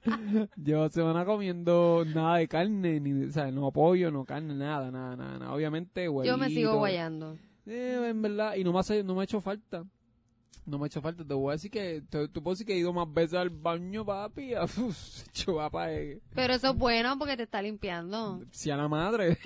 llevo 0.57 0.83
dos 0.83 0.93
semanas 0.93 1.25
comiendo 1.27 2.05
nada 2.07 2.39
de 2.39 2.49
carne, 2.49 3.01
ni, 3.01 3.25
o 3.25 3.33
sea, 3.33 3.51
no 3.51 3.71
pollo, 3.71 4.11
no 4.11 4.25
carne, 4.25 4.55
nada, 4.55 4.91
nada, 4.91 5.17
nada, 5.17 5.39
nada. 5.39 5.53
obviamente, 5.53 6.07
Yo 6.25 6.37
me 6.37 6.49
sigo 6.49 6.77
guayando. 6.79 7.37
Eh, 7.67 8.09
en 8.11 8.23
verdad, 8.23 8.57
y 8.57 8.65
no 8.65 8.73
me, 8.73 8.81
hace, 8.81 9.03
no 9.03 9.15
me 9.15 9.23
ha 9.23 9.25
hecho 9.25 9.41
falta. 9.41 9.85
No 10.67 10.79
me 10.79 10.85
ha 10.85 10.87
hecho 10.87 11.03
falta. 11.03 11.25
Te 11.25 11.35
voy 11.35 11.51
a 11.51 11.53
decir 11.53 11.71
que, 11.71 12.03
te, 12.09 12.29
tú 12.29 12.43
puedo 12.43 12.55
decir 12.55 12.67
que 12.67 12.75
he 12.75 12.79
ido 12.79 12.93
más 12.93 13.13
veces 13.13 13.35
al 13.35 13.51
baño, 13.51 14.05
papi. 14.05 14.55
Uf, 14.79 15.23
chupapa, 15.33 15.93
eh. 15.93 16.21
Pero 16.35 16.55
eso 16.55 16.71
es 16.71 16.77
bueno 16.77 17.19
porque 17.19 17.37
te 17.37 17.43
está 17.45 17.61
limpiando. 17.63 18.43
Si 18.51 18.71
a 18.71 18.77
la 18.77 18.89
madre. 18.89 19.39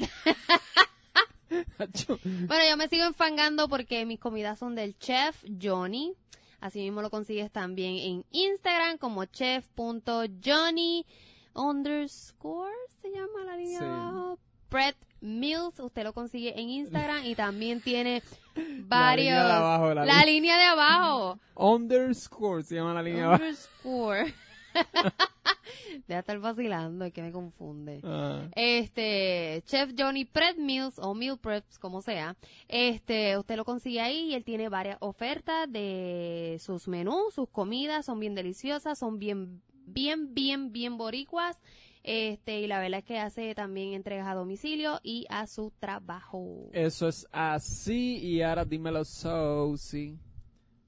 Bueno, 2.47 2.65
yo 2.69 2.77
me 2.77 2.89
sigo 2.89 3.05
enfangando 3.05 3.69
porque 3.69 4.05
mis 4.07 4.19
comidas 4.21 4.59
son 4.59 4.75
del 4.75 4.97
chef 4.99 5.43
Johnny. 5.61 6.15
Así 6.61 6.81
mismo 6.81 7.03
lo 7.03 7.11
consigues 7.11 7.51
también 7.53 7.97
en 7.99 8.25
Instagram 8.33 8.99
como 8.99 9.25
chef.johnny 9.27 11.07
underscore, 11.55 12.73
se 13.01 13.11
llama 13.11 13.45
la 13.47 13.57
línea 13.57 13.79
Sí. 13.79 13.85
abajo. 13.85 14.39
Brett 14.71 14.97
Mills, 15.21 15.79
usted 15.81 16.05
lo 16.05 16.13
consigue 16.13 16.61
en 16.61 16.69
Instagram 16.69 17.25
y 17.25 17.35
también 17.35 17.81
tiene 17.81 18.23
La 18.55 18.63
línea 18.63 18.85
varios. 18.89 19.35
de 19.47 19.53
abajo, 19.53 19.95
la 19.95 20.05
la 20.05 20.25
li- 20.25 20.33
línea 20.35 20.57
de 20.59 20.65
abajo. 20.65 21.39
Underscore 21.55 22.63
se 22.65 22.75
llama 22.77 22.93
la 22.95 23.03
línea 23.03 23.25
abajo. 23.27 23.43
underscore. 23.45 24.35
Deja 26.07 26.21
estar 26.21 26.39
vacilando, 26.39 27.05
es 27.05 27.13
que 27.13 27.23
me 27.23 27.33
confunde. 27.33 28.01
Ah, 28.05 28.49
Este, 28.57 29.63
Chef 29.67 29.93
Johnny 29.97 30.25
Prep 30.25 30.57
Meals 30.59 30.99
o 30.99 31.15
Meal 31.15 31.39
Preps, 31.39 31.79
como 31.79 32.01
sea. 32.03 32.37
Este, 32.69 33.37
usted 33.39 33.57
lo 33.57 33.65
consigue 33.65 34.01
ahí 34.01 34.31
y 34.31 34.35
él 34.35 34.45
tiene 34.45 34.69
varias 34.69 34.99
ofertas 35.01 35.71
de 35.71 36.57
sus 36.61 36.89
menús, 36.89 37.35
sus 37.35 37.49
comidas, 37.49 38.07
son 38.07 38.21
bien 38.21 38.35
deliciosas, 38.35 38.99
son 38.99 39.19
bien, 39.19 39.63
bien, 39.87 40.35
bien, 40.35 40.73
bien 40.73 40.97
boricuas. 40.97 41.59
Este, 42.05 42.61
y 42.61 42.67
la 42.67 42.81
verdad 42.81 43.01
es 43.01 43.05
que 43.05 43.19
hace 43.19 43.55
también 43.55 43.93
entregas 43.93 44.27
a 44.29 44.35
domicilio 44.35 45.01
y 45.03 45.27
a 45.29 45.47
su 45.47 45.73
trabajo. 45.79 46.71
Eso 46.73 47.09
es 47.09 47.27
así. 47.33 48.17
Y 48.19 48.41
ahora 48.41 48.65
dímelo, 48.65 49.05
Sousy. 49.05 50.19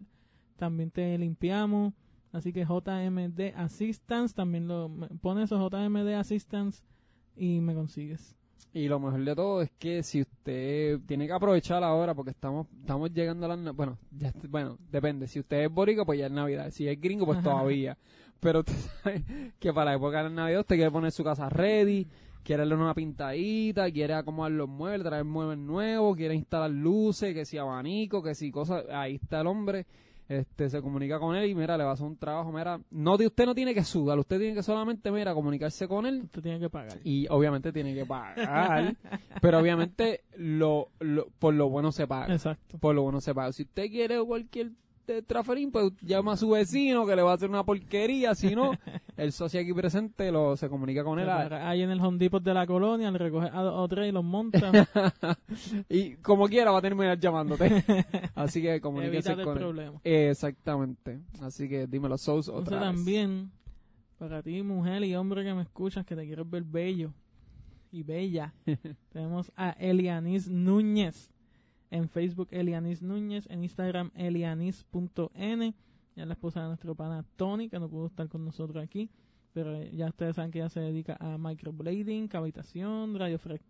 También 0.55 0.91
te 0.91 1.17
limpiamos. 1.17 1.93
Así 2.31 2.53
que 2.53 2.65
JMD 2.65 3.55
Assistance, 3.55 4.35
también 4.35 4.67
lo 4.67 4.91
pones 5.21 5.45
eso, 5.45 5.69
JMD 5.69 6.13
Assistance 6.15 6.83
y 7.35 7.61
me 7.61 7.73
consigues. 7.73 8.35
Y 8.73 8.87
lo 8.87 8.99
mejor 8.99 9.23
de 9.23 9.35
todo 9.35 9.61
es 9.61 9.71
que 9.79 10.03
si 10.03 10.21
usted 10.21 10.99
tiene 11.07 11.25
que 11.25 11.33
aprovechar 11.33 11.83
ahora 11.83 12.13
porque 12.13 12.31
estamos 12.31 12.67
estamos 12.81 13.11
llegando 13.11 13.45
a 13.45 13.55
la 13.55 13.71
bueno, 13.71 13.97
ya, 14.11 14.31
bueno, 14.49 14.77
depende, 14.91 15.27
si 15.27 15.39
usted 15.39 15.63
es 15.63 15.71
borico 15.71 16.05
pues 16.05 16.19
ya 16.19 16.27
es 16.27 16.31
Navidad, 16.31 16.69
si 16.71 16.87
es 16.87 16.99
gringo 16.99 17.25
pues 17.25 17.41
todavía. 17.41 17.97
Pero 18.39 18.59
usted 18.59 18.73
sabe 19.03 19.23
que 19.59 19.73
para 19.73 19.91
la 19.91 19.97
época 19.97 20.23
de 20.23 20.29
Navidad 20.29 20.59
usted 20.59 20.75
quiere 20.75 20.91
poner 20.91 21.11
su 21.11 21.23
casa 21.23 21.49
ready, 21.49 22.05
quiere 22.43 22.61
darle 22.61 22.75
una 22.75 22.93
pintadita, 22.93 23.89
quiere 23.91 24.13
acomodar 24.13 24.51
los 24.51 24.69
muebles, 24.69 25.03
traer 25.05 25.25
muebles 25.25 25.57
nuevos, 25.57 26.15
quiere 26.15 26.35
instalar 26.35 26.69
luces, 26.69 27.33
que 27.33 27.45
si 27.45 27.57
abanico, 27.57 28.21
que 28.21 28.35
si 28.35 28.51
cosas, 28.51 28.85
ahí 28.91 29.15
está 29.15 29.41
el 29.41 29.47
hombre. 29.47 29.85
Este, 30.29 30.69
se 30.69 30.81
comunica 30.81 31.19
con 31.19 31.35
él 31.37 31.49
y 31.49 31.55
mira, 31.55 31.77
le 31.77 31.85
va 31.85 31.91
a 31.91 31.93
hacer 31.93 32.05
un 32.05 32.17
trabajo, 32.17 32.51
mira, 32.51 32.79
no, 32.91 33.13
usted 33.15 33.45
no 33.45 33.55
tiene 33.55 33.73
que 33.73 33.83
sudar, 33.85 34.19
usted 34.19 34.37
tiene 34.39 34.55
que 34.55 34.63
solamente, 34.63 35.09
mira, 35.09 35.33
comunicarse 35.33 35.87
con 35.87 36.05
él 36.05 36.21
Usted 36.25 36.41
tiene 36.41 36.59
que 36.59 36.69
pagar. 36.69 36.97
y 37.05 37.27
obviamente 37.29 37.71
tiene 37.71 37.93
que 37.95 38.05
pagar, 38.05 38.93
pero 39.41 39.59
obviamente 39.59 40.25
lo, 40.35 40.89
lo- 40.99 41.27
por 41.39 41.53
lo 41.53 41.69
bueno 41.69 41.91
se 41.93 42.07
paga. 42.07 42.33
Exacto. 42.33 42.77
Por 42.77 42.93
lo 42.95 43.03
bueno 43.03 43.21
se 43.21 43.33
paga. 43.33 43.53
Si 43.53 43.63
usted 43.63 43.89
quiere 43.89 44.21
cualquier 44.21 44.71
eh, 45.07 45.21
traferín, 45.21 45.71
pues 45.71 45.91
llama 46.01 46.33
a 46.33 46.37
su 46.37 46.49
vecino 46.49 47.05
que 47.05 47.15
le 47.15 47.21
va 47.21 47.31
a 47.31 47.35
hacer 47.35 47.49
una 47.49 47.63
porquería. 47.63 48.35
Si 48.35 48.53
no, 48.55 48.71
el 49.17 49.31
socio 49.31 49.59
aquí 49.61 49.73
presente 49.73 50.31
lo 50.31 50.57
se 50.57 50.69
comunica 50.69 51.03
con 51.03 51.17
él. 51.19 51.29
Ahí 51.29 51.81
en 51.81 51.91
el 51.91 52.01
Home 52.01 52.17
Depot 52.17 52.43
de 52.43 52.53
la 52.53 52.67
colonia, 52.67 53.09
le 53.09 53.17
recoge 53.17 53.49
a 53.49 53.61
o 53.63 53.87
tres 53.87 54.09
y 54.09 54.11
los 54.11 54.23
monta. 54.23 54.71
y 55.89 56.15
como 56.15 56.47
quiera 56.47 56.71
va 56.71 56.79
a 56.79 56.81
terminar 56.81 57.19
llamándote. 57.19 57.83
Así 58.35 58.61
que 58.61 58.81
comuníquese 58.81 59.31
Evítate 59.31 59.41
el 59.41 59.45
con 59.45 59.57
él. 59.57 59.63
problema. 59.63 60.01
Exactamente. 60.03 61.19
Así 61.41 61.69
que 61.69 61.87
dímelo, 61.87 62.17
Sous, 62.17 62.47
Entonces 62.47 62.67
otra 62.73 62.79
vez. 62.79 62.95
también, 62.95 63.51
para 64.17 64.41
ti, 64.43 64.61
mujer 64.63 65.03
y 65.03 65.15
hombre 65.15 65.43
que 65.43 65.53
me 65.53 65.61
escuchas, 65.61 66.05
que 66.05 66.15
te 66.15 66.25
quieres 66.25 66.49
ver 66.49 66.63
bello 66.63 67.13
y 67.91 68.03
bella, 68.03 68.53
tenemos 69.13 69.51
a 69.55 69.69
Elianis 69.71 70.49
Núñez. 70.49 71.31
En 71.89 72.09
Facebook, 72.09 72.49
Elianis 72.51 73.01
Núñez. 73.01 73.47
En 73.49 73.63
Instagram, 73.63 74.11
elianis.n. 74.15 75.73
Ya 76.15 76.23
es 76.23 76.27
la 76.27 76.33
esposa 76.33 76.61
de 76.61 76.67
nuestro 76.67 76.95
pana 76.95 77.23
Tony, 77.35 77.69
que 77.69 77.79
no 77.79 77.89
pudo 77.89 78.07
estar 78.07 78.27
con 78.27 78.43
nosotros 78.43 78.83
aquí. 78.83 79.09
Pero 79.53 79.83
ya 79.85 80.07
ustedes 80.07 80.35
saben 80.35 80.51
que 80.51 80.59
ella 80.59 80.69
se 80.69 80.79
dedica 80.79 81.17
a 81.19 81.37
microblading, 81.37 82.27
cavitación, 82.27 83.17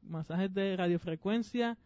masajes 0.04 0.54
de 0.54 0.76
radiofrecuencia, 0.76 1.78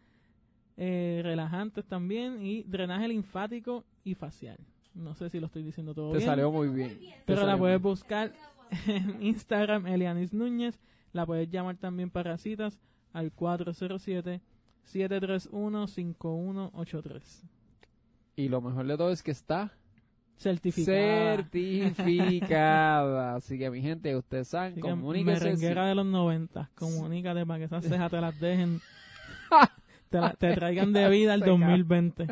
eh, 0.76 1.20
relajantes 1.22 1.84
también 1.84 2.44
y 2.44 2.62
drenaje 2.64 3.08
linfático 3.08 3.84
y 4.04 4.14
facial. 4.14 4.58
No 4.94 5.14
sé 5.14 5.30
si 5.30 5.40
lo 5.40 5.46
estoy 5.46 5.62
diciendo 5.62 5.94
todo 5.94 6.12
Te 6.12 6.18
bien. 6.18 6.28
salió 6.28 6.50
muy 6.50 6.68
bien. 6.68 6.98
Te 6.98 7.22
Pero 7.26 7.46
la 7.46 7.56
puedes 7.56 7.80
buscar 7.80 8.32
en 8.86 9.22
Instagram, 9.22 9.86
Elianis 9.86 10.32
Núñez. 10.32 10.80
La 11.12 11.26
puedes 11.26 11.48
llamar 11.50 11.76
también 11.76 12.10
para 12.10 12.36
citas 12.38 12.78
al 13.12 13.30
407-731-5183. 14.86 17.42
Y 18.36 18.48
lo 18.48 18.60
mejor 18.60 18.86
de 18.86 18.96
todo 18.96 19.10
es 19.10 19.22
que 19.22 19.30
está 19.30 19.72
Certificada. 20.36 21.36
certificada. 21.36 23.34
Así 23.36 23.58
que, 23.58 23.70
mi 23.70 23.80
gente, 23.82 24.16
ustedes 24.16 24.48
saben, 24.48 24.80
comuníquese. 24.80 25.44
merenguera 25.44 25.86
de 25.86 25.94
los 25.94 26.06
90. 26.06 26.70
Comunícate 26.74 27.46
para 27.46 27.58
que 27.58 27.64
esas 27.66 27.84
cejas 27.84 28.10
te 28.10 28.20
las 28.20 28.38
dejen. 28.40 28.80
te, 30.10 30.20
la- 30.20 30.32
te 30.34 30.54
traigan 30.54 30.92
de 30.92 31.08
vida 31.10 31.34
al 31.34 31.40
Seca. 31.40 31.50
2020. 31.52 32.26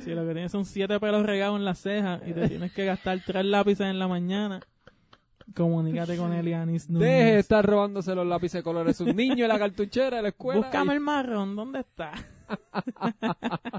si 0.00 0.10
lo 0.14 0.26
que 0.26 0.32
tienes 0.32 0.52
son 0.52 0.64
siete 0.64 0.98
pelos 0.98 1.26
regados 1.26 1.58
en 1.58 1.64
las 1.66 1.78
cejas 1.80 2.22
y 2.26 2.32
te 2.32 2.48
tienes 2.48 2.72
que 2.72 2.86
gastar 2.86 3.20
tres 3.26 3.44
lápices 3.44 3.86
en 3.86 3.98
la 3.98 4.08
mañana, 4.08 4.60
comunícate 5.52 6.16
con 6.16 6.32
Elianis 6.32 6.88
Núñez. 6.90 7.08
Deje 7.08 7.32
de 7.32 7.38
estar 7.40 7.64
robándose 7.64 8.14
los 8.14 8.26
lápices 8.26 8.60
de 8.60 8.62
colores 8.62 9.00
a 9.00 9.04
sus 9.04 9.14
niños 9.14 9.40
en 9.40 9.48
la 9.48 9.58
cartuchera 9.58 10.16
de 10.16 10.22
la 10.22 10.28
escuela. 10.28 10.60
Búscame 10.60 10.92
y- 10.92 10.96
el 10.96 11.00
marrón, 11.00 11.56
¿dónde 11.56 11.80
está? 11.80 12.12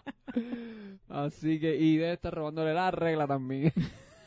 Así 1.09 1.59
que, 1.59 1.75
y 1.77 1.97
debe 1.97 2.13
estar 2.13 2.33
robándole 2.33 2.73
la 2.73 2.91
regla 2.91 3.27
también. 3.27 3.71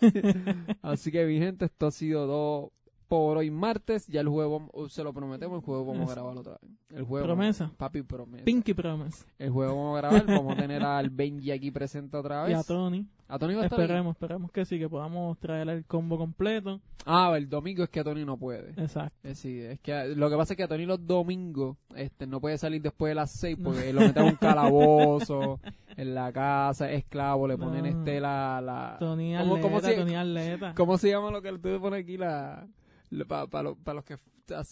Así 0.83 1.11
que, 1.11 1.25
mi 1.25 1.39
gente, 1.39 1.65
esto 1.67 1.87
ha 1.87 1.91
sido 1.91 2.27
todo 2.27 2.73
por 3.09 3.39
hoy 3.39 3.51
martes. 3.51 4.07
Ya 4.09 4.21
el 4.21 4.29
juego, 4.29 4.71
se 4.89 5.03
lo 5.05 5.13
prometemos, 5.13 5.59
el 5.59 5.65
juego 5.65 5.85
vamos 5.87 6.11
a 6.11 6.15
grabar 6.15 6.37
otra 6.37 6.59
vez. 6.61 6.71
El 6.91 7.05
juego. 7.05 7.27
Promesa. 7.27 7.71
Papi, 7.77 8.03
promesa. 8.03 8.45
Pinky 8.45 8.75
Promise. 8.75 9.25
El 9.39 9.51
juego 9.51 9.75
vamos 9.77 9.95
a 9.99 10.01
grabar, 10.01 10.27
vamos 10.27 10.53
a 10.57 10.61
tener 10.61 10.83
al 10.83 11.11
Benji 11.11 11.51
aquí 11.51 11.71
presente 11.71 12.17
otra 12.17 12.45
Y 12.47 12.53
vez. 12.53 12.59
a 12.59 12.65
Tony. 12.65 13.07
¿A 13.29 13.39
Tony 13.41 13.55
va 13.55 13.63
a 13.63 13.65
estar? 13.65 13.81
Esperemos, 13.81 14.15
esperemos 14.15 14.53
que 14.53 14.65
sí, 14.65 14.79
que 14.79 14.89
podamos 14.89 15.37
traer 15.39 15.69
el 15.69 15.85
combo 15.85 16.17
completo. 16.17 16.81
Ah, 17.05 17.33
el 17.37 17.49
domingo 17.49 17.83
es 17.83 17.89
que 17.91 18.05
Tony 18.05 18.25
no 18.25 18.37
puede. 18.39 18.71
Exacto. 18.81 19.17
Eh, 19.29 19.35
sí, 19.35 19.59
es 19.61 19.81
que 19.81 20.15
lo 20.15 20.31
que 20.31 20.37
pasa 20.37 20.53
es 20.53 20.57
que 20.57 20.63
a 20.63 20.69
Tony 20.69 20.87
los 20.87 21.05
domingos 21.05 21.77
este, 21.97 22.27
no 22.29 22.41
puede 22.41 22.57
salir 22.57 22.81
después 22.83 23.11
de 23.11 23.15
las 23.17 23.33
seis 23.33 23.57
porque 23.63 23.93
lo 23.93 24.01
meten 24.03 24.23
a 24.23 24.27
un 24.27 24.37
calabozo, 24.41 25.59
en 25.97 26.15
la 26.15 26.33
casa, 26.33 26.91
esclavo, 26.93 27.49
le 27.49 27.59
ponen 27.59 27.83
No. 27.83 27.89
este 27.99 28.21
la... 28.21 28.61
la 28.61 28.97
Tony 29.01 29.35
¿Cómo- 29.37 29.55
Arleta, 29.55 29.61
cómo 29.69 29.81
se- 29.81 29.95
Tony 29.97 30.15
Arleta. 30.15 30.75
¿Cómo 30.77 30.97
se 30.99 31.09
llama 31.11 31.31
lo 31.33 31.43
que 31.43 31.51
tú 31.59 31.81
pones 31.81 32.05
aquí? 32.05 32.17
La, 32.17 32.67
para 33.51 33.63
los 33.95 34.05
que 34.05 34.17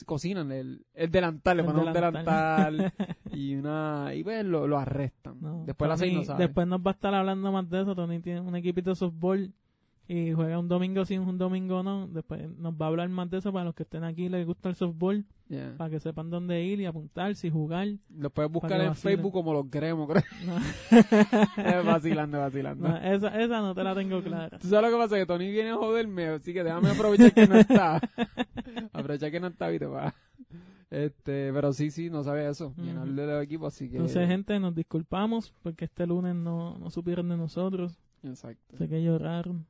cocinan, 0.07 0.53
el, 0.53 0.87
el 0.95 1.11
delantal, 1.11 1.57
le 1.57 1.63
El 1.63 1.67
ponen 1.67 1.89
un 1.89 1.93
delantal. 1.93 2.93
y 3.33 3.55
una... 3.57 4.13
Y 4.15 4.23
pues 4.23 4.45
lo, 4.45 4.67
lo 4.69 4.79
arrestan. 4.79 5.41
No, 5.41 5.65
Después 5.67 5.89
la 5.89 5.97
Tony- 5.97 6.15
no 6.15 6.23
sabe. 6.25 6.45
Después 6.47 6.67
nos 6.69 6.81
va 6.81 6.93
a 6.93 6.95
estar 6.95 7.13
hablando 7.15 7.51
más 7.51 7.69
de 7.69 7.83
eso. 7.83 7.95
Tony 7.95 8.21
tiene 8.21 8.41
un 8.41 8.55
equipito 8.55 8.91
de 8.91 8.97
softball 8.97 9.53
y 10.07 10.33
juega 10.33 10.59
un 10.59 10.69
domingo 10.69 11.05
sí, 11.05 11.17
un 11.17 11.39
domingo 11.39 11.83
no. 11.83 12.07
Después 12.09 12.49
nos 12.59 12.75
va 12.75 12.87
a 12.87 12.89
hablar 12.89 13.09
más 13.09 13.31
de 13.31 13.39
eso 13.39 13.53
para 13.53 13.65
los 13.65 13.75
que 13.75 13.85
estén 13.85 14.05
aquí 14.05 14.25
y 14.27 14.29
les 14.29 14.47
gusta 14.47 14.69
el 14.69 14.75
softball, 14.75 15.25
Yeah. 15.47 15.75
para 15.77 15.91
que 15.91 16.01
sepan 16.01 16.31
dónde 16.31 16.63
ir 16.65 16.81
y 16.81 16.87
apuntarse 16.87 17.47
y 17.47 17.51
jugar. 17.51 17.87
Lo 18.17 18.31
puedes 18.31 18.51
buscar 18.51 18.81
en 18.81 18.89
vacilen. 18.89 19.17
Facebook 19.19 19.33
como 19.35 19.53
los 19.53 19.71
gremos, 19.71 20.09
creo. 20.09 20.23
No, 20.47 20.57
Es 21.63 21.85
vacilando, 21.87 22.39
vacilando. 22.39 22.89
no, 22.89 22.97
esa, 22.97 23.29
esa 23.43 23.61
no 23.61 23.75
te 23.75 23.85
la 23.85 23.95
tengo 23.95 24.23
clara. 24.23 24.59
¿Tú 24.59 24.69
sabes 24.69 24.91
lo 24.91 24.97
que 24.97 25.03
pasa? 25.03 25.17
Que 25.17 25.27
Tony 25.27 25.51
viene 25.51 25.71
a 25.71 25.77
joderme, 25.77 26.29
así 26.29 26.55
que 26.55 26.65
déjame 26.65 26.91
aprovechar 26.91 27.33
que 27.35 27.47
no 27.47 27.57
está. 27.57 28.01
aprovechar 28.93 29.31
que 29.31 29.41
no 29.41 29.49
está, 29.49 29.69
viste, 29.69 29.87
pa. 29.87 30.15
Este, 30.91 31.53
pero 31.53 31.73
sí, 31.73 31.91
sí, 31.91 32.09
no 32.09 32.23
sabe 32.25 32.49
eso. 32.49 32.73
Llenarle 32.77 33.27
los 33.27 33.43
equipos, 33.45 33.75
así 33.75 33.91
que... 33.91 33.97
Entonces, 33.97 34.27
gente, 34.29 34.59
nos 34.61 34.75
disculpamos 34.75 35.53
porque 35.63 35.85
este 35.87 36.07
lunes 36.07 36.35
no, 36.37 36.79
no 36.79 36.89
supieron 36.91 37.29
de 37.29 37.37
nosotros. 37.37 37.99
Exacto. 38.23 38.77
Sé 38.77 38.89
que 38.89 39.03
lloraron. 39.03 39.67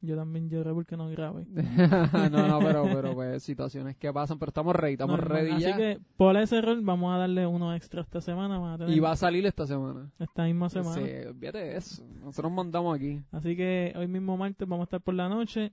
Yo 0.00 0.14
también 0.14 0.48
lloré 0.48 0.72
porque 0.72 0.96
no 0.96 1.08
grabé. 1.10 1.44
no, 2.30 2.46
no, 2.46 2.58
pero, 2.60 2.84
pero 2.84 3.14
pues 3.14 3.42
situaciones 3.42 3.96
que 3.96 4.12
pasan, 4.12 4.38
pero 4.38 4.50
estamos 4.50 4.76
ready, 4.76 4.92
estamos 4.92 5.18
Normal. 5.18 5.38
ready 5.38 5.50
Así 5.54 5.62
ya. 5.64 5.76
que 5.76 5.98
por 6.16 6.36
ese 6.36 6.60
rol 6.60 6.82
vamos 6.82 7.12
a 7.12 7.18
darle 7.18 7.46
uno 7.48 7.74
extra 7.74 8.02
esta 8.02 8.20
semana. 8.20 8.58
Van 8.58 8.74
a 8.74 8.78
tener 8.78 8.94
Y 8.96 9.00
va 9.00 9.10
a 9.10 9.16
salir 9.16 9.44
esta 9.44 9.66
semana. 9.66 10.08
esta 10.20 10.44
misma 10.44 10.68
semana. 10.68 10.94
Sí, 10.94 11.26
olvídate 11.28 11.58
de 11.58 11.76
eso. 11.76 12.04
Nosotros 12.22 12.52
mandamos 12.52 12.94
aquí. 12.96 13.20
Así 13.32 13.56
que 13.56 13.92
hoy 13.96 14.06
mismo 14.06 14.36
martes 14.36 14.68
vamos 14.68 14.84
a 14.84 14.86
estar 14.86 15.00
por 15.00 15.14
la 15.14 15.28
noche. 15.28 15.72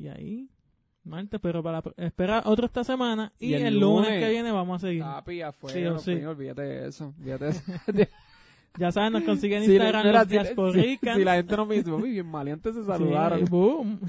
Y 0.00 0.08
ahí, 0.08 0.48
martes, 1.04 1.38
pero 1.40 1.62
para 1.62 1.80
esperar 1.96 2.42
otro 2.44 2.66
esta 2.66 2.82
semana. 2.82 3.32
Y, 3.38 3.50
Y 3.50 3.54
el 3.54 3.66
el, 3.66 3.78
lunes, 3.78 4.08
lunes. 4.08 4.24
que 4.24 4.30
viene 4.30 4.50
vamos 4.50 4.82
a 4.82 4.86
seguir. 4.88 5.02
Papi, 5.04 5.42
afuera, 5.42 5.74
Sí 5.78 5.84
no, 5.84 5.98
sí. 6.00 6.14
coño, 6.16 6.30
olvídate 6.30 6.62
de 6.62 6.88
eso. 6.88 7.14
Olvídate 7.16 7.44
de 7.44 7.50
eso. 7.52 7.62
Ya 8.78 8.92
saben, 8.92 9.12
nos 9.12 9.22
consiguen 9.24 9.58
en 9.62 9.64
Si, 9.68 9.72
Instagram 9.74 10.06
mira, 10.06 10.18
los 10.20 10.28
si- 10.28 10.98
si- 10.98 10.98
si 11.14 11.24
la 11.24 11.34
gente 11.34 11.56
no 11.56 11.66
me 11.66 11.74
dice, 11.76 11.90
papi, 11.90 12.10
bien 12.10 12.26
maleantes 12.26 12.74
se 12.74 12.84
saludaron. 12.84 13.40
Sí, 13.40 13.44
boom. 13.50 13.98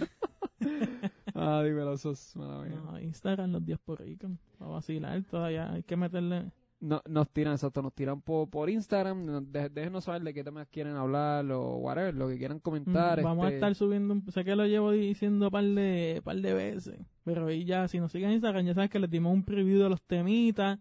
Ah, 1.35 1.61
dímelo, 1.63 1.95
mía. 1.95 2.81
No, 2.85 2.99
Instagram 2.99 3.51
los 3.51 3.65
Diasporicans. 3.65 4.39
Va 4.61 4.65
a 4.65 4.69
vacilar 4.69 5.23
todavía. 5.23 5.71
Hay 5.71 5.83
que 5.83 5.95
meterle... 5.95 6.51
No, 6.81 7.01
nos 7.07 7.29
tiran, 7.29 7.53
exacto, 7.53 7.81
nos 7.81 7.93
tiran 7.93 8.21
por, 8.21 8.49
por 8.49 8.69
Instagram, 8.69 9.45
de- 9.51 9.67
déjenos 9.69 10.05
saber 10.05 10.21
de 10.21 10.33
qué 10.33 10.43
temas 10.45 10.65
quieren 10.69 10.95
hablar 10.95 11.49
o 11.51 11.75
whatever, 11.77 12.13
lo 12.15 12.29
que 12.29 12.37
quieran 12.37 12.59
comentar. 12.59 13.19
Mm, 13.19 13.23
Vamos 13.23 13.43
a 13.45 13.47
este, 13.49 13.55
estar 13.55 13.75
subiendo, 13.75 14.13
un- 14.13 14.31
sé 14.31 14.45
que 14.45 14.55
lo 14.55 14.65
llevo 14.65 14.91
diciendo 14.91 15.47
un 15.47 15.51
par 15.51 15.63
de, 15.65 16.21
par 16.23 16.37
de 16.37 16.53
veces, 16.53 16.97
pero 17.25 17.47
ahí 17.47 17.65
ya, 17.65 17.87
si 17.89 17.99
nos 17.99 18.13
siguen 18.13 18.29
en 18.29 18.35
Instagram, 18.35 18.65
ya 18.65 18.73
sabes 18.75 18.89
que 18.89 18.99
les 18.99 19.09
dimos 19.09 19.33
un 19.33 19.43
preview 19.43 19.81
de 19.83 19.89
los 19.89 20.01
temitas, 20.03 20.79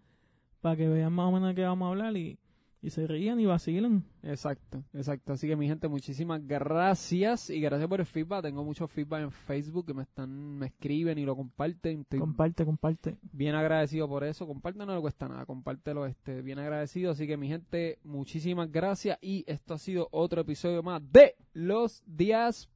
para 0.60 0.76
que 0.76 0.88
vean 0.88 1.12
más 1.12 1.26
o 1.26 1.32
menos 1.32 1.48
de 1.48 1.54
qué 1.56 1.62
vamos 1.62 1.86
a 1.86 1.90
hablar 1.90 2.16
y, 2.16 2.38
y 2.80 2.90
se 2.90 3.06
rían 3.06 3.40
y 3.40 3.46
vacilan. 3.46 4.04
Exacto, 4.22 4.84
exacto. 4.92 5.32
Así 5.32 5.48
que 5.48 5.56
mi 5.56 5.66
gente, 5.66 5.88
muchísimas 5.88 6.46
gracias 6.46 7.50
y 7.50 7.60
gracias 7.60 7.88
por 7.88 8.00
el 8.00 8.06
feedback. 8.06 8.42
Tengo 8.42 8.64
mucho 8.64 8.86
feedback 8.86 9.22
en 9.22 9.30
Facebook 9.32 9.86
que 9.86 9.94
me 9.94 10.02
están, 10.02 10.58
me 10.58 10.66
escriben 10.66 11.18
y 11.18 11.24
lo 11.24 11.34
comparten. 11.34 12.02
Estoy 12.02 12.20
Comparte, 12.20 12.64
comparte. 12.64 13.18
bien 13.32 13.54
agradecido 13.54 14.08
por 14.08 14.24
eso. 14.24 14.46
Comparte 14.46 14.84
no 14.84 14.94
le 14.94 15.00
cuesta 15.00 15.28
nada, 15.28 15.44
compártelo, 15.44 16.06
este, 16.06 16.42
bien 16.42 16.58
agradecido. 16.58 17.10
Así 17.10 17.26
que 17.26 17.36
mi 17.36 17.48
gente, 17.48 17.98
muchísimas 18.04 18.70
gracias 18.70 19.18
y 19.20 19.44
esto 19.46 19.74
ha 19.74 19.78
sido 19.78 20.08
otro 20.12 20.42
episodio 20.42 20.82
más 20.82 21.02
de 21.12 21.34
Los 21.52 22.02
Días. 22.06 22.68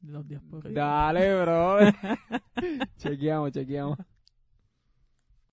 Los 0.00 0.26
Diasporicans. 0.26 0.74
Dale, 0.74 1.42
bro. 1.42 1.78
chequeamos, 2.98 3.52
chequeamos. 3.52 3.98